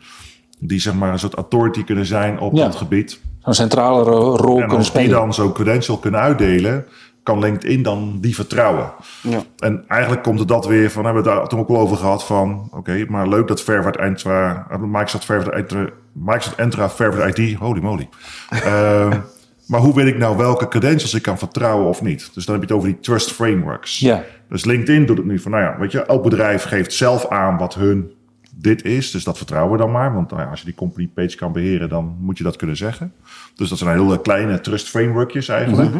die 0.59 0.79
zeg 0.79 0.93
maar 0.93 1.11
een 1.11 1.19
soort 1.19 1.33
authority 1.35 1.83
kunnen 1.83 2.05
zijn 2.05 2.39
op 2.39 2.55
Ja. 2.55 2.63
dat 2.63 2.75
gebied. 2.75 3.21
Zo'n 3.43 3.53
centrale 3.53 4.03
ro- 4.03 4.35
rol 4.35 4.51
En 4.53 4.57
kunnen 4.59 4.77
als 4.77 4.91
die 4.91 5.01
spelen. 5.01 5.19
dan 5.19 5.33
zo'n 5.33 5.53
credential 5.53 5.97
kunnen 5.97 6.19
uitdelen, 6.19 6.85
kan 7.23 7.39
LinkedIn 7.39 7.83
dan 7.83 8.17
die 8.21 8.35
vertrouwen. 8.35 8.91
Ja. 9.21 9.43
En 9.57 9.83
eigenlijk 9.87 10.23
komt 10.23 10.39
het 10.39 10.47
dat 10.47 10.65
weer 10.65 10.91
van, 10.91 11.05
hebben 11.05 11.23
we 11.23 11.29
het 11.29 11.39
daar 11.39 11.47
toen 11.47 11.59
ook 11.59 11.69
al 11.69 11.79
over 11.79 11.97
gehad 11.97 12.25
van, 12.25 12.69
oké, 12.71 13.05
maar 13.07 13.27
leuk 13.27 13.47
dat 13.47 13.63
Verified 13.63 13.97
Entra, 13.97 14.67
eh, 14.69 14.79
Microsoft 14.79 15.25
Verified 15.25 15.53
Entra, 15.53 15.89
Microsoft 16.11 16.55
Entra 16.55 16.89
Verified 16.89 17.37
ID, 17.37 17.57
holy 17.57 17.81
moly. 17.81 18.09
Ehm, 18.49 19.19
maar 19.67 19.79
hoe 19.79 19.93
weet 19.93 20.07
ik 20.07 20.17
nou 20.17 20.37
welke 20.37 20.67
credentials 20.67 21.13
ik 21.13 21.21
kan 21.21 21.37
vertrouwen 21.37 21.87
of 21.87 22.01
niet? 22.01 22.29
Dus 22.33 22.45
dan 22.45 22.55
heb 22.55 22.63
je 22.63 22.73
het 22.73 22.83
over 22.83 22.93
die 22.93 22.99
trust 22.99 23.31
frameworks. 23.31 23.99
Ja. 23.99 24.23
Dus 24.49 24.65
LinkedIn 24.65 25.05
doet 25.05 25.17
het 25.17 25.25
nu 25.25 25.39
van, 25.39 25.51
nou 25.51 25.63
ja, 25.63 25.79
weet 25.79 25.91
je, 25.91 26.05
elk 26.05 26.23
bedrijf 26.23 26.63
geeft 26.63 26.93
zelf 26.93 27.27
aan 27.27 27.57
wat 27.57 27.73
hun 27.73 28.11
dit 28.55 28.83
is. 28.83 29.11
Dus 29.11 29.23
dat 29.23 29.37
vertrouwen 29.37 29.71
we 29.71 29.77
dan 29.77 29.91
maar. 29.91 30.13
Want 30.13 30.29
nou 30.29 30.41
ja, 30.41 30.49
als 30.49 30.59
je 30.59 30.65
die 30.65 30.75
company 30.75 31.09
page 31.13 31.35
kan 31.35 31.51
beheren, 31.51 31.89
dan 31.89 32.17
moet 32.19 32.37
je 32.37 32.43
dat 32.43 32.55
kunnen 32.55 32.77
zeggen. 32.77 33.13
Dus 33.55 33.69
dat 33.69 33.77
zijn 33.77 33.97
hele 33.97 34.21
kleine 34.21 34.61
trust 34.61 34.89
frameworkjes 34.89 35.47
eigenlijk. 35.47 35.95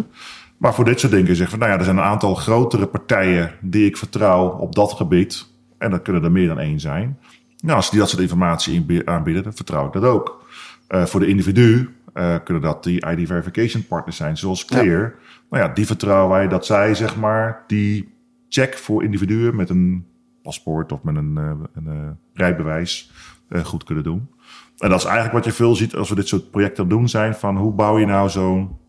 Maar 0.61 0.73
voor 0.73 0.85
dit 0.85 0.99
soort 0.99 1.11
dingen 1.11 1.35
zeg 1.35 1.49
van, 1.49 1.59
nou 1.59 1.71
ja, 1.71 1.77
er 1.77 1.83
zijn 1.83 1.97
een 1.97 2.03
aantal 2.03 2.35
grotere 2.35 2.87
partijen 2.87 3.51
die 3.61 3.85
ik 3.85 3.97
vertrouw 3.97 4.49
op 4.49 4.75
dat 4.75 4.93
gebied. 4.93 5.47
En 5.77 5.91
dat 5.91 6.01
kunnen 6.01 6.23
er 6.23 6.31
meer 6.31 6.47
dan 6.47 6.59
één 6.59 6.79
zijn. 6.79 7.17
Nou, 7.63 7.75
als 7.75 7.89
die 7.89 7.99
dat 7.99 8.09
soort 8.09 8.21
informatie 8.21 9.01
aanbieden, 9.05 9.43
dan 9.43 9.53
vertrouw 9.53 9.87
ik 9.87 9.93
dat 9.93 10.03
ook. 10.03 10.45
Eh, 10.87 11.05
voor 11.05 11.19
de 11.19 11.27
individu 11.27 11.95
eh, 12.13 12.35
kunnen 12.43 12.63
dat 12.63 12.83
die 12.83 13.05
ID 13.05 13.27
verification 13.27 13.85
partners 13.87 14.17
zijn, 14.17 14.37
zoals 14.37 14.65
Clear. 14.65 15.15
Nou 15.49 15.63
ja, 15.63 15.73
die 15.73 15.85
vertrouwen 15.85 16.29
wij 16.29 16.47
dat 16.47 16.65
zij, 16.65 16.95
zeg 16.95 17.15
maar, 17.15 17.63
die 17.67 18.13
check 18.49 18.77
voor 18.77 19.03
individuen 19.03 19.55
met 19.55 19.69
een 19.69 20.05
paspoort 20.43 20.91
of 20.91 21.03
met 21.03 21.15
een, 21.15 21.37
eh, 21.37 21.51
een 21.73 22.17
rijbewijs 22.33 23.11
goed 23.63 23.83
kunnen 23.83 24.03
doen. 24.03 24.29
En 24.77 24.89
dat 24.89 24.99
is 24.99 25.05
eigenlijk 25.05 25.35
wat 25.35 25.45
je 25.45 25.51
veel 25.51 25.75
ziet 25.75 25.95
als 25.95 26.09
we 26.09 26.15
dit 26.15 26.27
soort 26.27 26.51
projecten 26.51 26.87
doen 26.87 27.09
zijn 27.09 27.35
van 27.35 27.57
hoe 27.57 27.73
bouw 27.73 27.97
je 27.97 28.05
nou 28.05 28.29
zo'n 28.29 28.79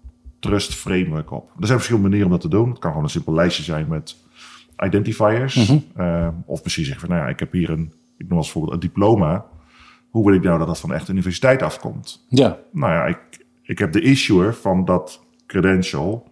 trust 0.43 0.75
framework 0.75 1.31
op. 1.31 1.51
Er 1.61 1.67
zijn 1.67 1.79
verschillende 1.79 2.09
manieren 2.09 2.33
om 2.33 2.41
dat 2.41 2.51
te 2.51 2.57
doen. 2.57 2.71
Het 2.71 2.79
kan 2.79 2.91
gewoon 2.91 3.05
een 3.05 3.11
simpel 3.11 3.35
lijstje 3.35 3.63
zijn 3.63 3.89
met 3.89 4.17
identifiers. 4.85 5.73
Eh, 5.95 6.29
of 6.47 6.63
misschien 6.63 6.85
zeggen 6.85 7.07
van, 7.07 7.17
nou 7.17 7.27
ja, 7.27 7.33
ik 7.33 7.39
heb 7.39 7.53
hier 7.53 7.71
een, 7.71 7.93
ik 8.19 8.29
noem 8.29 8.39
als 8.39 8.51
voorbeeld 8.51 8.75
een 8.75 8.81
diploma. 8.81 9.45
Hoe 10.11 10.25
wil 10.25 10.35
ik 10.35 10.43
nou 10.43 10.59
dat 10.59 10.67
dat 10.67 10.81
van 10.81 10.89
de 10.89 10.95
echte 10.95 11.13
universiteit 11.13 11.63
afkomt? 11.63 12.27
Ja. 12.29 12.59
Nou 12.73 12.93
ja, 12.93 13.05
ik, 13.07 13.47
ik 13.63 13.79
heb 13.79 13.93
de 13.93 14.01
issuer 14.01 14.55
van 14.55 14.85
dat 14.85 15.25
credential. 15.47 16.31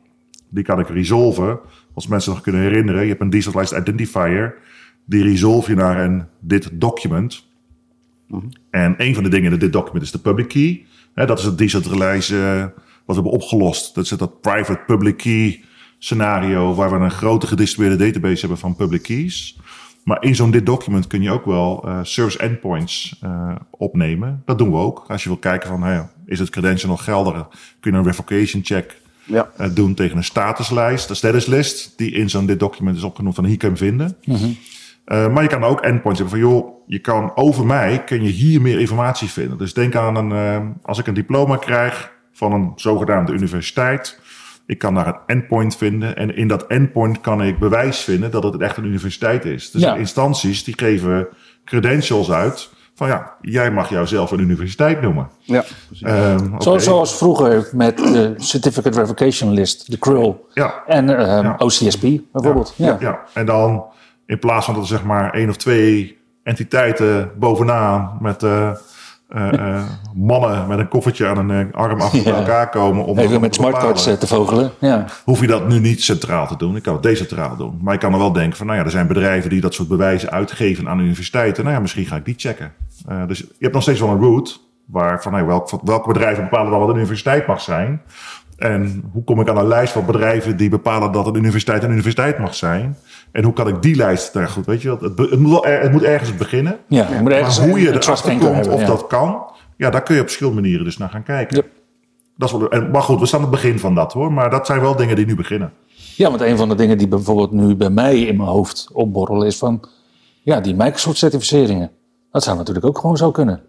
Die 0.49 0.65
kan 0.65 0.79
ik 0.79 0.89
resolven. 0.89 1.61
Als 1.95 2.07
mensen 2.07 2.33
nog 2.33 2.41
kunnen 2.41 2.61
herinneren, 2.61 3.03
je 3.03 3.09
hebt 3.09 3.21
een 3.21 3.31
decentralized 3.31 3.79
identifier. 3.79 4.55
Die 5.05 5.23
resolve 5.23 5.71
je 5.71 5.77
naar 5.77 6.05
een 6.05 6.25
dit 6.41 6.71
document. 6.73 7.49
En 8.71 8.95
een 8.97 9.15
van 9.15 9.23
de 9.23 9.31
dingen 9.31 9.53
in 9.53 9.59
dit 9.59 9.73
document 9.73 10.05
is 10.05 10.11
de 10.11 10.19
public 10.19 10.49
key. 10.49 10.87
Hè, 11.15 11.27
dat 11.27 11.39
is 11.39 11.45
het 11.45 11.59
decentralized 11.59 12.39
eh, 12.39 12.65
wat 13.15 13.25
we 13.25 13.31
hebben 13.31 13.41
opgelost. 13.41 13.95
Dat 13.95 14.05
is 14.05 14.11
dat 14.11 14.41
private 14.41 14.81
public 14.87 15.17
key 15.17 15.61
scenario 15.99 16.75
waar 16.75 16.91
we 16.91 16.97
een 17.05 17.11
grote 17.11 17.47
gedistribueerde 17.47 18.05
database 18.05 18.41
hebben 18.41 18.59
van 18.59 18.77
public 18.77 19.03
keys. 19.03 19.59
Maar 20.05 20.23
in 20.23 20.35
zo'n 20.35 20.51
dit 20.51 20.67
document 20.67 21.07
kun 21.07 21.23
je 21.23 21.31
ook 21.31 21.45
wel 21.45 21.83
eh, 21.87 21.99
service 22.03 22.39
endpoints 22.39 23.17
eh, 23.21 23.55
opnemen. 23.71 24.43
Dat 24.45 24.59
doen 24.59 24.71
we 24.71 24.77
ook. 24.77 25.05
Als 25.09 25.23
je 25.23 25.29
wil 25.29 25.39
kijken 25.39 25.69
van, 25.69 25.83
hey, 25.83 26.09
is 26.27 26.39
het 26.39 26.51
credential 26.51 26.91
nog 26.91 27.05
geldig? 27.05 27.47
Kun 27.81 27.93
je 27.93 27.99
een 27.99 28.05
revocation 28.05 28.65
check 28.65 29.01
Ja. 29.25 29.51
eh, 29.57 29.69
doen 29.75 29.95
tegen 29.95 30.17
een 30.17 30.25
statuslijst, 30.25 31.11
een 31.11 31.17
statuslist, 31.17 31.93
die 31.97 32.11
in 32.13 32.31
zo'n 32.31 32.47
dit 32.47 32.59
document 32.61 32.97
is 32.97 33.03
opgenoemd 33.03 33.35
van 33.35 33.45
hier 33.45 33.57
kan 33.57 33.71
je 33.75 33.77
hem 33.77 33.89
vinden. 33.89 34.17
Eh, 35.05 35.33
maar 35.33 35.43
je 35.43 35.49
kan 35.49 35.65
ook 35.65 35.81
endpoints 35.81 36.21
hebben 36.21 36.41
van, 36.41 36.49
joh, 36.51 36.69
je 36.87 36.99
kan 36.99 37.37
over 37.37 37.67
mij, 37.67 38.05
kun 38.05 38.23
je 38.23 38.31
hier 38.31 38.61
meer 38.61 38.81
informatie 38.81 39.29
vinden. 39.29 39.59
Dus 39.59 39.75
denk 39.75 39.95
aan 39.95 40.17
een, 40.17 40.75
als 40.83 40.99
ik 40.99 41.07
een 41.07 41.15
diploma 41.15 41.57
krijg 41.57 42.13
van 42.41 42.53
een 42.53 42.73
zogenaamde 42.77 43.33
universiteit, 43.33 44.19
ik 44.67 44.79
kan 44.79 44.95
daar 44.95 45.07
een 45.07 45.17
endpoint 45.27 45.77
vinden 45.77 46.17
en 46.17 46.37
in 46.37 46.49
dat 46.49 46.67
endpoint 46.67 47.21
kan 47.21 47.43
ik 47.43 47.59
bewijs 47.59 47.99
vinden 48.01 48.31
dat 48.31 48.43
het 48.43 48.61
echt 48.61 48.77
een 48.77 48.85
universiteit 48.85 49.45
is. 49.45 49.71
Dus 49.71 49.83
Ja. 49.83 49.95
instanties 49.95 50.65
die 50.65 50.79
geven 50.79 51.29
credentials 51.65 52.31
uit 52.31 52.71
van 52.95 53.09
ja, 53.09 53.35
jij 53.41 53.71
mag 53.71 53.89
jouzelf 53.89 54.31
een 54.31 54.41
universiteit 54.41 55.01
noemen. 55.03 55.29
Ja. 55.41 55.65
Ehm. 56.03 56.79
Zoals 56.79 57.17
vroeger 57.17 57.69
met 57.73 57.97
de 57.97 58.35
Certificate 58.37 58.93
Verification 58.93 59.53
List, 59.53 59.91
de 59.91 59.99
CRUL 59.99 60.47
Ja, 60.55 60.83
en 60.87 61.09
ehm, 61.19 61.45
Ja. 61.45 61.55
OCSP 61.59 62.07
bijvoorbeeld. 62.33 62.75
Ja. 62.77 62.97
Ja. 63.01 63.21
en 63.35 63.47
dan 63.47 63.85
in 64.27 64.39
plaats 64.39 64.65
van 64.65 64.75
dat 64.75 64.83
er 64.83 64.89
zeg 64.89 65.05
maar 65.05 65.31
één 65.35 65.49
of 65.49 65.57
twee 65.57 66.19
entiteiten 66.43 67.31
bovenaan 67.39 68.19
met 68.21 68.43
eh, 68.43 68.71
eh, 69.31 69.53
eh, 69.53 69.83
mannen 70.15 70.67
met 70.67 70.79
een 70.79 70.89
koffertje 70.89 71.27
aan 71.27 71.51
een 71.51 71.69
eh, 71.69 71.75
arm 71.81 72.01
achter 72.01 72.27
Ja. 72.27 72.37
elkaar 72.37 72.69
komen 72.69 73.05
om 73.05 73.19
Even 73.19 73.41
met 73.41 73.55
smartcards 73.55 74.03
te 74.03 74.27
vogelen. 74.27 74.71
Ja. 74.79 75.05
Hoef 75.25 75.41
je 75.41 75.47
dat 75.47 75.69
nu 75.69 75.79
niet 75.79 76.03
centraal 76.03 76.47
te 76.47 76.57
doen. 76.57 76.77
Ik 76.77 76.83
kan 76.83 76.93
het 76.95 77.03
decentraal 77.03 77.57
doen. 77.57 77.79
Maar 77.83 77.95
ik 77.95 78.01
kan 78.01 78.13
er 78.13 78.19
wel 78.19 78.33
denken 78.33 78.57
van, 78.57 78.67
nou 78.67 78.79
ja, 78.79 78.85
er 78.85 78.91
zijn 78.91 79.07
bedrijven 79.07 79.51
die 79.51 79.61
dat 79.61 79.75
soort 79.75 79.89
bewijzen 79.89 80.31
uitgeven 80.31 80.89
aan 80.89 80.99
universiteiten. 80.99 81.63
Nou 81.63 81.75
ja, 81.77 81.81
misschien 81.81 82.07
ga 82.07 82.17
ik 82.17 82.25
die 82.25 82.35
checken. 82.37 82.73
Dus 83.27 83.39
je 83.39 83.47
hebt 83.59 83.75
nog 83.75 83.83
steeds 83.83 84.01
wel 84.01 84.09
een 84.09 84.21
route 84.21 84.57
waar 84.87 85.23
van, 85.23 85.33
nou, 85.33 85.47
welk, 85.47 85.71
welke 85.85 86.09
bedrijven 86.09 86.43
bepalen 86.43 86.71
dan 86.71 86.81
wat 86.81 86.89
een 86.89 86.97
universiteit 86.97 87.47
mag 87.47 87.61
zijn. 87.61 88.03
En 88.57 89.05
hoe 89.13 89.25
kom 89.25 89.41
ik 89.41 89.49
aan 89.49 89.59
een 89.59 89.67
lijst 89.67 89.93
van 89.93 90.07
bedrijven 90.07 90.57
die 90.57 90.69
bepalen 90.69 91.13
dat 91.13 91.27
een 91.27 91.35
universiteit 91.37 91.83
een 91.83 91.91
universiteit 91.91 92.39
mag 92.39 92.55
zijn? 92.55 92.97
En 93.33 93.45
hoe 93.45 93.53
kan 93.53 93.69
ik 93.69 93.83
die 93.83 93.97
lijst 93.97 94.33
daar 94.33 94.49
goed, 94.49 94.67
weet 94.67 94.83
je 94.83 94.89
wel? 94.89 94.99
Het, 95.11 95.19
het, 95.19 95.39
moet, 95.41 95.51
wel 95.51 95.67
er- 95.67 95.81
het 95.83 95.93
moet 95.93 96.03
ergens 96.03 96.37
beginnen. 96.37 96.79
Ja, 96.89 97.09
moet 97.21 97.33
ergens 97.33 97.59
Maar 97.59 97.69
hoe 97.69 97.81
je 97.81 97.89
erachter 97.89 98.31
komt 98.31 98.43
hebben, 98.43 98.73
of 98.73 98.81
ja. 98.81 98.87
dat 98.87 99.07
kan, 99.07 99.43
ja, 99.77 99.91
daar 99.91 100.03
kun 100.03 100.15
je 100.15 100.21
op 100.21 100.27
verschillende 100.27 100.61
manieren 100.61 100.85
dus 100.85 100.97
naar 100.99 101.09
gaan 101.09 101.23
kijken. 101.23 101.57
Yep. 101.57 101.67
Dat 102.37 102.53
is 102.53 102.57
wel, 102.69 102.89
maar 102.91 103.03
goed, 103.03 103.21
we 103.21 103.27
staan 103.27 103.41
aan 103.41 103.47
het 103.47 103.55
begin 103.55 103.79
van 103.79 103.95
dat 103.95 104.13
hoor. 104.13 104.33
Maar 104.33 104.51
dat 104.51 104.67
zijn 104.67 104.81
wel 104.81 104.97
dingen 104.97 105.17
die 105.17 105.27
nu 105.27 105.35
beginnen. 105.35 105.73
Ja, 106.17 106.29
want 106.29 106.41
een 106.41 106.57
van 106.57 106.69
de 106.69 106.75
dingen 106.75 106.99
die 106.99 107.09
bijvoorbeeld 107.09 107.53
nu 107.53 107.77
bij 107.77 107.91
mij 107.91 108.21
in 108.21 108.37
mijn 108.37 108.49
hoofd 108.49 108.89
opborrelen 108.93 109.47
is 109.47 109.59
van... 109.59 109.89
Ja, 110.43 110.61
die 110.61 110.75
Microsoft-certificeringen. 110.75 111.91
Dat 112.31 112.43
zou 112.43 112.57
natuurlijk 112.57 112.87
ook 112.87 112.99
gewoon 112.99 113.17
zo 113.17 113.31
kunnen. 113.31 113.61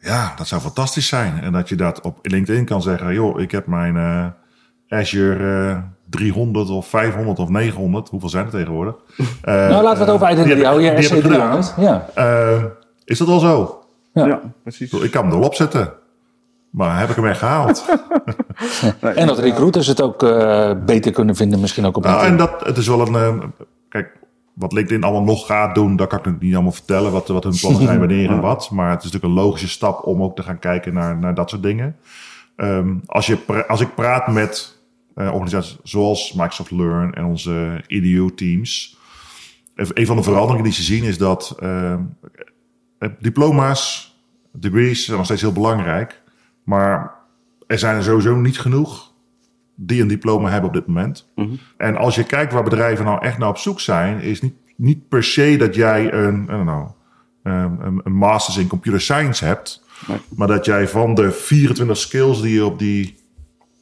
Ja, 0.00 0.34
dat 0.36 0.46
zou 0.46 0.60
fantastisch 0.60 1.06
zijn. 1.08 1.40
En 1.40 1.52
dat 1.52 1.68
je 1.68 1.76
dat 1.76 2.00
op 2.00 2.18
LinkedIn 2.22 2.64
kan 2.64 2.82
zeggen. 2.82 3.14
joh, 3.14 3.40
ik 3.40 3.50
heb 3.50 3.66
mijn 3.66 3.96
eh, 3.96 4.26
Azure 4.98 5.68
eh, 5.70 5.78
300 6.10 6.70
of 6.70 6.86
500 6.86 7.38
of 7.38 7.48
900. 7.48 8.08
Hoeveel 8.08 8.28
zijn 8.28 8.44
er 8.44 8.50
tegenwoordig? 8.50 8.94
Eh, 9.42 9.54
nou, 9.54 9.82
laten 9.82 9.98
we 9.98 10.04
het 10.04 10.10
over 10.10 10.26
die 10.26 10.36
identity 10.36 10.62
houden. 10.64 10.96
Ik 10.96 11.04
SC300. 11.04 11.80
Ja. 11.80 12.08
eh, 12.14 12.64
is 13.04 13.18
dat 13.18 13.28
al 13.28 13.38
zo? 13.38 13.82
Ja. 14.12 14.26
ja, 14.26 14.40
precies. 14.62 14.92
Ik 14.92 15.10
kan 15.10 15.26
hem 15.28 15.38
erop 15.38 15.54
zetten. 15.54 15.92
Maar 16.70 16.98
heb 16.98 17.08
ik 17.08 17.16
hem 17.16 17.26
echt 17.26 17.38
gehaald? 17.38 17.84
En 19.14 19.26
dat 19.26 19.38
recruiters 19.38 19.86
het 19.86 20.02
ook 20.02 20.22
eh, 20.22 20.70
beter 20.86 21.12
kunnen 21.12 21.36
vinden 21.36 21.60
misschien 21.60 21.86
ook 21.86 21.96
op 21.96 22.04
Nou, 22.04 22.26
en 22.26 22.36
dat, 22.36 22.64
het 22.64 22.76
is 22.76 22.86
wel 22.88 23.00
een. 23.00 23.14
eh, 23.14 23.44
kijk, 23.88 24.16
wat 24.54 24.72
LinkedIn 24.72 25.02
allemaal 25.04 25.24
nog 25.24 25.46
gaat 25.46 25.74
doen, 25.74 25.96
dat 25.96 26.08
kan 26.08 26.18
ik 26.18 26.24
natuurlijk 26.24 26.42
niet 26.42 26.54
allemaal 26.54 26.72
vertellen. 26.72 27.12
Wat, 27.12 27.28
wat 27.28 27.44
hun 27.44 27.58
plannen 27.60 27.82
zijn, 27.82 27.98
wanneer 28.06 28.30
en 28.30 28.40
wat. 28.40 28.70
Maar 28.70 28.90
het 28.90 29.04
is 29.04 29.04
natuurlijk 29.12 29.34
een 29.38 29.44
logische 29.44 29.68
stap 29.68 30.06
om 30.06 30.22
ook 30.22 30.36
te 30.36 30.42
gaan 30.42 30.58
kijken 30.58 30.94
naar, 30.94 31.18
naar 31.18 31.34
dat 31.34 31.50
soort 31.50 31.62
dingen. 31.62 31.96
Ehm, 32.56 32.94
als, 33.06 33.26
je 33.26 33.64
als 33.68 33.80
ik 33.80 33.94
praat 33.94 34.26
met 34.28 34.50
eh, 34.50 34.77
organisaties 35.26 35.78
zoals 35.82 36.32
Microsoft 36.32 36.70
Learn 36.70 37.14
en 37.14 37.24
onze 37.24 37.82
EDU 37.86 38.34
teams. 38.34 38.96
Een 39.74 40.06
van 40.06 40.16
de 40.16 40.22
veranderingen 40.22 40.64
die 40.64 40.72
ze 40.72 40.82
zien 40.82 41.04
is 41.04 41.18
dat 41.18 41.56
uh, 41.62 41.94
diploma's, 43.18 44.16
degrees 44.52 45.04
zijn 45.04 45.16
nog 45.16 45.26
steeds 45.26 45.40
heel 45.40 45.52
belangrijk. 45.52 46.22
Maar 46.64 47.14
er 47.66 47.78
zijn 47.78 47.96
er 47.96 48.02
sowieso 48.02 48.36
niet 48.36 48.58
genoeg 48.58 49.12
die 49.74 50.02
een 50.02 50.08
diploma 50.08 50.50
hebben 50.50 50.68
op 50.68 50.74
dit 50.74 50.86
moment. 50.86 51.28
Mhm. 51.34 51.54
En 51.76 51.96
als 51.96 52.14
je 52.14 52.24
kijkt 52.24 52.52
waar 52.52 52.62
bedrijven 52.62 53.04
nou 53.04 53.22
echt 53.22 53.38
naar 53.38 53.48
op 53.48 53.58
zoek 53.58 53.80
zijn, 53.80 54.20
is 54.20 54.40
niet, 54.40 54.54
niet 54.76 55.08
per 55.08 55.24
se 55.24 55.56
dat 55.56 55.74
jij 55.74 56.12
een, 56.12 56.46
know, 56.46 56.90
um, 57.42 57.80
een, 57.80 58.00
een 58.04 58.12
masters 58.12 58.56
in 58.56 58.66
computer 58.66 59.00
science 59.00 59.44
hebt. 59.44 59.84
Nee. 60.06 60.18
Maar 60.36 60.48
dat 60.48 60.64
jij 60.64 60.88
van 60.88 61.14
de 61.14 61.30
24 61.30 61.96
skills 61.96 62.42
die 62.42 62.54
je 62.54 62.64
op 62.64 62.78
die 62.78 63.17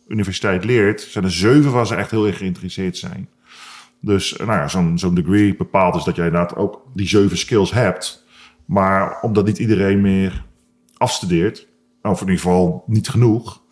universiteit 0.09 0.65
leert, 0.65 1.01
zijn 1.01 1.25
er 1.25 1.33
zeven 1.33 1.73
waar 1.73 1.87
ze 1.87 1.95
echt 1.95 2.11
heel 2.11 2.27
erg 2.27 2.39
geïnteresseerd 2.39 2.97
zijn. 2.97 3.29
Dus 4.01 4.37
nou 4.37 4.51
ja, 4.51 4.69
zo'n 4.69 4.99
zo'n 4.99 5.15
degree 5.15 5.57
bepaalt 5.57 5.95
dus 5.95 6.05
dat 6.05 6.17
jij 6.17 6.27
inderdaad 6.27 6.57
ook 6.57 6.83
die 6.95 7.09
zeven 7.09 7.39
skills 7.39 7.73
hebt. 7.73 8.25
Maar 8.65 9.21
omdat 9.21 9.47
niet 9.47 9.59
iedereen 9.59 10.01
meer 10.01 10.45
afstudeert, 10.97 11.69
of 12.03 12.21
in 12.21 12.27
ieder 12.27 12.43
geval 12.43 12.85
niet 12.87 13.09
genoeg, 13.09 13.63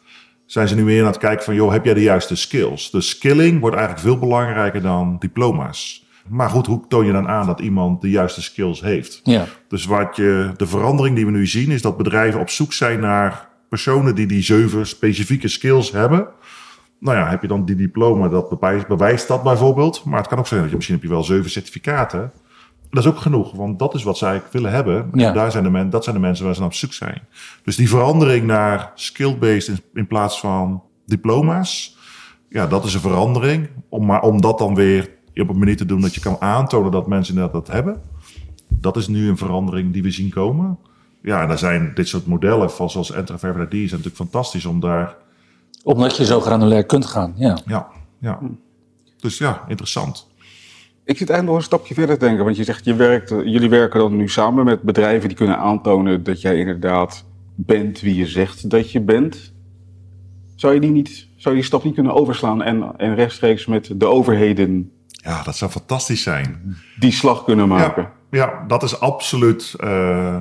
zijn 0.47 0.68
ze 0.68 0.74
nu 0.74 0.85
meer 0.85 1.01
aan 1.01 1.07
het 1.07 1.18
kijken 1.18 1.45
van, 1.45 1.55
joh, 1.55 1.72
heb 1.72 1.85
jij 1.85 1.95
de 1.95 2.03
juiste 2.03 2.37
skills? 2.37 2.91
De 2.91 3.01
skilling 3.01 3.61
wordt 3.61 3.76
eigenlijk 3.76 4.07
veel 4.07 4.18
belangrijker 4.18 4.82
dan 4.82 5.16
diploma's. 5.18 6.07
Maar 6.28 6.51
goed, 6.51 6.66
hoe 6.66 6.87
toon 6.89 7.07
je 7.07 7.12
dan 7.12 7.28
aan 7.28 7.47
dat 7.47 7.61
iemand 7.61 8.01
de 8.01 8.11
juiste 8.11 8.43
skills 8.43 8.80
heeft? 8.80 9.20
Ja. 9.22 9.45
Dus 9.68 9.85
wat 9.85 10.16
je, 10.16 10.53
de 10.57 10.66
verandering 10.66 11.16
die 11.16 11.24
we 11.24 11.30
nu 11.30 11.47
zien 11.47 11.70
is 11.70 11.82
dat 11.82 11.97
bedrijven 11.97 12.41
op 12.41 12.51
zoek 12.51 12.72
zijn 12.72 13.01
naar 13.01 13.49
personen 13.75 14.14
die 14.14 14.27
die 14.27 14.43
zeven 14.43 14.87
specifieke 14.87 15.49
skills 15.49 15.91
hebben. 15.91 16.29
Nou 17.01 17.16
ja, 17.16 17.29
heb 17.29 17.43
je 17.43 17.49
dan 17.49 17.64
die 17.64 17.77
diploma, 17.77 18.29
dat 18.29 18.49
bewijst, 18.49 18.87
bewijst 18.87 19.29
dat 19.29 19.43
bijvoorbeeld. 19.43 20.05
Maar 20.05 20.18
het 20.18 20.29
kan 20.29 20.39
ook 20.39 20.47
zijn 20.47 20.61
dat 20.61 20.68
je 20.70 20.77
misschien 20.77 20.97
heb 20.97 21.05
je 21.05 21.11
wel 21.11 21.25
zeven 21.25 21.51
certificaten. 21.51 22.33
Dat 22.91 23.05
is 23.05 23.11
ook 23.11 23.18
genoeg, 23.18 23.53
want 23.53 23.79
dat 23.79 23.95
is 23.95 24.03
wat 24.03 24.18
zij 24.18 24.43
willen 24.51 24.70
hebben. 24.70 25.11
Ja. 25.12 25.29
En 25.29 25.35
daar 25.35 25.51
zijn 25.51 25.64
de 25.64 25.70
men, 25.70 25.91
dat 25.91 26.05
zijn 26.05 26.16
de 26.16 26.22
mensen 26.22 26.45
waar 26.45 26.55
ze 26.55 26.61
naar 26.61 26.68
op 26.68 26.75
zoek 26.75 26.93
zijn. 26.93 27.22
Dus 27.64 27.77
die 27.77 27.89
verandering 27.89 28.47
naar 28.47 28.93
skill-based 28.95 29.68
in, 29.68 29.81
in 29.95 30.07
plaats 30.07 30.41
van 30.41 30.83
diploma's. 31.07 31.97
Ja, 32.49 32.66
dat 32.66 32.85
is 32.85 32.95
een 32.95 33.01
verandering. 33.01 33.68
Om, 33.89 34.07
maar 34.07 34.22
om 34.22 34.41
dat 34.41 34.59
dan 34.59 34.75
weer 34.75 35.11
op 35.37 35.49
een 35.49 35.59
manier 35.59 35.77
te 35.77 35.87
doen 35.87 36.01
dat 36.01 36.14
je 36.14 36.20
kan 36.20 36.37
aantonen 36.41 36.91
dat 36.91 37.07
mensen 37.07 37.35
dat 37.35 37.68
hebben. 37.68 38.03
Dat 38.68 38.97
is 38.97 39.09
nu 39.09 39.29
een 39.29 39.37
verandering 39.37 39.93
die 39.93 40.03
we 40.03 40.11
zien 40.11 40.31
komen. 40.31 40.79
Ja, 41.25 41.43
en 41.43 41.49
daar 41.49 41.59
zijn 41.59 41.93
dit 41.95 42.09
soort 42.09 42.27
modellen 42.27 42.70
van 42.70 42.91
zoals 42.91 43.12
Entra 43.12 43.35
ID 43.35 43.43
zijn 43.70 43.70
natuurlijk 43.70 44.16
fantastisch 44.16 44.64
om 44.64 44.81
daar... 44.81 45.16
Omdat 45.83 46.16
je 46.16 46.25
zo 46.25 46.41
granulair 46.41 46.85
kunt 46.85 47.07
gaan. 47.07 47.33
Ja. 47.37 47.59
Ja, 47.66 47.89
ja. 48.18 48.39
Dus 49.20 49.39
ja, 49.39 49.64
interessant. 49.68 50.27
Ik 51.05 51.18
zit 51.18 51.31
eigenlijk 51.31 51.47
nog 51.47 51.57
een 51.57 51.62
stapje 51.62 51.95
verder 51.95 52.18
te 52.18 52.25
denken. 52.25 52.45
Want 52.45 52.57
je 52.57 52.64
zegt, 52.64 52.85
je 52.85 52.95
werkt, 52.95 53.29
jullie 53.29 53.68
werken 53.68 54.01
dan 54.01 54.16
nu 54.16 54.29
samen 54.29 54.64
met 54.64 54.83
bedrijven 54.83 55.29
die 55.29 55.37
kunnen 55.37 55.59
aantonen 55.59 56.22
dat 56.22 56.41
jij 56.41 56.57
inderdaad 56.59 57.25
bent 57.55 58.01
wie 58.01 58.14
je 58.14 58.27
zegt 58.27 58.70
dat 58.70 58.93
je 58.93 59.01
bent. 59.01 59.53
Zou 60.57 60.75
je 60.75 60.81
die, 60.81 60.91
niet, 60.91 61.29
zou 61.37 61.55
je 61.55 61.61
die 61.61 61.70
stap 61.70 61.85
niet 61.85 61.95
kunnen 61.95 62.14
overslaan 62.14 62.62
en, 62.62 62.97
en 62.97 63.14
rechtstreeks 63.14 63.66
met 63.66 63.91
de 64.01 64.07
overheden 64.07 64.91
Ja, 65.07 65.43
dat 65.43 65.57
zou 65.57 65.70
fantastisch 65.70 66.22
zijn. 66.22 66.77
die 66.99 67.12
slag 67.12 67.45
kunnen 67.45 67.68
maken? 67.68 68.03
Ja, 68.31 68.39
ja 68.39 68.64
dat 68.66 68.83
is 68.83 69.01
absoluut 69.01 69.75
eh, 69.79 70.41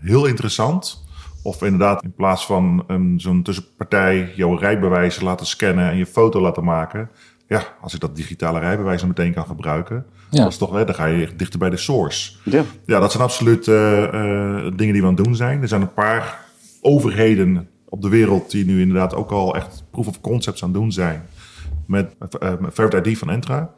heel 0.00 0.26
interessant. 0.26 1.06
Of 1.42 1.62
inderdaad, 1.62 2.02
in 2.02 2.12
plaats 2.12 2.46
van 2.46 2.84
een, 2.86 3.20
zo'n 3.20 3.42
tussenpartij 3.42 4.32
jouw 4.36 4.54
rijbewijs 4.56 5.20
laten 5.20 5.46
scannen 5.46 5.90
en 5.90 5.96
je 5.96 6.06
foto 6.06 6.40
laten 6.40 6.64
maken. 6.64 7.10
Ja, 7.46 7.62
als 7.80 7.94
ik 7.94 8.00
dat 8.00 8.16
digitale 8.16 8.58
rijbewijs 8.58 8.98
dan 9.00 9.08
meteen 9.08 9.34
kan 9.34 9.46
gebruiken, 9.46 10.04
Ja. 10.30 10.42
dat 10.42 10.52
is 10.52 10.58
toch, 10.58 10.72
hè, 10.72 10.84
dan 10.84 10.94
ga 10.94 11.04
je 11.06 11.28
dichter 11.36 11.58
bij 11.58 11.70
de 11.70 11.76
source. 11.76 12.32
Ja. 12.44 12.62
Ja, 12.86 13.00
dat 13.00 13.10
zijn 13.10 13.22
absoluut 13.22 13.68
eh, 13.68 14.04
eh, 14.04 14.72
dingen 14.76 14.92
die 14.92 15.02
we 15.02 15.08
aan 15.08 15.14
het 15.14 15.24
doen 15.24 15.36
zijn. 15.36 15.62
Er 15.62 15.68
zijn 15.68 15.80
een 15.80 15.94
paar 15.94 16.38
overheden 16.80 17.68
op 17.88 18.02
de 18.02 18.08
wereld 18.08 18.50
die 18.50 18.64
nu 18.64 18.80
inderdaad 18.80 19.14
ook 19.14 19.30
al 19.30 19.54
echt 19.54 19.84
proof 19.90 20.06
of 20.06 20.20
concepts 20.20 20.62
aan 20.62 20.68
het 20.68 20.78
doen 20.78 20.92
zijn. 20.92 21.22
Met 21.86 22.14
uh, 22.42 22.52
Verified 22.62 23.06
ID 23.06 23.18
van 23.18 23.30
Entra. 23.30 23.70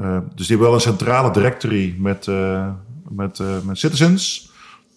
Uh, 0.00 0.18
dus 0.34 0.46
die 0.46 0.46
hebben 0.46 0.66
wel 0.66 0.74
een 0.74 0.80
centrale 0.80 1.30
directory 1.30 1.94
met, 1.98 2.26
uh, 2.26 2.68
met, 3.08 3.38
uh, 3.38 3.48
met 3.64 3.78
citizens. 3.78 4.47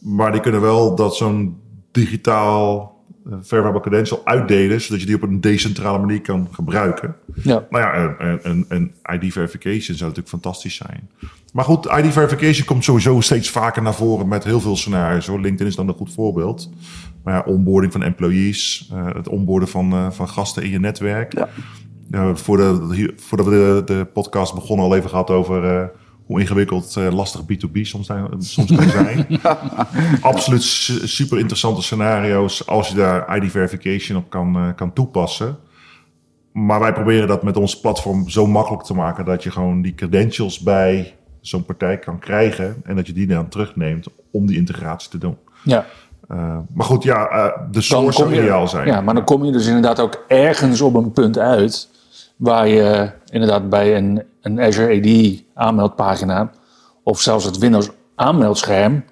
Maar 0.01 0.31
die 0.31 0.41
kunnen 0.41 0.61
wel 0.61 0.95
dat 0.95 1.15
zo'n 1.15 1.57
digitaal 1.91 2.91
uh, 3.27 3.33
verifiable 3.41 3.81
credential 3.81 4.21
uitdelen, 4.23 4.81
zodat 4.81 4.99
je 4.99 5.05
die 5.05 5.15
op 5.15 5.21
een 5.21 5.41
decentrale 5.41 5.99
manier 5.99 6.21
kan 6.21 6.47
gebruiken. 6.51 7.15
Ja. 7.43 7.65
Nou 7.69 7.83
ja, 7.83 8.15
een, 8.17 8.39
een, 8.43 8.65
een 8.67 8.93
ID 9.19 9.33
verification 9.33 9.97
zou 9.97 10.09
natuurlijk 10.09 10.27
fantastisch 10.27 10.75
zijn. 10.75 11.09
Maar 11.53 11.65
goed, 11.65 11.85
ID 11.85 12.13
verification 12.13 12.65
komt 12.65 12.83
sowieso 12.83 13.19
steeds 13.19 13.49
vaker 13.49 13.81
naar 13.81 13.93
voren 13.93 14.27
met 14.27 14.43
heel 14.43 14.59
veel 14.59 14.75
scenario's. 14.75 15.27
Hoor. 15.27 15.39
LinkedIn 15.39 15.67
is 15.67 15.75
dan 15.75 15.87
een 15.87 15.93
goed 15.93 16.13
voorbeeld. 16.13 16.69
Maar 17.23 17.33
ja, 17.33 17.43
onboarding 17.45 17.91
van 17.91 18.03
employees, 18.03 18.89
uh, 18.93 19.07
het 19.13 19.27
onboarden 19.27 19.69
van, 19.69 19.93
uh, 19.93 20.11
van 20.11 20.29
gasten 20.29 20.63
in 20.63 20.69
je 20.69 20.79
netwerk. 20.79 21.33
Ja. 21.33 22.35
Voordat, 22.35 22.87
we 22.87 23.13
de, 23.29 23.81
de 23.85 24.07
podcast 24.13 24.53
begonnen 24.53 24.85
al 24.85 24.95
even 24.95 25.09
gehad 25.09 25.29
over 25.29 25.91
hoe 26.31 26.39
ingewikkeld 26.39 26.95
uh, 26.97 27.11
lastig 27.11 27.41
B2B 27.41 27.81
soms, 27.81 28.11
soms 28.39 28.75
kan 28.75 28.89
zijn. 28.89 29.27
Absoluut 30.21 30.63
super 31.03 31.37
interessante 31.37 31.81
scenario's 31.81 32.67
als 32.67 32.87
je 32.87 32.95
daar 32.95 33.37
ID 33.37 33.51
verification 33.51 34.17
op 34.17 34.29
kan, 34.29 34.57
uh, 34.57 34.67
kan 34.75 34.93
toepassen. 34.93 35.57
Maar 36.51 36.79
wij 36.79 36.93
proberen 36.93 37.27
dat 37.27 37.43
met 37.43 37.57
ons 37.57 37.79
platform 37.79 38.29
zo 38.29 38.47
makkelijk 38.47 38.83
te 38.83 38.93
maken 38.93 39.25
dat 39.25 39.43
je 39.43 39.51
gewoon 39.51 39.81
die 39.81 39.95
credentials 39.95 40.59
bij 40.59 41.15
zo'n 41.41 41.65
partij 41.65 41.97
kan 41.97 42.19
krijgen 42.19 42.75
en 42.83 42.95
dat 42.95 43.07
je 43.07 43.13
die 43.13 43.27
dan 43.27 43.49
terugneemt 43.49 44.07
om 44.31 44.45
die 44.45 44.57
integratie 44.57 45.09
te 45.09 45.17
doen. 45.17 45.37
Ja. 45.63 45.85
Uh, 46.31 46.57
maar 46.73 46.85
goed, 46.85 47.03
ja, 47.03 47.53
de 47.71 47.81
source 47.81 48.17
zou 48.17 48.33
ideaal 48.33 48.67
zijn. 48.67 48.87
Ja, 48.87 49.01
maar 49.01 49.13
dan 49.13 49.23
kom 49.23 49.45
je 49.45 49.51
dus 49.51 49.67
inderdaad 49.67 49.99
ook 49.99 50.23
ergens 50.27 50.81
op 50.81 50.95
een 50.95 51.11
punt 51.11 51.37
uit 51.37 51.89
waar 52.41 52.67
je 52.67 53.11
inderdaad 53.31 53.69
bij 53.69 53.97
een, 53.97 54.23
een 54.41 54.59
Azure 54.61 54.97
AD 54.97 55.43
aanmeldpagina 55.53 56.51
of 57.03 57.21
zelfs 57.21 57.45
het 57.45 57.57
Windows 57.57 57.89
aanmeldscherm 58.15 59.03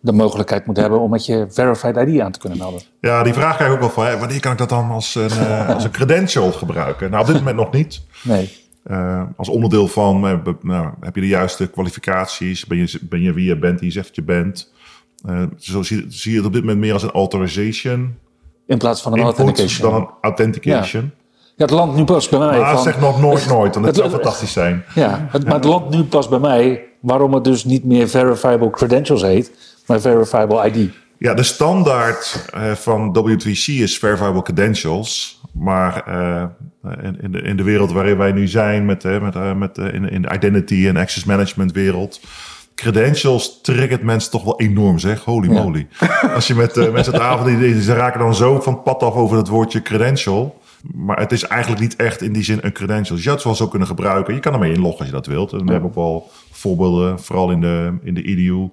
de 0.00 0.12
mogelijkheid 0.12 0.66
moet 0.66 0.76
hebben 0.76 1.00
om 1.00 1.10
met 1.10 1.26
je 1.26 1.46
Verified 1.50 1.96
ID 1.96 2.20
aan 2.20 2.32
te 2.32 2.38
kunnen 2.38 2.58
melden. 2.58 2.80
Ja, 3.00 3.22
die 3.22 3.32
vraag 3.32 3.54
krijg 3.56 3.70
ik 3.70 3.74
ook 3.74 3.82
wel 3.82 3.90
van, 3.90 4.06
hè, 4.06 4.18
wanneer 4.18 4.40
kan 4.40 4.52
ik 4.52 4.58
dat 4.58 4.68
dan 4.68 4.90
als 4.90 5.14
een, 5.14 5.30
uh, 5.30 5.68
als 5.74 5.84
een 5.84 5.90
credential 5.90 6.52
gebruiken? 6.52 7.10
Nou, 7.10 7.22
op 7.22 7.28
dit 7.28 7.38
moment 7.38 7.56
nog 7.56 7.72
niet. 7.72 8.02
Nee. 8.22 8.50
Uh, 8.90 9.22
als 9.36 9.48
onderdeel 9.48 9.88
van, 9.88 10.24
uh, 10.24 10.38
nou, 10.62 10.90
heb 11.00 11.14
je 11.14 11.20
de 11.20 11.26
juiste 11.26 11.66
kwalificaties? 11.66 12.66
Ben 12.66 12.78
je, 12.78 12.98
ben 13.02 13.22
je 13.22 13.32
wie 13.32 13.46
je 13.46 13.58
bent, 13.58 13.78
die 13.78 13.88
je 13.88 13.92
zegt 13.92 14.06
dat 14.06 14.16
je 14.16 14.22
bent? 14.22 14.72
Zo 15.58 15.82
zie, 15.82 16.04
zie, 16.08 16.30
je 16.30 16.36
het 16.36 16.46
op 16.46 16.52
dit 16.52 16.62
moment 16.62 16.80
meer 16.80 16.92
als 16.92 17.02
een 17.02 17.10
authorization. 17.10 18.18
In 18.66 18.78
plaats 18.78 19.02
van 19.02 19.12
een 19.12 19.20
authentication. 19.20 19.90
Dan 19.90 20.00
een 20.00 20.08
authentication. 20.20 21.10
Ja. 21.58 21.64
Ja, 21.64 21.64
het 21.64 21.70
land 21.70 21.94
nu 21.94 22.04
pas 22.04 22.28
bij 22.28 22.38
mij. 22.38 22.58
Maar 22.58 22.74
van, 22.74 22.82
zeg 22.82 23.00
nog 23.00 23.20
nooit 23.20 23.46
nooit, 23.56 23.74
want 23.74 23.86
het, 23.86 23.96
het 23.96 23.96
zou 23.96 24.10
fantastisch 24.10 24.52
zijn. 24.52 24.84
Ja, 24.94 25.26
het, 25.30 25.44
maar 25.44 25.54
het 25.54 25.64
land 25.64 25.90
nu 25.90 26.04
pas 26.04 26.28
bij 26.28 26.38
mij 26.38 26.82
waarom 27.00 27.34
het 27.34 27.44
dus 27.44 27.64
niet 27.64 27.84
meer 27.84 28.08
verifiable 28.08 28.70
credentials 28.70 29.22
heet, 29.22 29.50
maar 29.86 30.00
verifiable 30.00 30.70
ID. 30.70 30.90
Ja, 31.18 31.34
de 31.34 31.42
standaard 31.42 32.50
uh, 32.54 32.72
van 32.72 33.16
W3C 33.18 33.64
is 33.64 33.98
verifiable 33.98 34.42
credentials. 34.42 35.40
Maar 35.52 36.04
uh, 36.08 36.42
in, 37.02 37.18
in, 37.20 37.32
de, 37.32 37.42
in 37.42 37.56
de 37.56 37.62
wereld 37.62 37.92
waarin 37.92 38.16
wij 38.16 38.32
nu 38.32 38.46
zijn, 38.48 38.84
met, 38.86 39.04
uh, 39.04 39.22
met, 39.22 39.56
met, 39.56 39.78
in, 39.78 40.10
in 40.10 40.22
de 40.22 40.34
identity 40.34 40.86
en 40.88 40.96
access 40.96 41.24
management 41.24 41.72
wereld, 41.72 42.20
credentials 42.74 43.60
triggert 43.62 44.02
mensen 44.02 44.30
toch 44.30 44.44
wel 44.44 44.60
enorm, 44.60 44.98
zeg. 44.98 45.24
Holy 45.24 45.52
Ja. 45.52 45.62
moly. 45.62 45.88
Als 46.34 46.46
je 46.46 46.54
met 46.54 46.76
uh, 46.76 46.92
mensen 46.92 47.12
het 47.12 47.22
avond, 47.22 47.58
die, 47.58 47.82
ze 47.82 47.94
raken 47.94 48.20
dan 48.20 48.34
zo 48.34 48.60
van 48.60 48.72
het 48.72 48.82
pad 48.82 49.02
af 49.02 49.14
over 49.14 49.36
het 49.36 49.48
woordje 49.48 49.82
credential. 49.82 50.60
Maar 50.94 51.18
het 51.18 51.32
is 51.32 51.44
eigenlijk 51.44 51.80
niet 51.80 51.96
echt 51.96 52.22
in 52.22 52.32
die 52.32 52.42
zin 52.42 52.58
een 52.62 52.72
credential. 52.72 53.14
Dus 53.14 53.24
je 53.24 53.30
had 53.30 53.38
het 53.38 53.46
wel 53.46 53.56
zo 53.56 53.68
kunnen 53.68 53.88
gebruiken. 53.88 54.34
Je 54.34 54.40
kan 54.40 54.52
ermee 54.52 54.72
inloggen 54.72 54.98
als 54.98 55.08
je 55.08 55.14
dat 55.14 55.26
wilt. 55.26 55.52
En 55.52 55.64
we 55.64 55.72
hebben 55.72 55.88
ook 55.88 55.94
wel 55.96 56.30
voorbeelden, 56.50 57.20
vooral 57.20 57.50
in 57.50 57.60
de, 57.60 57.98
in 58.02 58.14
de 58.14 58.22
EDU, 58.22 58.68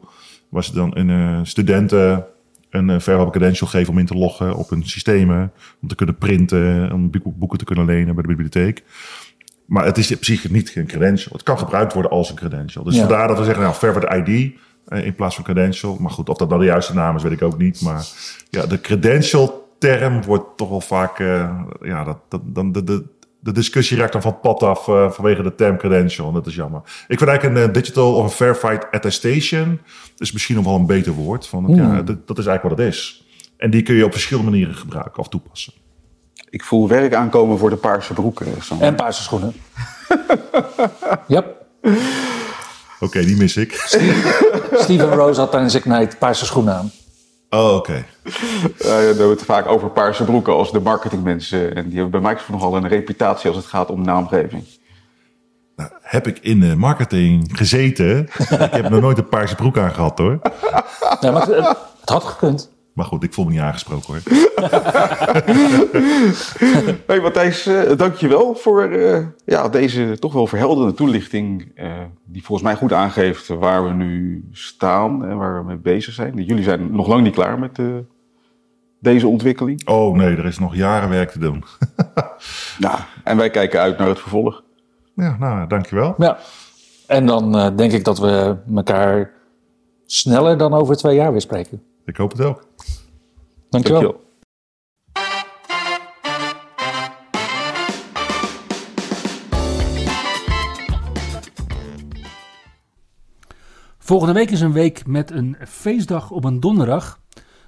waar 0.49 0.63
ze 0.63 0.73
dan 0.73 0.91
een, 0.97 1.09
uh, 1.09 1.39
studenten 1.43 2.25
een 2.69 2.89
uh, 2.89 3.29
credential 3.29 3.69
geven 3.69 3.93
om 3.93 3.99
in 3.99 4.05
te 4.05 4.17
loggen 4.17 4.55
op 4.55 4.69
hun 4.69 4.85
systemen. 4.85 5.51
Om 5.81 5.87
te 5.87 5.95
kunnen 5.95 6.17
printen, 6.17 6.91
om 6.91 7.11
boeken 7.35 7.57
te 7.57 7.65
kunnen 7.65 7.85
lenen 7.85 8.13
bij 8.13 8.23
de 8.23 8.29
bibliotheek. 8.29 8.83
Maar 9.65 9.85
het 9.85 9.97
is 9.97 10.11
in 10.11 10.19
principe 10.19 10.53
niet 10.53 10.75
een 10.75 10.85
credential. 10.85 11.33
Het 11.33 11.43
kan 11.43 11.57
gebruikt 11.57 11.93
worden 11.93 12.11
als 12.11 12.29
een 12.29 12.35
credential. 12.35 12.83
Dus 12.83 12.95
Ja. 12.95 12.99
vandaar 12.99 13.27
dat 13.27 13.37
we 13.37 13.43
zeggen, 13.43 13.63
nou, 13.63 13.75
Verified 13.75 14.27
ID 14.27 14.51
eh, 14.85 15.05
in 15.05 15.15
plaats 15.15 15.35
van 15.35 15.43
credential. 15.43 15.97
Maar 15.99 16.11
goed, 16.11 16.29
of 16.29 16.37
dat 16.37 16.49
nou 16.49 16.61
de 16.61 16.67
juiste 16.67 16.93
naam 16.93 17.15
is, 17.15 17.23
weet 17.23 17.31
ik 17.31 17.41
ook 17.41 17.57
niet. 17.57 17.81
Maar 17.81 18.07
ja, 18.49 18.65
de 18.65 18.81
credential 18.81 19.64
term 19.85 20.23
wordt 20.23 20.57
toch 20.57 20.69
wel 20.69 20.81
vaak, 20.81 21.19
uh, 21.19 21.49
ja, 21.81 22.03
dat, 22.03 22.17
dat, 22.29 22.41
dan 22.43 22.71
de, 22.71 22.83
de, 22.83 23.03
de 23.39 23.51
discussie 23.51 23.97
raakt 23.97 24.11
dan 24.11 24.21
van 24.21 24.31
het 24.31 24.41
pad 24.41 24.63
af 24.63 24.87
uh, 24.87 25.11
vanwege 25.11 25.43
de 25.43 25.55
term 25.55 25.77
credential. 25.77 26.27
En 26.27 26.33
dat 26.33 26.47
is 26.47 26.55
jammer. 26.55 26.81
Ik 27.07 27.17
vind 27.17 27.29
eigenlijk 27.29 27.59
een 27.59 27.67
uh, 27.67 27.73
digital 27.73 28.15
of 28.15 28.23
een 28.23 28.29
verified 28.29 28.91
attestation 28.91 29.79
is 30.17 30.31
misschien 30.31 30.55
nog 30.55 30.65
wel 30.65 30.75
een 30.75 30.85
beter 30.85 31.13
woord. 31.13 31.47
Van, 31.47 31.65
ja, 31.67 32.01
dat, 32.01 32.27
dat 32.27 32.37
is 32.37 32.45
eigenlijk 32.45 32.75
wat 32.75 32.85
het 32.85 32.95
is. 32.95 33.25
En 33.57 33.69
die 33.69 33.81
kun 33.81 33.95
je 33.95 34.05
op 34.05 34.11
verschillende 34.11 34.49
manieren 34.49 34.75
gebruiken 34.75 35.19
of 35.19 35.29
toepassen. 35.29 35.73
Ik 36.49 36.63
voel 36.63 36.87
werk 36.87 37.13
aankomen 37.13 37.57
voor 37.57 37.69
de 37.69 37.75
paarse 37.75 38.13
broeken. 38.13 38.47
En 38.79 38.95
paarse 38.95 39.23
schoenen. 39.23 39.53
yep. 41.27 41.65
Oké, 42.99 43.25
die 43.25 43.37
mis 43.37 43.57
ik. 43.57 43.73
Steven 44.73 45.09
Rose 45.09 45.39
had 45.39 45.51
tijdens 45.51 45.75
Ignite 45.75 46.17
paarse 46.17 46.45
schoenen 46.45 46.73
aan. 46.73 46.91
Oh, 47.49 47.75
oké. 47.75 48.05
Eh, 48.77 48.81
we 48.81 49.03
hebben 49.05 49.29
het 49.29 49.43
vaak 49.43 49.67
over 49.67 49.89
paarse 49.89 50.23
broeken 50.23 50.53
als 50.53 50.71
de 50.71 50.79
marketingmensen. 50.79 51.75
En 51.75 51.89
die 51.89 51.99
hebben 51.99 52.21
bij 52.21 52.29
Microsoft 52.29 52.49
nogal 52.49 52.75
een 52.75 52.87
reputatie 52.87 53.47
als 53.47 53.57
het 53.57 53.65
gaat 53.65 53.89
om 53.89 54.01
naamgeving. 54.01 54.63
Nou, 55.75 55.89
heb 56.01 56.27
ik 56.27 56.39
in 56.39 56.59
de 56.59 56.75
marketing 56.75 57.49
gezeten. 57.51 58.19
ik 58.49 58.71
heb 58.71 58.89
nog 58.89 59.01
nooit 59.01 59.17
een 59.17 59.29
paarse 59.29 59.55
broek 59.55 59.77
aangehad 59.77 60.17
hoor. 60.17 60.39
Nee, 61.21 61.31
maar 61.31 61.47
het, 61.47 61.67
het 61.99 62.09
had 62.09 62.23
gekund. 62.23 62.69
Maar 62.95 63.05
goed, 63.05 63.23
ik 63.23 63.33
voel 63.33 63.45
me 63.45 63.51
niet 63.51 63.59
aangesproken 63.59 64.13
hoor. 64.13 64.21
Hey 67.07 67.19
Matthijs, 67.19 67.67
uh, 67.67 67.97
dankjewel 67.97 68.55
voor 68.55 68.83
eh, 68.83 69.25
ja, 69.45 69.69
deze 69.69 70.17
toch 70.19 70.33
wel 70.33 70.47
verhelderende 70.47 70.93
toelichting. 70.93 71.71
eh, 71.75 71.91
die 72.25 72.43
volgens 72.43 72.67
mij 72.67 72.77
goed 72.77 72.93
aangeeft 72.93 73.47
waar 73.47 73.83
we 73.83 73.91
nu 73.91 74.43
staan 74.51 75.25
en 75.25 75.37
waar 75.37 75.59
we 75.59 75.67
mee 75.67 75.77
bezig 75.77 76.13
zijn. 76.13 76.43
Jullie 76.43 76.63
zijn 76.63 76.91
nog 76.91 77.07
lang 77.07 77.23
niet 77.23 77.33
klaar 77.33 77.59
met 77.59 77.79
eh, 77.79 77.85
deze 78.99 79.27
ontwikkeling. 79.27 79.87
Oh 79.87 80.15
nee, 80.15 80.35
er 80.35 80.45
is 80.45 80.59
nog 80.59 80.75
jaren 80.75 81.09
werk 81.09 81.31
te 81.31 81.39
doen. 81.39 81.63
Nou, 82.79 82.99
en 83.23 83.37
wij 83.37 83.49
kijken 83.49 83.79
uit 83.79 83.97
naar 83.97 84.07
het 84.07 84.19
vervolg. 84.19 84.63
Ja, 85.15 85.35
nou, 85.39 85.67
dankjewel. 85.67 86.15
Ja. 86.17 86.37
En 87.07 87.25
dan 87.25 87.57
eh, 87.57 87.67
denk 87.75 87.91
ik 87.91 88.03
dat 88.03 88.19
we 88.19 88.55
elkaar 88.75 89.31
sneller 90.05 90.57
dan 90.57 90.73
over 90.73 90.95
twee 90.95 91.15
jaar 91.15 91.31
weer 91.31 91.41
spreken. 91.41 91.81
Ik 92.05 92.17
hoop 92.17 92.31
het 92.31 92.41
ook. 92.41 92.67
Dankjewel. 93.69 94.01
Dankjewel. 94.01 94.23
Volgende 103.97 104.33
week 104.33 104.51
is 104.51 104.61
een 104.61 104.73
week 104.73 105.07
met 105.07 105.31
een 105.31 105.57
feestdag 105.67 106.31
op 106.31 106.43
een 106.43 106.59
donderdag, 106.59 107.19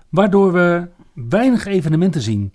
waardoor 0.09 0.53
we 0.53 0.87
weinig 1.13 1.65
evenementen 1.65 2.21
zien. 2.21 2.53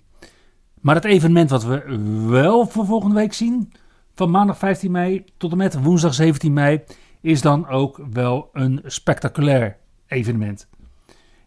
Maar 0.81 0.95
het 0.95 1.05
evenement 1.05 1.49
wat 1.49 1.63
we 1.63 1.97
wel 2.27 2.65
voor 2.65 2.85
volgende 2.85 3.15
week 3.15 3.33
zien, 3.33 3.73
van 4.15 4.31
maandag 4.31 4.57
15 4.57 4.91
mei 4.91 5.23
tot 5.37 5.51
en 5.51 5.57
met 5.57 5.83
woensdag 5.83 6.13
17 6.13 6.53
mei, 6.53 6.83
is 7.21 7.41
dan 7.41 7.67
ook 7.67 7.99
wel 8.11 8.49
een 8.53 8.81
spectaculair 8.85 9.77
evenement. 10.07 10.67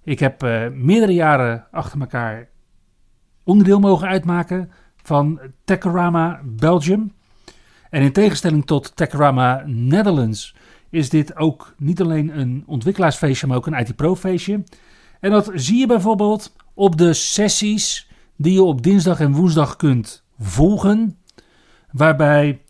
Ik 0.07 0.19
heb 0.19 0.43
eh, 0.43 0.69
meerdere 0.69 1.13
jaren 1.13 1.67
achter 1.71 2.01
elkaar 2.01 2.49
onderdeel 3.45 3.81
mogen 3.81 4.09
uitmaken 4.09 4.71
van 5.03 5.41
Techorama 5.65 6.41
Belgium. 6.45 7.13
En 7.91 8.03
in 8.03 8.13
tegenstelling 8.13 8.67
tot 8.67 8.97
Techorama 8.97 9.63
Netherlands 9.67 10.57
is 10.91 11.11
dit 11.11 11.37
ook 11.37 11.75
niet 11.79 12.01
alleen 12.01 12.39
een 12.39 12.65
ontwikkelaarsfeestje, 12.67 13.47
maar 13.47 13.57
ook 13.57 13.67
een 13.67 13.79
IT 13.79 13.97
Pro 13.97 14.17
feestje. 14.17 14.65
En 15.21 15.31
dat 15.31 15.51
zie 15.55 15.79
je 15.79 15.87
bijvoorbeeld 15.87 16.57
op 16.75 16.97
de 16.97 17.13
sessies 17.13 18.11
die 18.37 18.53
je 18.53 18.63
op 18.63 18.83
dinsdag 18.83 19.21
en 19.21 19.33
woensdag 19.33 19.77
kunt 19.77 20.25
volgen. 20.39 21.19
Waarbij 21.91 22.63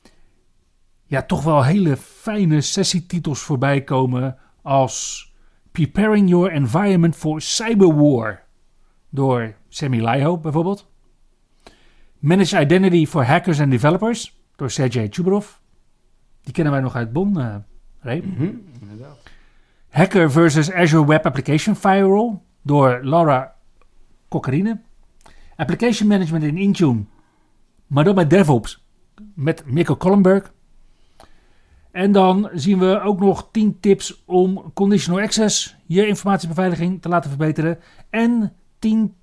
ja, 1.06 1.22
toch 1.22 1.42
wel 1.42 1.64
hele 1.64 1.96
fijne 1.96 2.60
sessietitels 2.60 3.40
voorbij 3.40 3.82
komen 3.82 4.36
als 4.62 5.25
Preparing 5.76 6.26
Your 6.26 6.50
Environment 6.50 7.14
for 7.14 7.40
Cyberwar 7.40 8.38
door 9.10 9.56
Sammy 9.68 10.00
Laiho 10.00 10.36
bijvoorbeeld. 10.36 10.86
Manage 12.18 12.60
Identity 12.60 13.06
for 13.06 13.24
Hackers 13.24 13.60
and 13.60 13.70
Developers 13.70 14.40
door 14.56 14.70
Sergej 14.70 15.08
Chubarov. 15.10 15.58
Die 16.42 16.52
kennen 16.52 16.72
wij 16.72 16.82
nog 16.82 16.94
uit 16.94 17.12
Bonn, 17.12 17.38
eh 17.38 17.54
Ray. 18.00 18.22
Hacker 19.88 20.30
versus 20.30 20.72
Azure 20.72 21.06
Web 21.06 21.26
Application 21.26 21.76
Firewall 21.76 22.38
door 22.62 23.00
Laura 23.02 23.54
Coccarine. 24.28 24.80
Application 25.56 26.08
Management 26.08 26.44
in 26.44 26.56
Intune, 26.56 27.04
maar 27.86 28.04
dan 28.04 28.14
met 28.14 28.30
DevOps 28.30 28.84
met 29.34 29.62
Mikko 29.66 29.96
Kollenberg. 29.96 30.52
En 31.96 32.12
dan 32.12 32.50
zien 32.52 32.78
we 32.78 33.00
ook 33.00 33.20
nog 33.20 33.48
10 33.52 33.80
tips 33.80 34.22
om 34.26 34.72
conditional 34.74 35.20
access, 35.20 35.76
je 35.86 36.06
informatiebeveiliging 36.06 37.02
te 37.02 37.08
laten 37.08 37.30
verbeteren. 37.30 37.78
En 38.10 38.52
10 38.78 39.14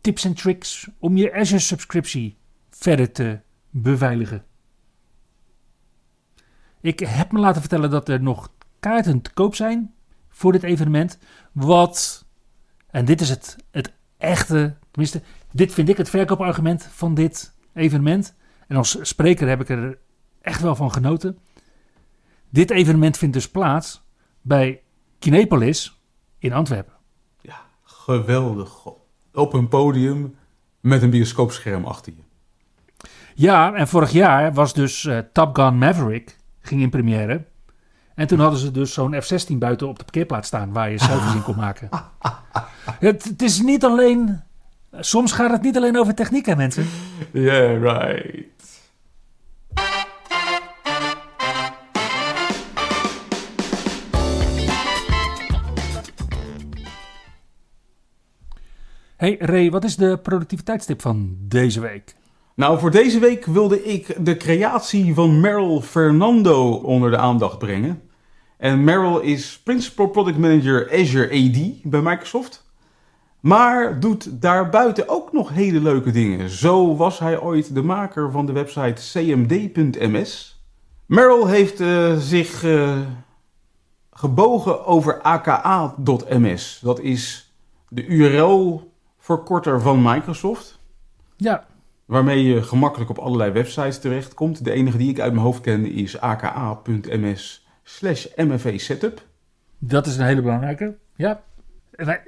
tips 0.00 0.24
en 0.24 0.34
tricks 0.34 0.88
om 0.98 1.16
je 1.16 1.34
Azure 1.34 1.60
subscriptie 1.60 2.36
verder 2.70 3.12
te 3.12 3.38
beveiligen. 3.70 4.44
Ik 6.80 6.98
heb 6.98 7.32
me 7.32 7.38
laten 7.38 7.60
vertellen 7.60 7.90
dat 7.90 8.08
er 8.08 8.22
nog 8.22 8.52
kaarten 8.80 9.20
te 9.20 9.32
koop 9.32 9.54
zijn 9.54 9.94
voor 10.28 10.52
dit 10.52 10.62
evenement. 10.62 11.18
Wat, 11.52 12.26
en 12.90 13.04
dit 13.04 13.20
is 13.20 13.28
het, 13.28 13.56
het 13.70 13.92
echte, 14.18 14.76
tenminste, 14.90 15.22
dit 15.52 15.72
vind 15.72 15.88
ik 15.88 15.96
het 15.96 16.10
verkoopargument 16.10 16.82
van 16.82 17.14
dit 17.14 17.54
evenement. 17.72 18.34
En 18.66 18.76
als 18.76 18.98
spreker 19.00 19.48
heb 19.48 19.60
ik 19.60 19.68
er 19.68 19.98
echt 20.40 20.60
wel 20.60 20.74
van 20.74 20.92
genoten. 20.92 21.38
Dit 22.48 22.70
evenement 22.70 23.18
vindt 23.18 23.34
dus 23.34 23.50
plaats 23.50 24.04
bij 24.40 24.82
Kinepolis 25.18 26.00
in 26.38 26.52
Antwerpen. 26.52 26.96
Geweldig. 28.06 28.86
Op 29.32 29.52
een 29.52 29.68
podium 29.68 30.36
met 30.80 31.02
een 31.02 31.10
bioscoopscherm 31.10 31.84
achter 31.84 32.12
je. 32.16 32.22
Ja, 33.34 33.74
en 33.74 33.88
vorig 33.88 34.10
jaar 34.10 34.52
was 34.54 34.74
dus 34.74 35.04
eh, 35.04 35.18
Top 35.32 35.56
Gun 35.56 35.78
Maverick, 35.78 36.36
ging 36.60 36.80
in 36.80 36.90
première. 36.90 37.44
En 38.14 38.26
toen 38.26 38.38
hadden 38.38 38.58
ze 38.60 38.70
dus 38.70 38.92
zo'n 38.92 39.22
F-16 39.22 39.56
buiten 39.58 39.88
op 39.88 39.98
de 39.98 40.04
parkeerplaats 40.04 40.48
staan 40.48 40.72
waar 40.72 40.90
je 40.90 40.98
selfies 40.98 41.34
in 41.34 41.42
kon 41.42 41.56
maken. 41.56 41.88
Het, 42.98 43.24
het 43.24 43.42
is 43.42 43.60
niet 43.60 43.84
alleen, 43.84 44.42
soms 44.92 45.32
gaat 45.32 45.50
het 45.50 45.62
niet 45.62 45.76
alleen 45.76 45.98
over 45.98 46.14
techniek 46.14 46.46
hè 46.46 46.56
mensen. 46.56 46.86
Yeah, 47.32 47.82
right. 47.82 48.44
Hey 59.16 59.36
Ray, 59.40 59.70
wat 59.70 59.84
is 59.84 59.96
de 59.96 60.18
productiviteitstip 60.18 61.02
van 61.02 61.36
deze 61.38 61.80
week? 61.80 62.16
Nou, 62.54 62.78
voor 62.78 62.90
deze 62.90 63.18
week 63.18 63.44
wilde 63.44 63.84
ik 63.84 64.16
de 64.24 64.36
creatie 64.36 65.14
van 65.14 65.40
Meryl 65.40 65.80
Fernando 65.80 66.72
onder 66.72 67.10
de 67.10 67.16
aandacht 67.16 67.58
brengen. 67.58 68.02
En 68.56 68.84
Meryl 68.84 69.20
is 69.20 69.60
Principal 69.64 70.06
Product 70.06 70.38
Manager 70.38 70.92
Azure 70.92 71.24
AD 71.26 71.82
bij 71.82 72.00
Microsoft. 72.00 72.70
Maar 73.40 74.00
doet 74.00 74.42
daarbuiten 74.42 75.08
ook 75.08 75.32
nog 75.32 75.48
hele 75.48 75.80
leuke 75.80 76.10
dingen. 76.10 76.50
Zo 76.50 76.96
was 76.96 77.18
hij 77.18 77.40
ooit 77.40 77.74
de 77.74 77.82
maker 77.82 78.30
van 78.30 78.46
de 78.46 78.52
website 78.52 79.02
cmd.ms. 79.12 80.62
Meryl 81.06 81.46
heeft 81.46 81.80
eh, 81.80 82.16
zich 82.16 82.64
eh, 82.64 82.98
gebogen 84.10 84.86
over 84.86 85.20
aka.ms. 85.20 86.80
Dat 86.82 87.00
is 87.00 87.52
de 87.88 88.06
URL-verkorter 89.30 89.80
van 89.80 90.02
Microsoft. 90.02 90.78
Ja, 91.36 91.66
Waarmee 92.04 92.42
je 92.44 92.62
gemakkelijk 92.62 93.10
op 93.10 93.18
allerlei 93.18 93.50
websites 93.50 93.98
terechtkomt. 93.98 94.64
De 94.64 94.70
enige 94.72 94.96
die 94.98 95.10
ik 95.10 95.20
uit 95.20 95.32
mijn 95.32 95.44
hoofd 95.44 95.60
ken 95.60 95.86
is 95.86 96.20
aka.ms 96.20 97.66
slash 97.82 98.26
setup. 98.76 99.26
dat 99.78 100.06
is 100.06 100.16
een 100.16 100.24
hele 100.24 100.42
belangrijke. 100.42 100.96
Ja. 101.16 101.42
Wij- 101.90 102.22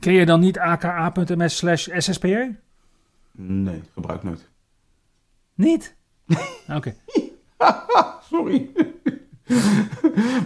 Ken 0.00 0.12
je 0.12 0.26
dan 0.26 0.40
niet 0.40 0.58
aka.ms 0.58 1.56
slash 1.56 1.88
sspr? 1.96 2.36
Nee, 3.32 3.82
gebruik 3.94 4.22
nooit. 4.22 4.48
Niet? 5.54 5.94
Oké. 6.68 6.94
Sorry. 8.32 8.70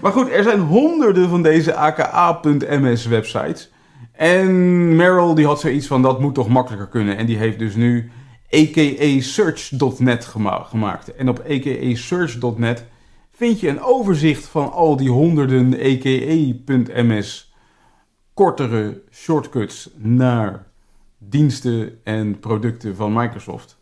maar 0.03 0.13
goed, 0.13 0.29
er 0.31 0.43
zijn 0.43 0.61
honderden 0.61 1.29
van 1.29 1.43
deze 1.43 1.75
aka.ms 1.75 3.07
websites. 3.07 3.71
En 4.17 4.97
Meryl 4.97 5.35
die 5.35 5.47
had 5.47 5.61
zoiets 5.61 5.87
van 5.87 6.03
dat 6.03 6.21
moet 6.21 6.35
toch 6.35 6.49
makkelijker 6.49 6.89
kunnen. 6.89 7.17
En 7.17 7.27
die 7.27 7.37
heeft 7.37 7.59
dus 7.59 7.75
nu 7.75 8.11
aka 8.51 9.21
search.net 9.21 10.25
gema- 10.25 10.63
gemaakt. 10.63 11.15
En 11.15 11.29
op 11.29 11.39
aka 11.39 11.95
search.net 11.95 12.87
vind 13.33 13.61
je 13.61 13.69
een 13.69 13.83
overzicht 13.83 14.47
van 14.47 14.73
al 14.73 14.97
die 14.97 15.11
honderden 15.11 15.75
aka.ms 15.75 17.55
kortere 18.35 19.03
shortcuts 19.11 19.91
naar 19.97 20.67
diensten 21.19 22.01
en 22.05 22.39
producten 22.39 22.97
van 22.97 23.13
Microsoft. 23.13 23.79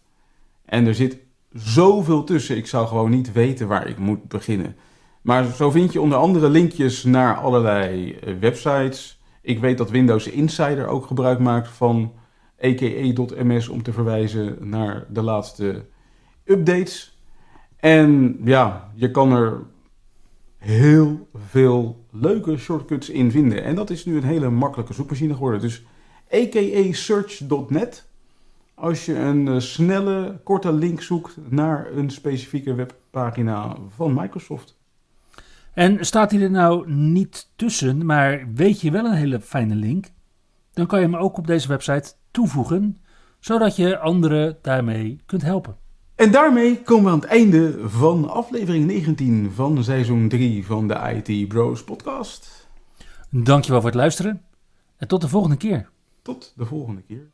En 0.64 0.86
er 0.86 0.94
zit 0.94 1.18
zoveel 1.52 2.24
tussen. 2.24 2.56
Ik 2.56 2.66
zou 2.66 2.86
gewoon 2.86 3.10
niet 3.10 3.32
weten 3.32 3.68
waar 3.68 3.88
ik 3.88 3.98
moet 3.98 4.28
beginnen. 4.28 4.76
Maar 5.22 5.44
zo 5.44 5.70
vind 5.70 5.92
je 5.92 6.00
onder 6.00 6.18
andere 6.18 6.48
linkjes 6.48 7.04
naar 7.04 7.36
allerlei 7.36 8.12
eh, 8.12 8.34
websites. 8.40 9.22
Ik 9.44 9.58
weet 9.58 9.78
dat 9.78 9.90
Windows 9.90 10.28
Insider 10.28 10.86
ook 10.86 11.06
gebruik 11.06 11.38
maakt 11.38 11.68
van 11.68 12.12
aka.ms 12.60 13.68
om 13.68 13.82
te 13.82 13.92
verwijzen 13.92 14.56
naar 14.60 15.06
de 15.08 15.22
laatste 15.22 15.84
updates. 16.44 17.18
En 17.76 18.38
ja, 18.44 18.92
je 18.94 19.10
kan 19.10 19.32
er 19.32 19.62
heel 20.56 21.28
veel 21.34 22.04
leuke 22.10 22.56
shortcuts 22.56 23.10
in 23.10 23.30
vinden. 23.30 23.64
En 23.64 23.74
dat 23.74 23.90
is 23.90 24.04
nu 24.04 24.16
een 24.16 24.24
hele 24.24 24.50
makkelijke 24.50 24.94
zoekmachine 24.94 25.34
geworden. 25.34 25.60
Dus 25.60 25.84
aka 26.30 26.92
search.net. 26.92 28.06
Als 28.74 29.06
je 29.06 29.14
een 29.14 29.48
eh, 29.48 29.58
snelle, 29.58 30.40
korte 30.44 30.72
link 30.72 31.02
zoekt 31.02 31.36
naar 31.48 31.92
een 31.92 32.10
specifieke 32.10 32.74
webpagina 32.74 33.76
van 33.88 34.14
Microsoft. 34.14 34.76
En 35.74 36.06
staat 36.06 36.30
hij 36.30 36.40
er 36.40 36.50
nou 36.50 36.90
niet 36.92 37.50
tussen, 37.56 38.06
maar 38.06 38.46
weet 38.54 38.80
je 38.80 38.90
wel 38.90 39.04
een 39.04 39.12
hele 39.12 39.40
fijne 39.40 39.74
link, 39.74 40.10
dan 40.72 40.86
kan 40.86 41.00
je 41.00 41.04
hem 41.04 41.16
ook 41.16 41.38
op 41.38 41.46
deze 41.46 41.68
website 41.68 42.12
toevoegen, 42.30 42.98
zodat 43.40 43.76
je 43.76 43.98
anderen 43.98 44.58
daarmee 44.62 45.20
kunt 45.26 45.42
helpen. 45.42 45.76
En 46.14 46.30
daarmee 46.30 46.82
komen 46.82 47.04
we 47.04 47.10
aan 47.10 47.20
het 47.20 47.28
einde 47.28 47.88
van 47.88 48.28
aflevering 48.30 48.86
19 48.86 49.52
van 49.52 49.84
seizoen 49.84 50.28
3 50.28 50.66
van 50.66 50.88
de 50.88 51.22
IT 51.24 51.48
Bros 51.48 51.84
podcast. 51.84 52.68
Dankjewel 53.30 53.80
voor 53.80 53.90
het 53.90 53.98
luisteren 53.98 54.42
en 54.96 55.08
tot 55.08 55.20
de 55.20 55.28
volgende 55.28 55.56
keer. 55.56 55.88
Tot 56.22 56.52
de 56.56 56.64
volgende 56.64 57.02
keer. 57.02 57.33